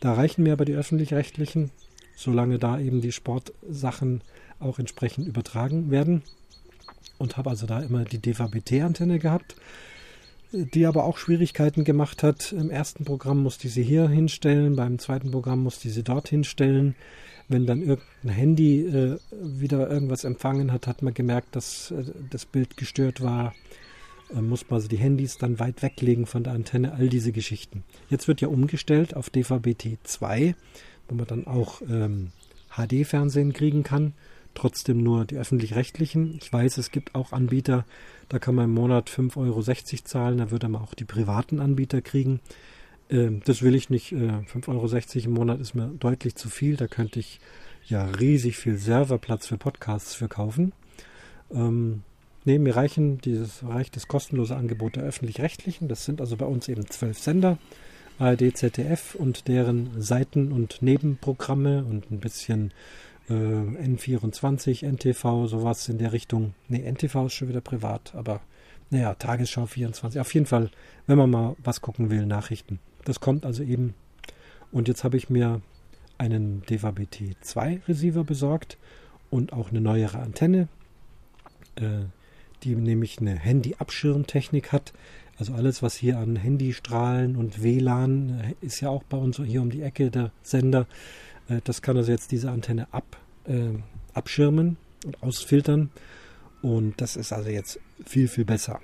[0.00, 1.70] Da reichen mir aber die öffentlich-rechtlichen,
[2.16, 4.22] solange da eben die Sportsachen
[4.58, 6.22] auch entsprechend übertragen werden.
[7.18, 9.56] Und habe also da immer die DVB-T-Antenne gehabt,
[10.52, 12.52] die aber auch Schwierigkeiten gemacht hat.
[12.52, 16.28] Im ersten Programm musste ich sie hier hinstellen, beim zweiten Programm musste ich sie dort
[16.28, 16.94] hinstellen.
[17.48, 22.44] Wenn dann irgendein Handy äh, wieder irgendwas empfangen hat, hat man gemerkt, dass äh, das
[22.44, 23.54] Bild gestört war
[24.34, 27.84] äh, muss man also die Handys dann weit weglegen von der Antenne, all diese Geschichten.
[28.08, 30.54] Jetzt wird ja umgestellt auf DVB-T2,
[31.08, 32.32] wo man dann auch ähm,
[32.70, 34.12] HD-Fernsehen kriegen kann,
[34.56, 36.38] trotzdem nur die öffentlich-rechtlichen.
[36.40, 37.84] Ich weiß, es gibt auch Anbieter,
[38.28, 39.62] da kann man im Monat 5,60 Euro
[40.04, 42.40] zahlen, da würde man auch die privaten Anbieter kriegen.
[43.10, 44.12] Ähm, das will ich nicht.
[44.12, 44.16] Äh,
[44.52, 46.76] 5,60 Euro im Monat ist mir deutlich zu viel.
[46.76, 47.40] Da könnte ich
[47.86, 50.72] ja riesig viel Serverplatz für Podcasts verkaufen.
[51.52, 52.02] Ähm,
[52.46, 55.88] Nee, mir reichen dieses, reicht das kostenlose Angebot der öffentlich-rechtlichen.
[55.88, 57.58] Das sind also bei uns eben zwölf Sender,
[58.20, 62.72] ARD, ZDF und deren Seiten und Nebenprogramme und ein bisschen
[63.28, 66.54] äh, N24, NTV, sowas in der Richtung.
[66.68, 68.40] Nee, NTV ist schon wieder privat, aber
[68.90, 70.20] naja, Tagesschau 24.
[70.20, 70.70] Auf jeden Fall,
[71.06, 72.78] wenn man mal was gucken will, Nachrichten.
[73.04, 73.94] Das kommt also eben.
[74.70, 75.60] Und jetzt habe ich mir
[76.18, 78.78] einen DVB-T2 Receiver besorgt
[79.30, 80.68] und auch eine neuere Antenne.
[81.76, 82.06] Äh,
[82.62, 84.92] die nämlich eine Handy-Abschirmtechnik hat.
[85.38, 89.62] Also alles, was hier an Handystrahlen und WLAN äh, ist ja auch bei uns hier
[89.62, 90.86] um die Ecke der Sender.
[91.48, 93.70] Äh, das kann also jetzt diese Antenne ab, äh,
[94.14, 95.90] abschirmen und ausfiltern.
[96.62, 98.80] Und das ist also jetzt viel, viel besser.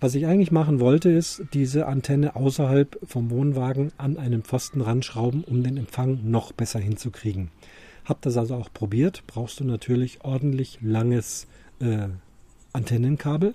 [0.00, 5.44] Was ich eigentlich machen wollte, ist diese Antenne außerhalb vom Wohnwagen an einen Pfosten ranschrauben,
[5.44, 7.50] um den Empfang noch besser hinzukriegen.
[8.06, 9.24] Hab das also auch probiert.
[9.26, 11.46] Brauchst du natürlich ordentlich langes
[11.80, 12.08] äh,
[12.72, 13.54] Antennenkabel,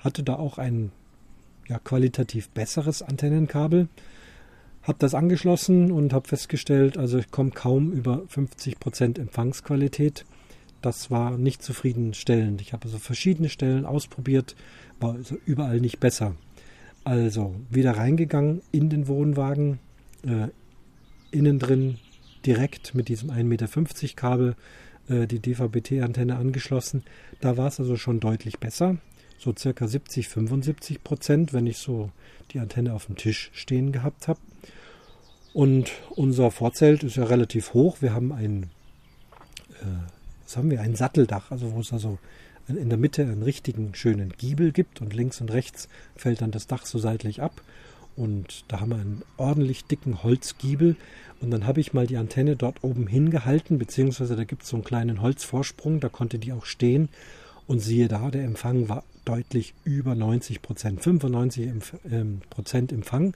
[0.00, 0.92] hatte da auch ein
[1.66, 3.88] ja, qualitativ besseres Antennenkabel,
[4.82, 10.24] habe das angeschlossen und habe festgestellt, also ich komme kaum über 50% Empfangsqualität.
[10.80, 12.62] Das war nicht zufriedenstellend.
[12.62, 14.56] Ich habe also verschiedene Stellen ausprobiert,
[14.98, 16.34] war also überall nicht besser.
[17.04, 19.78] Also wieder reingegangen in den Wohnwagen,
[20.22, 20.48] äh,
[21.30, 21.98] innen drin
[22.46, 23.68] direkt mit diesem 1,50 Meter
[24.16, 24.56] Kabel
[25.08, 27.04] äh, die DVB-T-Antenne angeschlossen.
[27.40, 28.96] Da war es also schon deutlich besser.
[29.40, 32.10] So circa 70, 75 Prozent, wenn ich so
[32.52, 34.38] die Antenne auf dem Tisch stehen gehabt habe.
[35.54, 38.02] Und unser Vorzelt ist ja relativ hoch.
[38.02, 38.64] Wir haben ein,
[39.80, 39.86] äh,
[40.44, 40.82] was haben wir?
[40.82, 42.18] Ein Satteldach, also wo es also
[42.68, 46.66] in der Mitte einen richtigen schönen Giebel gibt und links und rechts fällt dann das
[46.66, 47.62] Dach so seitlich ab.
[48.16, 50.96] Und da haben wir einen ordentlich dicken Holzgiebel.
[51.40, 54.76] Und dann habe ich mal die Antenne dort oben hingehalten, beziehungsweise da gibt es so
[54.76, 57.08] einen kleinen Holzvorsprung, da konnte die auch stehen.
[57.66, 61.70] Und siehe da, der Empfang war deutlich über 90 Prozent, 95
[62.10, 63.34] ähm, Prozent Empfang,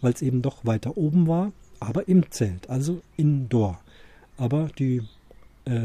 [0.00, 3.80] weil es eben doch weiter oben war, aber im Zelt, also indoor.
[4.36, 5.02] Aber die
[5.66, 5.80] äh,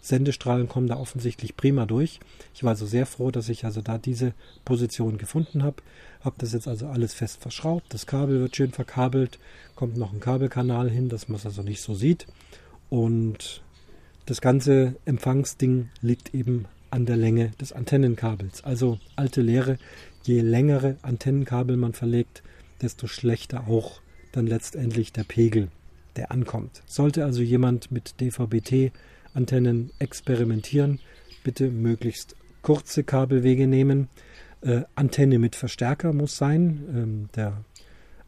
[0.00, 2.20] Sendestrahlen kommen da offensichtlich prima durch.
[2.54, 4.32] Ich war also sehr froh, dass ich also da diese
[4.64, 5.82] Position gefunden habe.
[6.20, 7.92] Habe das jetzt also alles fest verschraubt.
[7.92, 9.38] Das Kabel wird schön verkabelt.
[9.74, 12.26] Kommt noch ein Kabelkanal hin, dass man es also nicht so sieht.
[12.88, 13.62] Und
[14.26, 16.66] das ganze Empfangsding liegt eben
[16.96, 18.64] an der Länge des Antennenkabels.
[18.64, 19.76] Also alte Lehre,
[20.22, 22.42] je längere Antennenkabel man verlegt,
[22.80, 24.00] desto schlechter auch
[24.32, 25.68] dann letztendlich der Pegel,
[26.16, 26.82] der ankommt.
[26.86, 28.92] Sollte also jemand mit DVB-T
[29.34, 30.98] Antennen experimentieren.
[31.44, 34.08] Bitte möglichst kurze Kabelwege nehmen.
[34.62, 36.82] Äh, Antenne mit Verstärker muss sein.
[36.94, 37.62] Ähm, der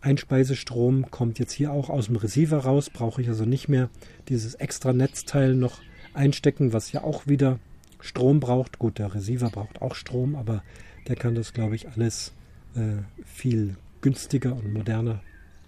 [0.03, 2.91] Einspeisestrom kommt jetzt hier auch aus dem Receiver raus.
[2.91, 3.89] Brauche ich also nicht mehr
[4.29, 5.81] dieses extra Netzteil noch
[6.13, 7.59] einstecken, was ja auch wieder
[8.01, 8.79] Strom braucht.
[8.79, 10.63] Gut, der Receiver braucht auch Strom, aber
[11.07, 12.33] der kann das, glaube ich, alles
[12.75, 15.21] äh, viel günstiger und moderner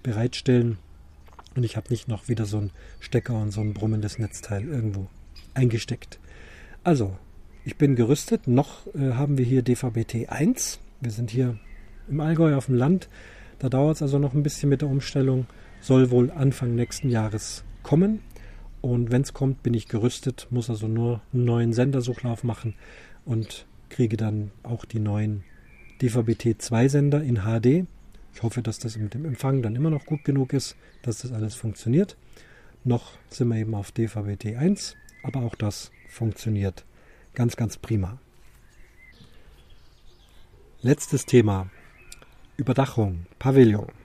[0.03, 0.79] bereitstellen.
[1.57, 2.71] Und ich habe nicht noch wieder so einen
[3.01, 5.09] Stecker und so ein brummendes Netzteil irgendwo
[5.55, 6.21] eingesteckt.
[6.85, 7.17] Also,
[7.65, 8.47] ich bin gerüstet.
[8.47, 10.79] Noch äh, haben wir hier DVB-T 1.
[11.01, 11.59] Wir sind hier
[12.09, 13.09] im Allgäu auf dem Land.
[13.59, 15.47] Da dauert es also noch ein bisschen mit der Umstellung.
[15.81, 18.21] Soll wohl Anfang nächsten Jahres kommen.
[18.81, 22.75] Und wenn es kommt, bin ich gerüstet, muss also nur einen neuen Sendersuchlauf machen
[23.25, 25.45] und kriege dann auch die neuen
[26.01, 27.87] DVB-T2-Sender in HD.
[28.33, 31.33] Ich hoffe, dass das mit dem Empfang dann immer noch gut genug ist, dass das
[31.33, 32.17] alles funktioniert.
[32.85, 36.85] Noch sind wir eben auf DVB-T1 aber auch das funktioniert
[37.35, 38.19] ganz, ganz prima.
[40.83, 41.71] Letztes Thema.
[42.57, 44.00] Überdachung, Pavillon.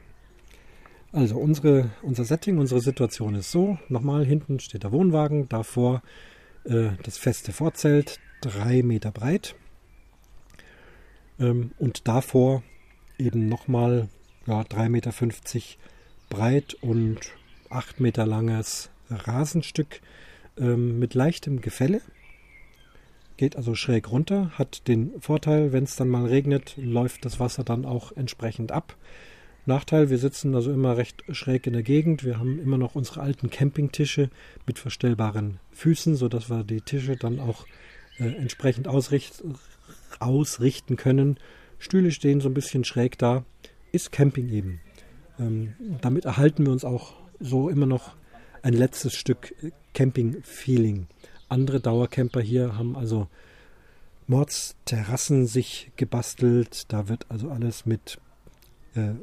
[1.16, 3.78] Also unsere, unser Setting, unsere Situation ist so.
[3.88, 6.02] Nochmal, hinten steht der Wohnwagen, davor
[6.66, 9.56] äh, das feste Vorzelt, drei Meter breit.
[11.40, 12.64] Ähm, und davor
[13.18, 14.10] eben nochmal
[14.46, 15.14] ja, 3,50 Meter
[16.28, 17.20] breit und
[17.70, 20.02] 8 Meter langes Rasenstück
[20.58, 22.02] ähm, mit leichtem Gefälle.
[23.38, 27.64] Geht also schräg runter, hat den Vorteil, wenn es dann mal regnet, läuft das Wasser
[27.64, 28.98] dann auch entsprechend ab.
[29.68, 32.24] Nachteil, wir sitzen also immer recht schräg in der Gegend.
[32.24, 34.30] Wir haben immer noch unsere alten Campingtische
[34.68, 37.66] mit verstellbaren Füßen, sodass wir die Tische dann auch
[38.20, 39.44] äh, entsprechend ausricht,
[40.20, 41.40] ausrichten können.
[41.80, 43.44] Stühle stehen so ein bisschen schräg da.
[43.92, 44.82] Ist Camping eben.
[45.40, 48.16] Ähm, damit erhalten wir uns auch so immer noch
[48.62, 49.54] ein letztes Stück
[49.94, 51.08] Camping-Feeling.
[51.50, 53.28] Andere Dauercamper hier haben also
[54.28, 56.92] Mordsterrassen sich gebastelt.
[56.92, 58.20] Da wird also alles mit
[58.96, 59.14] äh,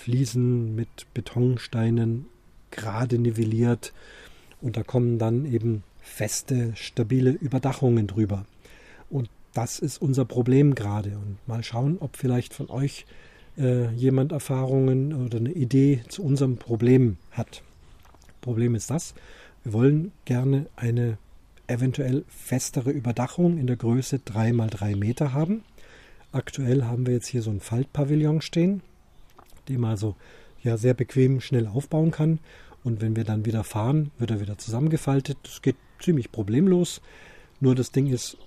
[0.00, 2.26] Fliesen, mit Betonsteinen
[2.70, 3.92] gerade nivelliert.
[4.60, 8.46] Und da kommen dann eben feste, stabile Überdachungen drüber.
[9.10, 11.10] Und das ist unser Problem gerade.
[11.10, 13.04] Und mal schauen, ob vielleicht von euch
[13.58, 17.62] äh, jemand Erfahrungen oder eine Idee zu unserem Problem hat.
[18.40, 19.14] Problem ist das,
[19.64, 21.18] wir wollen gerne eine
[21.66, 25.62] eventuell festere Überdachung in der Größe 3 x 3 Meter haben.
[26.32, 28.82] Aktuell haben wir jetzt hier so ein Faltpavillon stehen,
[29.68, 30.16] den man also
[30.62, 32.38] ja sehr bequem schnell aufbauen kann.
[32.82, 35.38] Und wenn wir dann wieder fahren, wird er wieder zusammengefaltet.
[35.42, 37.00] Das geht ziemlich problemlos.
[37.60, 38.38] Nur das Ding ist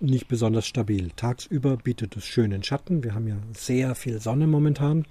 [0.00, 1.10] nicht besonders stabil.
[1.14, 3.04] Tagsüber bietet es schönen Schatten.
[3.04, 5.06] Wir haben ja sehr viel Sonne momentan.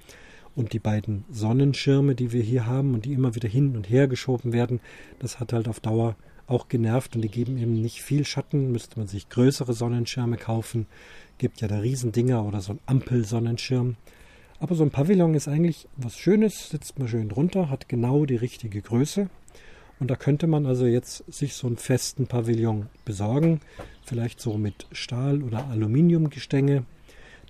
[0.54, 4.08] Und die beiden Sonnenschirme, die wir hier haben und die immer wieder hin und her
[4.08, 4.82] geschoben werden,
[5.20, 6.18] das hat halt auf Dauer
[6.48, 8.72] auch genervt und die geben eben nicht viel Schatten.
[8.72, 10.88] Müsste man sich größere Sonnenschirme kaufen.
[11.38, 13.96] Gibt ja da Riesendinger oder so ein Ampelsonnenschirm.
[14.62, 18.36] Aber so ein Pavillon ist eigentlich was Schönes, sitzt man schön drunter, hat genau die
[18.36, 19.28] richtige Größe.
[20.00, 23.62] Und da könnte man also jetzt sich so einen festen Pavillon besorgen.
[24.06, 26.86] Vielleicht so mit Stahl- oder Aluminiumgestänge.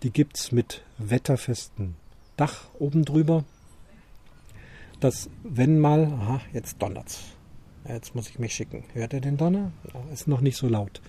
[0.03, 1.95] Die gibt es mit wetterfesten
[2.37, 3.43] Dach oben drüber,
[5.01, 7.23] dass wenn mal, aha, jetzt donnert's.
[7.89, 8.85] Jetzt muss ich mich schicken.
[8.93, 9.73] Hört ihr den Donner?
[10.13, 11.01] Ist noch nicht so laut.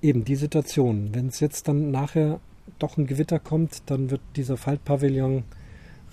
[0.00, 1.12] Eben die Situation.
[1.12, 2.38] Wenn es jetzt dann nachher
[2.78, 5.44] doch ein Gewitter kommt, dann wird dieser Faltpavillon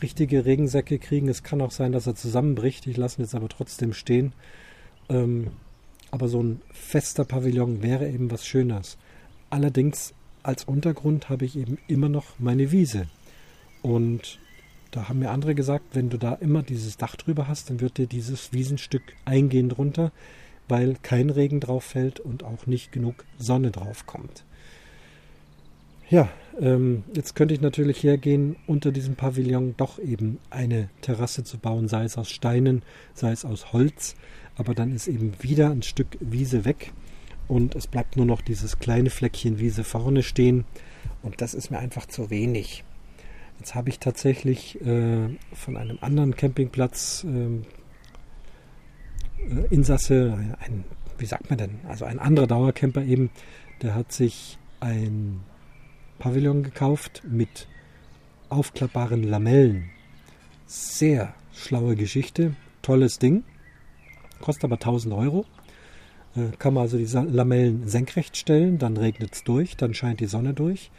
[0.01, 1.29] richtige Regensäcke kriegen.
[1.29, 2.87] Es kann auch sein, dass er zusammenbricht.
[2.87, 4.33] Ich lasse ihn jetzt aber trotzdem stehen.
[5.09, 5.47] Ähm,
[6.11, 8.97] aber so ein fester Pavillon wäre eben was Schönes.
[9.49, 10.13] Allerdings
[10.43, 13.07] als Untergrund habe ich eben immer noch meine Wiese.
[13.81, 14.39] Und
[14.91, 17.97] da haben mir andere gesagt, wenn du da immer dieses Dach drüber hast, dann wird
[17.97, 20.11] dir dieses Wiesenstück eingehend runter,
[20.67, 24.45] weil kein Regen drauf fällt und auch nicht genug Sonne drauf kommt.
[26.09, 26.29] Ja,
[26.59, 31.87] ähm, jetzt könnte ich natürlich hergehen, unter diesem Pavillon doch eben eine Terrasse zu bauen,
[31.87, 32.83] sei es aus Steinen,
[33.13, 34.15] sei es aus Holz.
[34.55, 36.93] Aber dann ist eben wieder ein Stück Wiese weg
[37.47, 40.65] und es bleibt nur noch dieses kleine Fleckchen Wiese vorne stehen.
[41.23, 42.83] Und das ist mir einfach zu wenig.
[43.59, 47.63] Jetzt habe ich tatsächlich äh, von einem anderen Campingplatz ähm,
[49.39, 50.83] äh, Insasse, ein,
[51.17, 53.29] wie sagt man denn, also ein anderer Dauercamper eben,
[53.81, 55.41] der hat sich ein
[56.19, 57.67] Pavillon gekauft mit
[58.49, 59.89] aufklappbaren Lamellen.
[60.65, 63.43] Sehr schlaue Geschichte, tolles Ding,
[64.41, 65.45] kostet aber 1000 Euro.
[66.35, 70.27] Äh, kann man also die Lamellen senkrecht stellen, dann regnet es durch, dann scheint die
[70.27, 70.91] Sonne durch.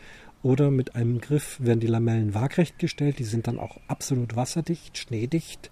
[0.42, 4.96] Oder mit einem Griff werden die Lamellen waagrecht gestellt, die sind dann auch absolut wasserdicht,
[4.98, 5.70] schneedicht,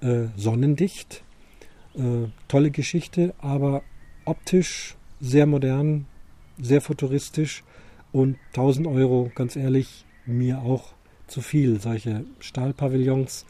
[0.00, 1.22] äh, sonnendicht.
[1.94, 3.82] Äh, tolle Geschichte, aber
[4.24, 6.06] optisch sehr modern,
[6.60, 7.64] sehr futuristisch
[8.12, 10.94] und 1000 Euro, ganz ehrlich, mir auch
[11.26, 11.80] zu viel.
[11.80, 13.46] Solche Stahlpavillons,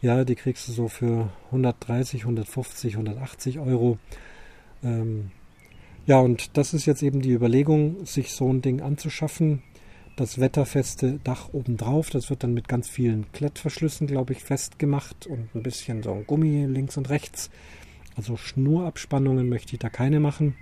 [0.00, 3.98] ja, die kriegst du so für 130, 150, 180 Euro.
[4.82, 5.30] Ähm,
[6.06, 9.62] ja, und das ist jetzt eben die Überlegung, sich so ein Ding anzuschaffen.
[10.16, 15.54] Das wetterfeste Dach obendrauf, das wird dann mit ganz vielen Klettverschlüssen, glaube ich, festgemacht und
[15.54, 17.50] ein bisschen so ein Gummi links und rechts.
[18.16, 20.56] Also Schnurabspannungen möchte ich da keine machen.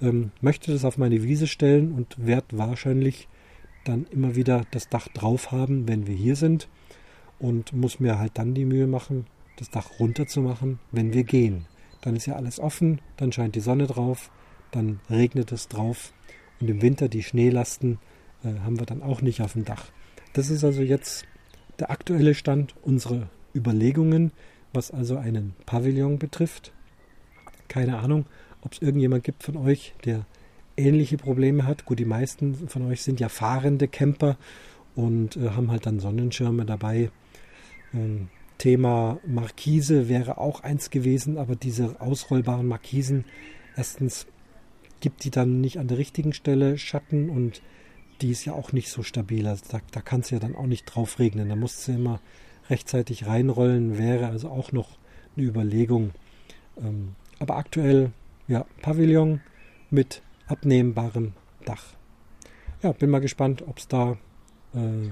[0.00, 3.28] Ähm, möchte das auf meine Wiese stellen und werde wahrscheinlich
[3.84, 6.68] dann immer wieder das Dach drauf haben, wenn wir hier sind.
[7.38, 9.26] Und muss mir halt dann die Mühe machen,
[9.56, 11.66] das Dach runter zu machen, wenn wir gehen.
[12.00, 14.30] Dann ist ja alles offen, dann scheint die Sonne drauf,
[14.70, 16.12] dann regnet es drauf.
[16.60, 17.98] Und im Winter die Schneelasten
[18.42, 19.86] äh, haben wir dann auch nicht auf dem Dach.
[20.32, 21.26] Das ist also jetzt
[21.78, 24.32] der aktuelle Stand unserer Überlegungen,
[24.72, 26.72] was also einen Pavillon betrifft.
[27.68, 28.26] Keine Ahnung,
[28.64, 30.26] ob es irgendjemand gibt von euch, der
[30.76, 31.84] ähnliche Probleme hat.
[31.84, 34.36] Gut, die meisten von euch sind ja fahrende Camper
[34.94, 37.10] und äh, haben halt dann Sonnenschirme dabei.
[37.92, 38.28] Ähm,
[38.58, 43.24] Thema Markise wäre auch eins gewesen, aber diese ausrollbaren Markisen,
[43.76, 44.26] erstens
[45.00, 47.62] gibt die dann nicht an der richtigen Stelle Schatten und
[48.20, 49.46] die ist ja auch nicht so stabil.
[49.46, 51.48] Also da, da kann es ja dann auch nicht drauf regnen.
[51.48, 52.20] Da muss sie immer
[52.70, 54.98] rechtzeitig reinrollen, wäre also auch noch
[55.36, 56.12] eine Überlegung.
[56.78, 58.12] Ähm, aber aktuell,
[58.48, 59.40] ja, Pavillon
[59.90, 61.32] mit abnehmbarem
[61.64, 61.94] Dach.
[62.82, 64.18] Ja, bin mal gespannt, ob es da
[64.74, 65.08] äh,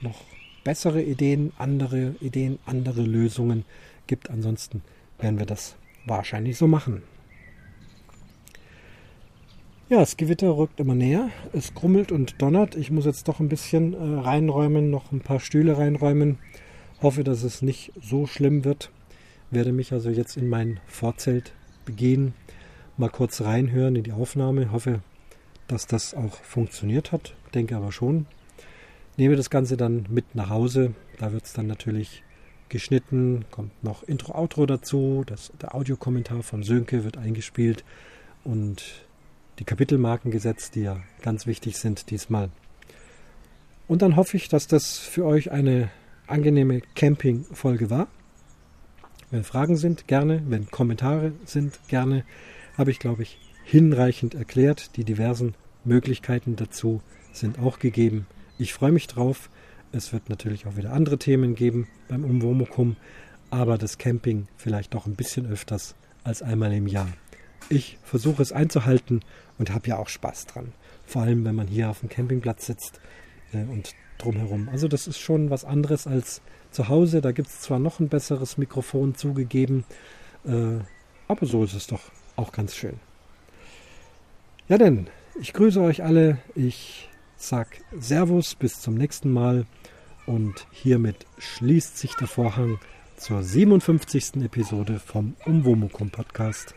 [0.00, 0.22] noch
[0.64, 3.64] bessere Ideen, andere Ideen, andere Lösungen
[4.06, 4.30] gibt.
[4.30, 4.82] Ansonsten
[5.18, 5.76] werden wir das
[6.06, 7.02] wahrscheinlich so machen.
[9.88, 11.28] Ja, das Gewitter rückt immer näher.
[11.52, 12.76] Es krummelt und donnert.
[12.76, 16.38] Ich muss jetzt doch ein bisschen äh, reinräumen, noch ein paar Stühle reinräumen.
[17.02, 18.90] Hoffe, dass es nicht so schlimm wird.
[19.50, 21.52] Werde mich also jetzt in mein Vorzelt
[21.84, 22.32] begehen,
[22.96, 24.72] mal kurz reinhören in die Aufnahme.
[24.72, 25.00] Hoffe,
[25.68, 27.34] dass das auch funktioniert hat.
[27.54, 28.26] Denke aber schon.
[29.16, 30.94] Nehme das Ganze dann mit nach Hause.
[31.18, 32.22] Da wird es dann natürlich
[32.68, 35.22] geschnitten, kommt noch Intro-Outro dazu.
[35.26, 37.84] Das, der Audiokommentar von Sönke wird eingespielt
[38.44, 38.82] und
[39.58, 42.48] die Kapitelmarken gesetzt, die ja ganz wichtig sind diesmal.
[43.88, 45.90] Und dann hoffe ich, dass das für euch eine
[46.26, 48.08] angenehme Camping-Folge war.
[49.30, 50.42] Wenn Fragen sind, gerne.
[50.46, 52.24] Wenn Kommentare sind, gerne.
[52.76, 54.96] Habe ich, glaube ich, hinreichend erklärt.
[54.96, 55.54] Die diversen
[55.84, 57.00] Möglichkeiten dazu
[57.32, 58.26] sind auch gegeben.
[58.58, 59.50] Ich freue mich drauf.
[59.92, 62.96] Es wird natürlich auch wieder andere Themen geben beim Umwomukum,
[63.50, 65.94] aber das Camping vielleicht doch ein bisschen öfters
[66.24, 67.08] als einmal im Jahr.
[67.68, 69.20] Ich versuche es einzuhalten
[69.58, 70.72] und habe ja auch Spaß dran.
[71.04, 73.00] Vor allem, wenn man hier auf dem Campingplatz sitzt
[73.52, 74.68] äh, und drumherum.
[74.70, 76.40] Also das ist schon was anderes als
[76.70, 77.20] zu Hause.
[77.20, 79.84] Da gibt es zwar noch ein besseres Mikrofon zugegeben,
[80.44, 80.78] äh,
[81.28, 82.00] aber so ist es doch
[82.36, 82.98] auch ganz schön.
[84.68, 85.08] Ja denn,
[85.40, 86.38] ich grüße euch alle.
[86.54, 89.66] Ich sag Servus, bis zum nächsten Mal.
[90.26, 92.78] Und hiermit schließt sich der Vorhang
[93.16, 94.36] zur 57.
[94.44, 96.74] Episode vom Umwomukum Podcast.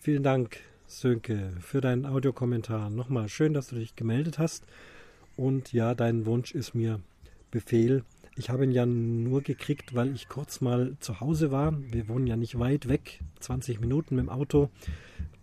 [0.00, 0.60] Vielen Dank,
[1.00, 2.88] Sönke, für deinen Audiokommentar.
[2.88, 4.64] Nochmal schön, dass du dich gemeldet hast.
[5.36, 7.00] Und ja, dein Wunsch ist mir
[7.50, 8.02] Befehl.
[8.36, 11.76] Ich habe ihn ja nur gekriegt, weil ich kurz mal zu Hause war.
[11.92, 14.70] Wir wohnen ja nicht weit weg, 20 Minuten mit dem Auto.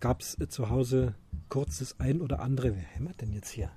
[0.00, 1.14] Gab es zu Hause
[1.48, 2.74] kurz das ein oder andere.
[2.74, 3.70] Wer hämmert denn jetzt hier?